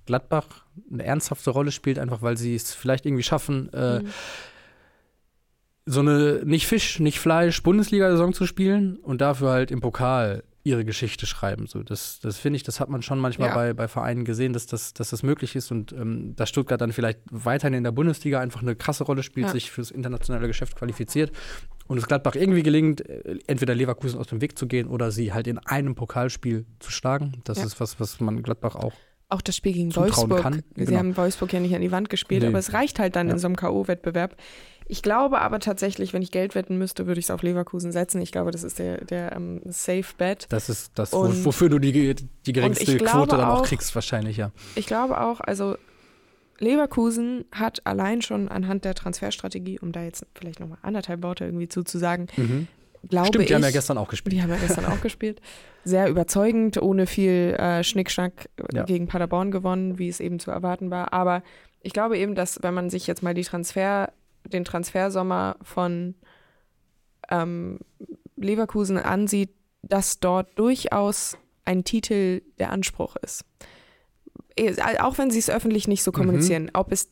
Gladbach 0.06 0.66
eine 0.92 1.04
ernsthafte 1.04 1.50
Rolle 1.52 1.72
spielt, 1.72 2.00
einfach 2.00 2.22
weil 2.22 2.38
sie 2.38 2.56
es 2.56 2.74
vielleicht 2.74 3.06
irgendwie 3.06 3.24
schaffen, 3.24 3.72
äh, 3.74 4.00
Mhm. 4.00 4.08
so 5.86 6.00
eine 6.00 6.42
nicht 6.46 6.68
Fisch, 6.68 7.00
nicht 7.00 7.20
Fleisch 7.20 7.62
Bundesliga-Saison 7.64 8.34
zu 8.34 8.46
spielen 8.46 8.98
und 8.98 9.20
dafür 9.22 9.50
halt 9.50 9.72
im 9.72 9.82
Pokal 9.82 10.44
ihre 10.64 10.86
Geschichte 10.86 11.26
schreiben. 11.26 11.66
So, 11.68 11.82
das 11.84 12.20
das 12.20 12.38
finde 12.38 12.58
ich, 12.58 12.64
das 12.64 12.80
hat 12.80 12.90
man 12.90 13.02
schon 13.02 13.20
manchmal 13.20 13.50
Ja. 13.50 13.56
bei, 13.56 13.74
bei 13.74 13.88
Vereinen 13.88 14.26
gesehen, 14.26 14.54
dass 14.54 14.68
das, 14.68 14.94
dass 14.94 15.10
das 15.10 15.24
möglich 15.24 15.56
ist 15.56 15.72
und 15.72 15.92
ähm, 15.94 16.36
dass 16.36 16.50
Stuttgart 16.50 16.80
dann 16.80 16.92
vielleicht 16.92 17.20
weiterhin 17.32 17.74
in 17.74 17.84
der 17.84 17.92
Bundesliga 17.92 18.40
einfach 18.40 18.62
eine 18.62 18.76
krasse 18.76 19.04
Rolle 19.04 19.24
spielt, 19.24 19.48
Ja. 19.48 19.54
sich 19.54 19.72
fürs 19.72 19.90
internationale 19.92 20.48
Geschäft 20.48 20.76
qualifiziert 20.76 21.32
und 21.88 21.98
es 21.98 22.08
Gladbach 22.08 22.36
irgendwie 22.36 22.64
gelingt, 22.64 23.02
äh, 23.10 23.40
entweder 23.48 23.74
Leverkusen 23.76 24.20
aus 24.20 24.28
dem 24.28 24.40
Weg 24.42 24.58
zu 24.58 24.68
gehen 24.68 24.88
oder 24.88 25.12
sie 25.12 25.34
halt 25.34 25.48
in 25.48 25.58
einem 25.58 25.96
Pokalspiel 25.96 26.66
zu 26.80 26.92
schlagen. 26.92 27.42
Das 27.44 27.58
Ja. 27.58 27.66
ist 27.66 27.80
was, 27.80 28.00
was 28.00 28.20
man 28.20 28.44
Gladbach 28.44 28.76
auch. 28.76 28.94
Auch 29.32 29.42
das 29.42 29.56
Spiel 29.56 29.74
gegen 29.74 29.96
Wolfsburg. 29.96 30.42
kann. 30.42 30.62
Sie 30.76 30.86
Genau. 30.86 31.00
haben 31.00 31.16
Wolfsburg 31.18 31.54
ja 31.54 31.60
nicht 31.60 31.74
an 31.74 31.82
die 31.82 31.92
Wand 31.92 32.10
gespielt, 32.10 32.42
Nee. 32.44 32.50
aber 32.50 32.60
es 32.60 32.74
reicht 32.74 33.00
halt 33.00 33.16
dann 33.16 33.28
Ja. 33.28 33.34
in 33.34 33.40
so 33.40 33.48
einem 33.48 33.56
K.O.-Wettbewerb. 33.56 34.32
Ich 34.88 35.02
glaube 35.02 35.40
aber 35.40 35.60
tatsächlich, 35.60 36.12
wenn 36.12 36.22
ich 36.22 36.32
Geld 36.32 36.54
wetten 36.54 36.78
müsste, 36.78 37.08
würde 37.08 37.20
ich 37.20 37.26
es 37.28 37.32
auf 37.32 37.42
Leverkusen 37.42 37.94
setzen. 37.94 38.22
Ich 38.22 38.34
glaube, 38.34 38.52
das 38.52 38.64
ist 38.64 38.78
der, 38.78 39.06
der 39.06 39.32
ähm, 39.34 39.62
Safe 39.70 40.04
Bet. 40.18 40.48
Das 40.50 40.68
ist 40.68 40.92
das, 40.96 41.14
Und- 41.14 41.46
wofür 41.46 41.70
du 41.70 41.80
die, 41.80 42.14
die 42.46 42.54
geringste 42.54 42.98
Quote 42.98 43.38
dann 43.38 43.46
auch 43.46 43.60
auch- 43.62 43.64
kriegst, 43.66 43.96
wahrscheinlich, 43.96 44.36
ja. 44.36 44.52
Ich 44.76 44.86
glaube 44.86 45.22
auch, 45.22 45.40
also 45.40 45.78
Leverkusen 46.60 47.46
hat 47.52 47.82
allein 47.86 48.22
schon 48.22 48.48
anhand 48.50 48.86
der 48.86 48.94
Transferstrategie, 48.94 49.80
um 49.80 49.92
da 49.92 50.04
jetzt 50.04 50.26
vielleicht 50.36 50.60
nochmal 50.60 50.78
anderthalb 50.82 51.24
Worte 51.24 51.46
irgendwie 51.46 51.68
zuzusagen, 51.70 52.28
glaube 53.10 53.28
Stimmt, 53.28 53.44
ich. 53.44 53.48
die 53.50 53.56
haben 53.56 53.64
ja 53.64 53.72
gestern 53.72 53.98
auch 53.98 54.08
gespielt. 54.10 54.34
Die 54.34 54.42
haben 54.42 54.50
ja 54.50 54.58
gestern 54.58 54.86
auch 54.86 55.02
gespielt. 55.02 55.42
Sehr 55.84 56.08
überzeugend, 56.10 56.82
ohne 56.82 57.08
viel 57.08 57.56
äh, 57.58 57.84
Schnickschnack 57.84 58.50
äh, 58.58 58.76
Ja. 58.78 58.84
gegen 58.84 59.08
Paderborn 59.08 59.52
gewonnen, 59.52 59.98
wie 59.98 60.08
es 60.10 60.20
eben 60.20 60.40
zu 60.40 60.52
erwarten 60.52 60.92
war. 60.92 61.12
Aber 61.14 61.42
ich 61.82 61.94
glaube 61.94 62.18
eben, 62.18 62.36
dass 62.36 62.62
wenn 62.62 62.74
man 62.74 62.90
sich 62.90 63.08
jetzt 63.08 63.24
mal 63.24 63.34
die 63.34 63.44
Transfer, 63.44 64.12
den 64.46 64.64
Transfersommer 64.64 65.56
von 65.64 66.16
ähm, 67.30 67.80
Leverkusen 68.36 68.98
ansieht, 68.98 69.50
dass 69.82 70.20
dort 70.20 70.58
durchaus 70.60 71.38
ein 71.66 71.84
Titel 71.84 72.42
der 72.60 72.72
Anspruch 72.72 73.16
ist. 73.18 73.46
Eh, 74.56 74.76
Auch 75.00 75.18
wenn 75.18 75.32
sie 75.32 75.40
es 75.40 75.50
öffentlich 75.50 75.88
nicht 75.88 76.04
so 76.04 76.12
kommunizieren, 76.12 76.70
ob 76.74 76.92
es 76.92 77.12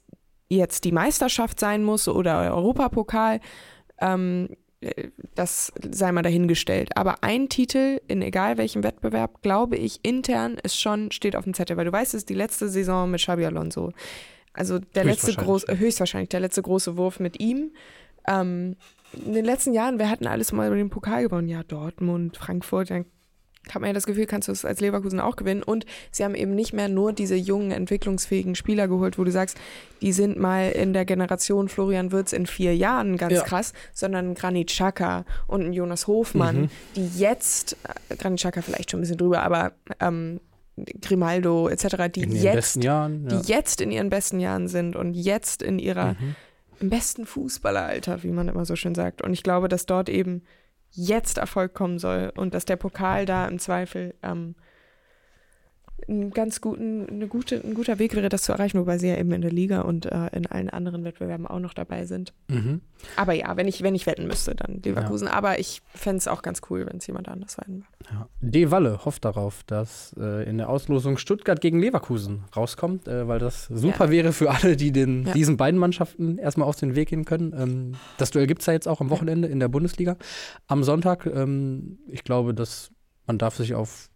jetzt 0.49 0.83
die 0.83 0.91
Meisterschaft 0.91 1.59
sein 1.59 1.83
muss 1.83 2.07
oder 2.07 2.53
Europapokal, 2.53 3.39
ähm, 4.01 4.49
äh, 4.51 4.55
das 5.35 5.73
sei 5.91 6.11
mal 6.11 6.21
dahingestellt. 6.21 6.95
Aber 6.95 7.23
ein 7.23 7.49
Titel 7.49 7.99
in 8.07 8.21
egal 8.21 8.57
welchem 8.57 8.83
Wettbewerb, 8.83 9.41
glaube 9.41 9.75
ich, 9.75 9.99
intern 10.03 10.57
ist 10.63 10.79
schon, 10.79 11.11
steht 11.11 11.35
auf 11.35 11.43
dem 11.43 11.53
Zettel, 11.53 11.77
weil 11.77 11.85
du 11.85 11.91
weißt, 11.91 12.13
es 12.13 12.19
ist 12.19 12.29
die 12.29 12.35
letzte 12.35 12.69
Saison 12.69 13.11
mit 13.11 13.21
Xabi 13.21 13.45
Alonso. 13.45 13.91
Also 14.53 14.79
der 14.79 15.03
letzte 15.03 15.33
große, 15.33 15.77
höchstwahrscheinlich 15.77 16.29
der 16.29 16.39
letzte 16.39 16.61
große 16.61 16.97
Wurf 16.97 17.19
mit 17.19 17.39
ihm. 17.39 17.71
Ähm, 18.27 18.75
in 19.13 19.33
den 19.33 19.45
letzten 19.45 19.73
Jahren, 19.73 19.99
wer 19.99 20.09
hatten 20.09 20.27
alles 20.27 20.51
mal 20.51 20.67
über 20.67 20.75
den 20.75 20.89
Pokal 20.89 21.23
gewonnen? 21.23 21.47
Ja, 21.47 21.63
Dortmund, 21.63 22.37
Frankfurt, 22.37 22.91
dann 22.91 23.05
hat 23.73 23.81
man 23.81 23.87
ja 23.89 23.93
das 23.93 24.05
Gefühl, 24.05 24.25
kannst 24.25 24.47
du 24.47 24.51
es 24.51 24.65
als 24.65 24.79
Leverkusen 24.81 25.19
auch 25.19 25.35
gewinnen. 25.35 25.63
Und 25.63 25.85
sie 26.11 26.23
haben 26.23 26.35
eben 26.35 26.55
nicht 26.55 26.73
mehr 26.73 26.89
nur 26.89 27.13
diese 27.13 27.35
jungen, 27.35 27.71
entwicklungsfähigen 27.71 28.55
Spieler 28.55 28.87
geholt, 28.87 29.17
wo 29.17 29.23
du 29.23 29.31
sagst, 29.31 29.57
die 30.01 30.11
sind 30.11 30.37
mal 30.39 30.69
in 30.71 30.93
der 30.93 31.05
Generation 31.05 31.69
Florian 31.69 32.11
Wirtz 32.11 32.33
in 32.33 32.45
vier 32.45 32.75
Jahren 32.75 33.17
ganz 33.17 33.33
Ja. 33.33 33.43
krass, 33.43 33.73
sondern 33.93 34.33
Granit 34.35 34.67
Xhaka 34.69 35.25
und 35.47 35.61
ein 35.65 35.73
Jonas 35.73 36.07
Hofmann, 36.07 36.61
Mhm. 36.61 36.69
die 36.95 37.07
jetzt, 37.19 37.77
äh, 38.09 38.15
Granit 38.15 38.39
Xhaka 38.39 38.61
vielleicht 38.61 38.91
schon 38.91 38.99
ein 38.99 39.01
bisschen 39.01 39.17
drüber, 39.17 39.43
aber 39.43 39.73
ähm, 39.99 40.39
Grimaldo 41.01 41.67
etc., 41.67 42.09
die 42.13 42.21
jetzt 42.21 42.81
Jahren. 42.83 43.27
Ja. 43.29 43.39
die 43.41 43.51
jetzt 43.51 43.81
in 43.81 43.91
ihren 43.91 44.09
besten 44.09 44.39
Jahren 44.39 44.67
sind 44.67 44.95
und 44.95 45.13
jetzt 45.13 45.61
in 45.61 45.77
ihrer 45.79 46.13
Mhm. 46.13 46.35
im 46.79 46.89
besten 46.89 47.25
Fußballeralter, 47.25 48.23
wie 48.23 48.31
man 48.31 48.47
immer 48.47 48.63
so 48.65 48.75
schön 48.77 48.95
sagt. 48.95 49.21
Und 49.21 49.33
ich 49.33 49.43
glaube, 49.43 49.67
dass 49.67 49.85
dort 49.85 50.07
eben 50.07 50.43
jetzt 50.91 51.37
Erfolg 51.37 51.73
kommen 51.73 51.99
soll 51.99 52.31
und 52.35 52.53
dass 52.53 52.65
der 52.65 52.75
Pokal 52.75 53.25
da 53.25 53.47
im 53.47 53.59
Zweifel 53.59 54.15
ähm, 54.23 54.55
ein 56.07 56.31
ganz 56.31 56.61
guten, 56.61 57.07
eine 57.09 57.27
gute, 57.27 57.61
ein 57.63 57.73
guter 57.73 57.99
Weg 57.99 58.15
wäre, 58.15 58.29
das 58.29 58.43
zu 58.43 58.51
erreichen, 58.51 58.79
wobei 58.79 58.97
sie 58.97 59.07
ja 59.07 59.17
eben 59.17 59.31
in 59.31 59.41
der 59.41 59.51
Liga 59.51 59.81
und 59.81 60.05
äh, 60.05 60.27
in 60.33 60.45
allen 60.47 60.69
anderen 60.69 61.03
Wettbewerben 61.03 61.45
auch 61.47 61.59
noch 61.59 61.73
dabei 61.73 62.05
sind. 62.05 62.33
Mhm. 62.47 62.81
Aber 63.15 63.33
ja, 63.33 63.55
wenn 63.57 63.67
ich, 63.67 63.81
wenn 63.83 63.95
ich 63.95 64.05
wetten 64.05 64.27
müsste, 64.27 64.55
dann 64.55 64.81
Leverkusen. 64.83 65.27
Aber 65.27 65.59
ich 65.59 65.81
fände 65.93 66.17
es 66.17 66.27
auch 66.27 66.41
ganz 66.41 66.61
cool, 66.69 66.85
wenn 66.85 66.97
es 66.97 67.07
jemand 67.07 67.29
anders 67.29 67.57
wetten 67.57 67.83
würde. 67.83 68.13
Ja. 68.13 68.27
De 68.41 68.71
Walle 68.71 69.05
hofft 69.05 69.25
darauf, 69.25 69.63
dass 69.65 70.15
äh, 70.19 70.49
in 70.49 70.57
der 70.57 70.69
Auslosung 70.69 71.17
Stuttgart 71.17 71.61
gegen 71.61 71.79
Leverkusen 71.79 72.43
rauskommt, 72.55 73.07
äh, 73.07 73.27
weil 73.27 73.39
das 73.39 73.65
super 73.67 74.09
wäre 74.09 74.31
für 74.33 74.51
alle, 74.51 74.75
die 74.75 74.91
den, 74.91 75.25
Ja. 75.27 75.33
diesen 75.33 75.57
beiden 75.57 75.79
Mannschaften 75.79 76.37
erstmal 76.37 76.67
aus 76.67 76.77
dem 76.77 76.95
Weg 76.95 77.09
gehen 77.09 77.25
können. 77.25 77.53
Ähm, 77.57 77.91
das 78.17 78.31
Duell 78.31 78.47
gibt 78.47 78.61
es 78.61 78.65
ja 78.67 78.73
jetzt 78.73 78.87
auch 78.87 79.01
am 79.01 79.09
Wochenende 79.09 79.47
in 79.47 79.59
der 79.59 79.67
Bundesliga. 79.67 80.17
Am 80.67 80.83
Sonntag, 80.83 81.25
ähm, 81.25 81.99
ich 82.07 82.23
glaube, 82.23 82.53
dass 82.53 82.91
man 83.27 83.37
darf 83.37 83.55
sich 83.55 83.75
auf 83.75 84.08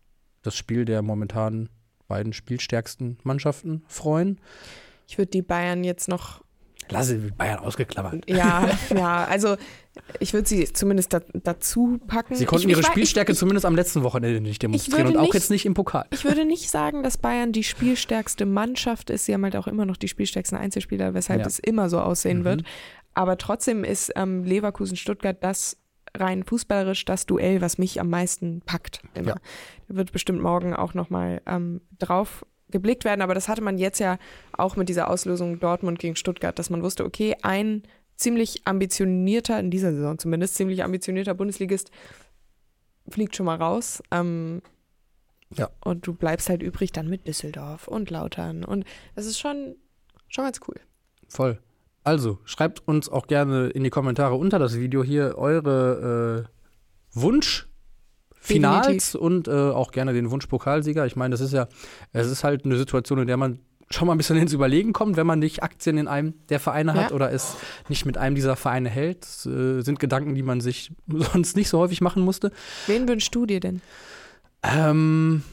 das 0.43 0.55
Spiel 0.55 0.85
der 0.85 1.01
momentan 1.01 1.69
beiden 2.07 2.33
spielstärksten 2.33 3.17
Mannschaften 3.23 3.83
freuen. 3.87 4.39
Ich 5.07 5.17
würde 5.17 5.31
die 5.31 5.41
Bayern 5.41 5.83
jetzt 5.83 6.07
noch 6.07 6.43
Lasse 6.89 7.15
Bayern 7.37 7.59
ausgeklammert. 7.59 8.29
Ja, 8.29 8.69
ja, 8.93 9.23
also 9.23 9.55
ich 10.19 10.33
würde 10.33 10.49
sie 10.49 10.65
zumindest 10.73 11.13
da, 11.13 11.21
dazu 11.33 11.97
packen. 12.07 12.35
Sie 12.35 12.43
konnten 12.45 12.67
ich, 12.67 12.71
ihre 12.71 12.81
ich, 12.81 12.87
Spielstärke 12.87 13.31
ich, 13.31 13.37
zumindest 13.37 13.65
am 13.65 13.75
letzten 13.75 14.03
Wochenende 14.03 14.41
nicht 14.41 14.61
demonstrieren 14.61 15.07
und 15.07 15.17
auch 15.17 15.21
nicht- 15.21 15.33
jetzt 15.33 15.49
nicht 15.49 15.65
im 15.65 15.75
Pokal. 15.75 16.05
ich 16.11 16.25
würde 16.25 16.43
nicht 16.43 16.69
sagen, 16.69 17.01
dass 17.01 17.17
Bayern 17.17 17.53
die 17.53 17.63
spielstärkste 17.63 18.45
Mannschaft 18.45 19.09
ist. 19.09 19.25
Sie 19.25 19.33
haben 19.33 19.43
halt 19.45 19.55
auch 19.55 19.67
immer 19.67 19.85
noch 19.85 19.95
die 19.95 20.09
spielstärksten 20.09 20.57
Einzelspieler, 20.57 21.13
weshalb 21.13 21.39
Ja. 21.39 21.47
es 21.47 21.57
immer 21.57 21.89
so 21.89 21.99
aussehen 22.01 22.39
Mhm. 22.39 22.43
wird. 22.45 22.63
Aber 23.13 23.37
trotzdem 23.37 23.85
ist 23.85 24.11
ähm, 24.17 24.43
Leverkusen-Stuttgart 24.43 25.37
das 25.41 25.77
rein 26.15 26.43
fußballerisch 26.43 27.05
das 27.05 27.25
Duell, 27.25 27.61
was 27.61 27.77
mich 27.77 27.99
am 27.99 28.09
meisten 28.09 28.61
packt. 28.61 29.01
Immer. 29.13 29.29
Ja. 29.29 29.35
Da 29.87 29.95
wird 29.95 30.11
bestimmt 30.11 30.41
morgen 30.41 30.73
auch 30.75 30.93
nochmal 30.93 31.41
ähm, 31.45 31.81
drauf 31.99 32.45
geblickt 32.69 33.05
werden, 33.05 33.21
aber 33.21 33.35
das 33.35 33.47
hatte 33.47 33.61
man 33.61 33.77
jetzt 33.77 33.99
ja 33.99 34.17
auch 34.51 34.75
mit 34.75 34.89
dieser 34.89 35.09
Auslösung 35.09 35.59
Dortmund 35.59 35.99
gegen 35.99 36.15
Stuttgart, 36.15 36.57
dass 36.57 36.69
man 36.69 36.81
wusste, 36.81 37.05
okay, 37.05 37.35
ein 37.41 37.83
ziemlich 38.15 38.65
ambitionierter, 38.65 39.59
in 39.59 39.69
dieser 39.69 39.93
Saison 39.93 40.17
zumindest, 40.17 40.55
ziemlich 40.55 40.83
ambitionierter 40.83 41.33
Bundesligist 41.33 41.91
fliegt 43.09 43.35
schon 43.35 43.45
mal 43.45 43.57
raus. 43.57 44.01
Ähm, 44.11 44.61
Ja. 45.55 45.69
Und 45.83 46.07
du 46.07 46.13
bleibst 46.13 46.49
halt 46.49 46.63
übrig 46.63 46.91
dann 46.91 47.07
mit 47.09 47.27
Düsseldorf 47.27 47.87
und 47.87 48.09
Lautern. 48.09 48.63
Und 48.63 48.85
das 49.15 49.25
ist 49.25 49.39
schon, 49.39 49.75
schon 50.27 50.45
ganz 50.45 50.59
cool. 50.67 50.75
Voll. 51.27 51.59
Also, 52.03 52.39
schreibt 52.45 52.85
uns 52.87 53.07
auch 53.09 53.27
gerne 53.27 53.67
in 53.69 53.83
die 53.83 53.89
Kommentare 53.89 54.35
unter 54.35 54.59
das 54.59 54.77
Video 54.77 55.03
hier 55.03 55.37
eure 55.37 56.45
äh, 56.45 57.19
Wunsch. 57.19 57.67
Finals 58.45 58.87
Definitiv. 58.87 59.15
und 59.15 59.47
äh, 59.47 59.51
auch 59.51 59.91
gerne 59.91 60.11
den 60.11 60.29
Wunsch 60.29 60.47
Pokalsieger. 60.47 61.05
Ich 61.05 61.15
meine, 61.15 61.31
das 61.31 61.39
ist 61.39 61.53
ja, 61.53 61.69
es 62.11 62.27
ist 62.27 62.43
halt 62.43 62.65
eine 62.65 62.75
Situation, 62.75 63.19
in 63.19 63.27
der 63.27 63.37
man 63.37 63.59
schon 63.89 64.05
mal 64.05 64.13
ein 64.13 64.17
bisschen 64.17 64.35
ins 64.41 64.51
Überlegen 64.51 64.91
kommt, 64.91 65.15
wenn 65.15 65.25
man 65.25 65.39
nicht 65.39 65.63
Aktien 65.63 65.97
in 65.97 66.09
einem 66.09 66.33
der 66.49 66.59
Vereine 66.59 66.93
hat 66.93 67.11
Ja. 67.11 67.15
oder 67.15 67.31
es 67.31 67.55
nicht 67.87 68.05
mit 68.05 68.17
einem 68.17 68.35
dieser 68.35 68.57
Vereine 68.57 68.89
hält. 68.89 69.23
Das, 69.23 69.45
äh, 69.45 69.79
sind 69.79 69.97
Gedanken, 69.99 70.35
die 70.35 70.43
man 70.43 70.59
sich 70.59 70.91
sonst 71.07 71.55
nicht 71.55 71.69
so 71.69 71.79
häufig 71.79 72.01
machen 72.01 72.21
musste. 72.21 72.51
Wen 72.87 73.07
wünschst 73.07 73.33
du 73.33 73.45
dir 73.45 73.61
denn? 73.61 73.81
Ähm, 74.61 75.43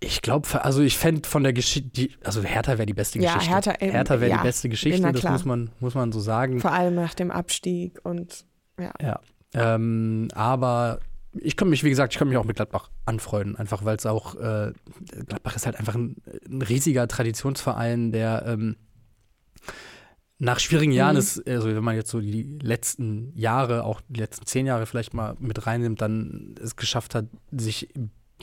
ich 0.00 0.22
glaube, 0.22 0.64
also 0.64 0.82
ich 0.82 0.96
fände 0.96 1.28
von 1.28 1.42
der 1.42 1.52
Geschichte, 1.52 2.08
also 2.24 2.42
Hertha 2.42 2.78
wäre 2.78 2.86
die 2.86 2.94
beste 2.94 3.18
Ja, 3.18 3.34
Geschichte. 3.34 3.54
Hertha, 3.54 3.74
ähm, 3.80 3.90
Hertha 3.90 4.20
wäre 4.20 4.30
ja, 4.30 4.36
die 4.38 4.42
beste 4.44 4.68
Geschichte, 4.68 5.12
das 5.12 5.24
muss 5.24 5.44
man, 5.44 5.70
muss 5.80 5.94
man 5.94 6.12
so 6.12 6.20
sagen. 6.20 6.60
Vor 6.60 6.72
allem 6.72 6.94
nach 6.94 7.14
dem 7.14 7.30
Abstieg 7.30 7.98
und 8.04 8.44
ja. 8.78 8.92
Ja. 9.00 9.20
Ähm, 9.54 10.28
aber 10.34 11.00
ich 11.32 11.56
könnte 11.56 11.70
mich, 11.70 11.82
wie 11.84 11.90
gesagt, 11.90 12.12
ich 12.12 12.18
könnte 12.18 12.30
mich 12.30 12.38
auch 12.38 12.44
mit 12.44 12.56
Gladbach 12.56 12.90
anfreunden, 13.06 13.56
einfach 13.56 13.84
weil 13.84 13.96
es 13.96 14.06
auch, 14.06 14.34
äh, 14.36 14.72
Gladbach 15.26 15.56
ist 15.56 15.66
halt 15.66 15.76
einfach 15.76 15.94
ein, 15.94 16.16
ein 16.48 16.62
riesiger 16.62 17.08
Traditionsverein, 17.08 18.12
der 18.12 18.44
ähm, 18.46 18.76
nach 20.38 20.60
schwierigen 20.60 20.92
Jahren 20.92 21.14
Mhm. 21.14 21.18
ist, 21.20 21.48
also 21.48 21.66
wenn 21.74 21.82
man 21.82 21.96
jetzt 21.96 22.10
so 22.10 22.20
die 22.20 22.58
letzten 22.62 23.32
Jahre, 23.36 23.82
auch 23.84 24.00
die 24.08 24.20
letzten 24.20 24.46
zehn 24.46 24.66
Jahre 24.66 24.86
vielleicht 24.86 25.12
mal 25.12 25.34
mit 25.40 25.66
reinnimmt, 25.66 26.00
dann 26.00 26.54
es 26.62 26.76
geschafft 26.76 27.14
hat, 27.16 27.26
sich 27.50 27.88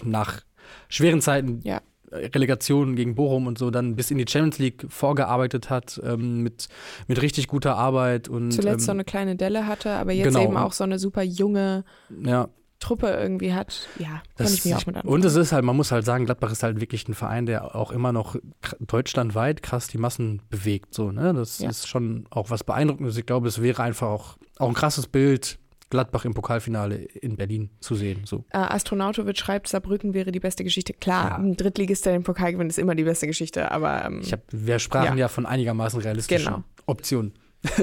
nach 0.03 0.41
schweren 0.89 1.21
Zeiten 1.21 1.61
Ja. 1.63 1.81
Relegationen 2.11 2.95
gegen 2.95 3.15
Bochum 3.15 3.47
und 3.47 3.57
so 3.57 3.71
dann 3.71 3.95
bis 3.95 4.11
in 4.11 4.17
die 4.17 4.25
Champions 4.27 4.59
League 4.59 4.85
vorgearbeitet 4.89 5.69
hat, 5.69 5.99
ähm, 6.03 6.43
mit, 6.43 6.67
mit 7.07 7.21
richtig 7.21 7.47
guter 7.47 7.75
Arbeit 7.75 8.29
und 8.29 8.51
Zuletzt 8.51 8.85
so 8.85 8.91
ähm, 8.91 8.97
eine 8.97 9.03
kleine 9.05 9.35
Delle 9.35 9.67
hatte, 9.67 9.91
aber 9.91 10.13
jetzt 10.13 10.27
genau. 10.27 10.43
eben 10.43 10.57
auch 10.57 10.71
so 10.71 10.83
eine 10.83 10.99
super 10.99 11.23
junge 11.23 11.83
ja, 12.23 12.47
Truppe 12.79 13.07
irgendwie 13.07 13.53
hat. 13.53 13.87
Ja, 13.99 14.21
kann 14.37 14.47
ich 14.47 14.63
mich 14.65 14.75
auch 14.75 14.85
mit 14.85 14.95
anfreunden. 14.95 15.09
und 15.09 15.25
es 15.25 15.35
ist 15.35 15.51
halt, 15.51 15.65
man 15.65 15.75
muss 15.75 15.91
halt 15.91 16.05
sagen, 16.05 16.25
Gladbach 16.25 16.51
ist 16.51 16.63
halt 16.63 16.79
wirklich 16.79 17.07
ein 17.07 17.15
Verein, 17.15 17.45
der 17.47 17.75
auch 17.75 17.91
immer 17.91 18.11
noch 18.11 18.35
deutschlandweit 18.79 19.63
krass 19.63 19.87
die 19.87 19.97
Massen 19.97 20.41
bewegt. 20.49 20.93
So, 20.93 21.11
ne? 21.11 21.33
Das 21.33 21.59
Ja. 21.59 21.69
ist 21.69 21.87
schon 21.87 22.27
auch 22.29 22.49
was 22.49 22.63
Beeindruckendes. 22.63 23.17
Ich 23.17 23.25
glaube, 23.25 23.47
es 23.47 23.61
wäre 23.61 23.81
einfach 23.81 24.07
auch, 24.07 24.37
auch 24.59 24.67
ein 24.67 24.73
krasses 24.75 25.07
Bild, 25.07 25.57
Gladbach 25.95 26.25
im 26.25 26.33
Pokalfinale 26.33 26.95
in 26.97 27.35
Berlin 27.37 27.69
zu 27.79 27.95
sehen. 27.95 28.21
So. 28.25 28.45
Äh, 28.51 28.57
Astronautovic 28.57 29.37
schreibt, 29.37 29.67
Saarbrücken 29.67 30.13
wäre 30.13 30.31
die 30.31 30.39
beste 30.39 30.63
Geschichte. 30.63 30.93
Klar, 30.93 31.29
Ja. 31.29 31.35
ein 31.37 31.55
Drittligist, 31.57 32.05
der 32.05 32.13
den 32.13 32.23
Pokal 32.23 32.51
gewinnt, 32.53 32.69
ist 32.71 32.77
immer 32.79 32.95
die 32.95 33.03
beste 33.03 33.27
Geschichte, 33.27 33.71
aber 33.71 34.05
ähm, 34.05 34.19
Ich 34.23 34.31
hab, 34.33 34.41
wir 34.51 34.77
sprachen 34.79 35.17
Ja. 35.17 35.25
ja, 35.25 35.27
von 35.27 35.45
einigermaßen 35.45 35.99
realistischen 36.01 36.45
Genau. 36.45 36.63
Optionen. 36.85 37.33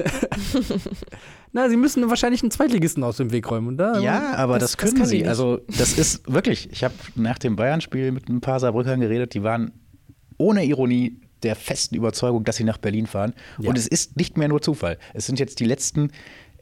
Na, 1.51 1.69
sie 1.69 1.77
müssen 1.77 2.07
wahrscheinlich 2.09 2.41
einen 2.41 2.51
Zweitligisten 2.51 3.03
aus 3.03 3.17
dem 3.17 3.31
Weg 3.31 3.49
räumen, 3.49 3.75
oder? 3.75 3.99
Ja, 3.99 4.33
aber 4.35 4.53
Das- 4.59 4.71
das, 4.71 4.71
das 4.71 4.77
können 4.77 4.93
kann 4.93 5.03
die 5.03 5.09
sie. 5.09 5.17
nicht. 5.19 5.27
Also, 5.27 5.59
das 5.67 5.97
ist 5.97 6.31
wirklich, 6.31 6.69
ich 6.71 6.83
habe 6.83 6.93
nach 7.15 7.37
dem 7.37 7.55
Bayern-Spiel 7.55 8.11
mit 8.11 8.27
ein 8.29 8.41
paar 8.41 8.59
Saarbrückern 8.59 8.99
geredet, 8.99 9.33
die 9.33 9.43
waren 9.43 9.71
ohne 10.37 10.65
Ironie 10.65 11.19
der 11.43 11.55
festen 11.55 11.95
Überzeugung, 11.95 12.43
dass 12.45 12.55
sie 12.55 12.63
nach 12.63 12.77
Berlin 12.77 13.05
fahren. 13.05 13.33
Ja. 13.59 13.69
Und 13.69 13.77
es 13.77 13.85
ist 13.85 14.15
nicht 14.17 14.37
mehr 14.37 14.47
nur 14.47 14.61
Zufall. 14.61 14.97
Es 15.13 15.25
sind 15.25 15.39
jetzt 15.39 15.59
die 15.59 15.65
letzten 15.65 16.11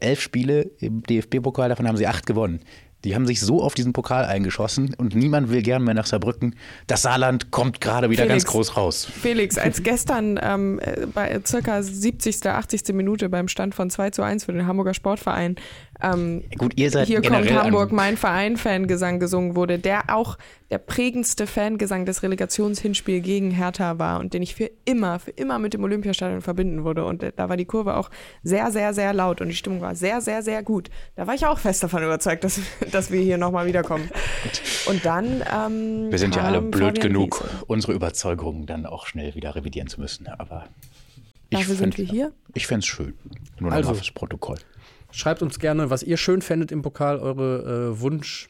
elf 0.02 0.20
Spiele 0.20 0.70
im 0.78 1.02
DFB-Pokal, 1.02 1.68
davon 1.68 1.88
haben 1.88 1.96
sie 1.96 2.06
acht 2.06 2.26
gewonnen. 2.26 2.60
Die 3.04 3.16
haben 3.16 3.26
sich 3.26 3.40
so 3.40 3.62
auf 3.62 3.74
diesen 3.74 3.92
Pokal 3.92 4.24
eingeschossen 4.24 4.94
und 4.96 5.16
niemand 5.16 5.50
will 5.50 5.62
gern 5.62 5.82
mehr 5.82 5.94
nach 5.94 6.06
Saarbrücken. 6.06 6.54
Das 6.86 7.02
Saarland 7.02 7.50
kommt 7.50 7.80
gerade 7.80 8.10
wieder 8.10 8.22
Felix. 8.22 8.44
ganz 8.44 8.52
groß 8.52 8.76
raus. 8.76 9.04
Felix, 9.04 9.58
als 9.58 9.82
gestern 9.82 10.38
ähm, 10.40 10.78
äh, 10.78 11.06
bei 11.12 11.40
circa 11.44 11.82
70., 11.82 12.46
80. 12.46 12.94
Minute 12.94 13.28
beim 13.28 13.48
Stand 13.48 13.74
von 13.74 13.90
2 13.90 14.10
zu 14.10 14.22
1 14.22 14.44
für 14.44 14.52
den 14.52 14.66
Hamburger 14.66 14.94
Sportverein 14.94 15.56
ähm, 16.02 16.44
Gut, 16.58 16.72
ihr 16.76 16.90
seid 16.90 17.06
Hier 17.06 17.22
kommt 17.22 17.50
Hamburg, 17.52 17.92
mein 17.92 18.16
Verein, 18.16 18.56
Fangesang 18.56 19.20
gesungen 19.20 19.54
wurde, 19.56 19.78
der 19.78 20.14
auch 20.14 20.36
der 20.70 20.78
prägendste 20.78 21.46
Fangesang 21.46 22.06
des 22.06 22.22
Relegationshinspiels 22.22 23.24
gegen 23.24 23.50
Hertha 23.50 23.98
war 23.98 24.20
und 24.20 24.32
den 24.34 24.42
ich 24.42 24.54
für 24.54 24.70
immer, 24.84 25.18
für 25.18 25.30
immer 25.32 25.58
mit 25.58 25.74
dem 25.74 25.84
Olympiastadion 25.84 26.40
verbinden 26.40 26.84
würde. 26.84 27.04
Und 27.04 27.22
äh, 27.22 27.32
da 27.36 27.48
war 27.48 27.56
die 27.56 27.64
Kurve 27.66 27.96
auch 27.96 28.10
sehr, 28.42 28.70
sehr, 28.72 28.94
sehr 28.94 29.12
laut 29.12 29.40
und 29.40 29.48
die 29.48 29.54
Stimmung 29.54 29.80
war 29.80 29.94
sehr, 29.94 30.20
sehr, 30.20 30.42
sehr 30.42 30.62
gut. 30.62 30.88
Da 31.14 31.26
war 31.26 31.34
ich 31.34 31.46
auch 31.46 31.58
fest 31.58 31.82
davon 31.82 32.02
überzeugt, 32.02 32.42
dass, 32.44 32.58
dass 32.90 33.10
wir 33.10 33.20
hier 33.20 33.38
nochmal 33.38 33.66
wiederkommen. 33.66 34.10
Und 34.86 35.04
dann. 35.04 35.42
Ähm, 35.54 36.10
Wir 36.10 36.18
sind 36.18 36.34
ja 36.34 36.42
alle 36.42 36.62
blöd 36.62 36.96
Fabian 36.98 37.08
genug, 37.12 37.42
Riese. 37.44 37.64
unsere 37.66 37.92
Überzeugungen 37.92 38.66
dann 38.66 38.86
auch 38.86 39.06
schnell 39.06 39.34
wieder 39.34 39.54
revidieren 39.54 39.88
zu 39.88 40.00
müssen. 40.00 40.26
Aber 40.26 40.64
ich 41.50 41.58
Dafür 41.58 41.74
sind 41.76 41.98
wir 41.98 42.04
hier. 42.06 42.32
Ich 42.54 42.66
fände 42.66 42.80
es 42.80 42.86
schön. 42.86 43.14
Nur 43.60 43.70
noch 43.70 43.76
Also. 43.76 43.90
mal 43.90 43.94
fürs 43.96 44.10
Protokoll. 44.10 44.56
Schreibt 45.12 45.42
uns 45.42 45.58
gerne, 45.58 45.90
was 45.90 46.02
ihr 46.02 46.16
schön 46.16 46.42
fändet 46.42 46.72
im 46.72 46.82
Pokal, 46.82 47.18
eure 47.18 47.92
äh, 47.92 48.00
Wunsch. 48.00 48.48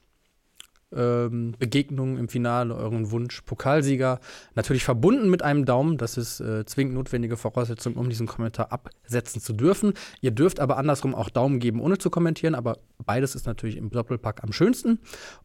Ähm, 0.94 1.54
Begegnungen 1.58 2.18
im 2.18 2.28
Finale, 2.28 2.74
euren 2.74 3.10
Wunsch, 3.10 3.40
Pokalsieger. 3.42 4.20
Natürlich 4.54 4.84
verbunden 4.84 5.30
mit 5.30 5.42
einem 5.42 5.64
Daumen. 5.64 5.96
Das 5.96 6.18
ist 6.18 6.40
äh, 6.40 6.66
zwingend 6.66 6.94
notwendige 6.94 7.38
Voraussetzung, 7.38 7.94
um 7.94 8.10
diesen 8.10 8.26
Kommentar 8.26 8.72
absetzen 8.72 9.40
zu 9.40 9.54
dürfen. 9.54 9.94
Ihr 10.20 10.32
dürft 10.32 10.60
aber 10.60 10.76
andersrum 10.76 11.14
auch 11.14 11.30
Daumen 11.30 11.60
geben, 11.60 11.80
ohne 11.80 11.96
zu 11.96 12.10
kommentieren. 12.10 12.54
Aber 12.54 12.78
beides 13.04 13.34
ist 13.34 13.46
natürlich 13.46 13.78
im 13.78 13.88
Doppelpack 13.88 14.42
am 14.44 14.52
schönsten. 14.52 14.98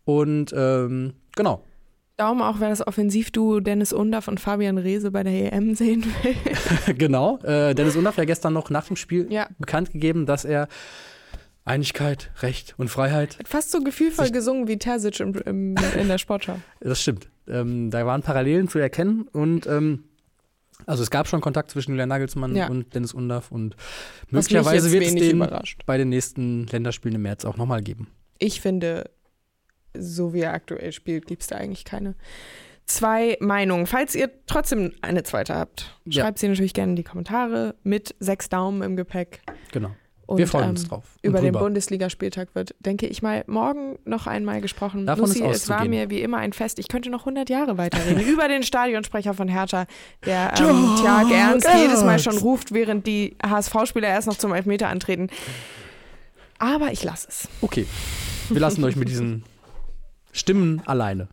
Und 0.03 0.53
ähm, 0.55 1.13
genau. 1.35 1.63
Daumen 2.17 2.41
auch, 2.41 2.59
wer 2.59 2.69
das 2.69 2.85
Offensivduo 2.85 3.59
Dennis 3.59 3.93
Undaff 3.93 4.27
und 4.27 4.39
Fabian 4.39 4.77
Reese 4.79 5.11
bei 5.11 5.21
der 5.23 5.53
EM 5.53 5.75
sehen 5.75 6.03
will. 6.23 6.95
genau. 6.97 7.37
Äh, 7.43 7.75
Dennis 7.75 7.95
Undaff 7.95 8.17
ja 8.17 8.25
gestern 8.25 8.53
noch 8.53 8.69
nach 8.71 8.87
dem 8.87 8.95
Spiel 8.95 9.27
Ja. 9.31 9.47
bekannt 9.59 9.91
gegeben, 9.91 10.25
dass 10.25 10.43
er 10.43 10.67
Einigkeit, 11.63 12.31
Recht 12.41 12.73
und 12.77 12.87
Freiheit 12.89 13.37
Fast 13.45 13.71
so 13.71 13.81
gefühlvoll 13.81 14.31
gesungen 14.31 14.67
wie 14.67 14.77
Terzic 14.77 15.19
im, 15.19 15.35
im, 15.45 15.75
in 15.99 16.07
der 16.07 16.17
Sportschau. 16.17 16.59
Das 16.79 17.01
stimmt. 17.01 17.29
Ähm, 17.47 17.91
da 17.91 18.05
waren 18.05 18.23
Parallelen 18.23 18.67
zu 18.67 18.79
erkennen 18.79 19.27
und 19.31 19.67
ähm, 19.67 20.03
also 20.85 21.03
es 21.03 21.11
gab 21.11 21.27
schon 21.27 21.41
Kontakt 21.41 21.69
zwischen 21.71 21.91
Julian 21.91 22.09
Nagelsmann 22.09 22.55
Ja. 22.55 22.67
und 22.67 22.95
Dennis 22.95 23.13
Undaff 23.13 23.51
und 23.51 23.75
möglicherweise 24.29 24.91
wird 24.91 25.03
es 25.03 25.15
den 25.15 25.35
überrascht. 25.37 25.81
bei 25.85 25.97
den 25.97 26.09
nächsten 26.09 26.65
Länderspielen 26.67 27.15
im 27.15 27.21
März 27.21 27.45
auch 27.45 27.57
nochmal 27.57 27.81
geben. 27.83 28.07
Ich 28.39 28.61
finde, 28.61 29.09
so 29.99 30.33
wie 30.33 30.41
er 30.41 30.53
aktuell 30.53 30.91
spielt, 30.91 31.27
gibt 31.27 31.41
es 31.41 31.47
da 31.47 31.55
eigentlich 31.57 31.85
keine 31.85 32.15
zwei 32.85 33.37
Meinungen. 33.39 33.85
Falls 33.85 34.15
ihr 34.15 34.29
trotzdem 34.47 34.93
eine 35.01 35.23
zweite 35.23 35.53
habt, 35.55 35.93
Ja. 36.05 36.23
schreibt 36.23 36.39
sie 36.39 36.47
natürlich 36.47 36.73
gerne 36.73 36.93
in 36.93 36.95
die 36.95 37.03
Kommentare 37.03 37.75
mit 37.83 38.15
sechs 38.19 38.49
Daumen 38.49 38.81
im 38.81 38.95
Gepäck. 38.95 39.41
Genau. 39.71 39.91
Und, 40.25 40.39
Wir 40.39 40.47
freuen 40.47 40.65
ähm, 40.65 40.69
uns 40.71 40.87
drauf. 40.89 41.05
Und 41.23 41.29
Über 41.29 41.39
den 41.39 41.53
drüber. 41.53 41.59
Bundesligaspieltag 41.59 42.53
wird, 42.53 42.75
denke 42.79 43.07
ich 43.07 43.21
mal, 43.21 43.45
morgen 43.47 43.97
noch 44.03 44.27
einmal 44.27 44.59
gesprochen. 44.59 45.05
Davon 45.05 45.25
Lucy, 45.27 45.41
es 45.45 45.69
war 45.69 45.85
mir 45.85 46.09
wie 46.09 46.21
immer 46.21 46.37
ein 46.37 46.51
Fest. 46.51 46.79
Ich 46.79 46.89
könnte 46.89 47.09
noch 47.09 47.21
100 47.21 47.49
Jahre 47.49 47.77
weiterreden. 47.77 48.19
über 48.27 48.49
den 48.49 48.63
Stadionsprecher 48.63 49.33
von 49.33 49.47
Hertha, 49.47 49.85
der 50.25 50.53
ähm, 50.59 50.95
Tjag 51.01 51.31
Ernst 51.31 51.65
Ernst. 51.65 51.81
jedes 51.81 52.03
Mal 52.03 52.19
schon 52.19 52.37
ruft, 52.37 52.73
während 52.73 53.07
die 53.07 53.37
HSV-Spieler 53.41 54.09
erst 54.09 54.27
noch 54.27 54.37
zum 54.37 54.53
Elfmeter 54.53 54.89
antreten. 54.89 55.29
Aber 56.59 56.91
ich 56.91 57.03
lasse 57.05 57.27
es. 57.29 57.47
Okay. 57.61 57.85
Wir 58.49 58.59
lassen 58.59 58.83
euch 58.83 58.97
mit 58.97 59.07
diesen 59.07 59.43
Stimmen 60.37 60.81
alleine. 60.85 61.27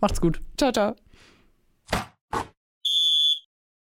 Macht's 0.00 0.20
gut. 0.20 0.40
Ciao, 0.56 0.72
ciao. 0.72 0.96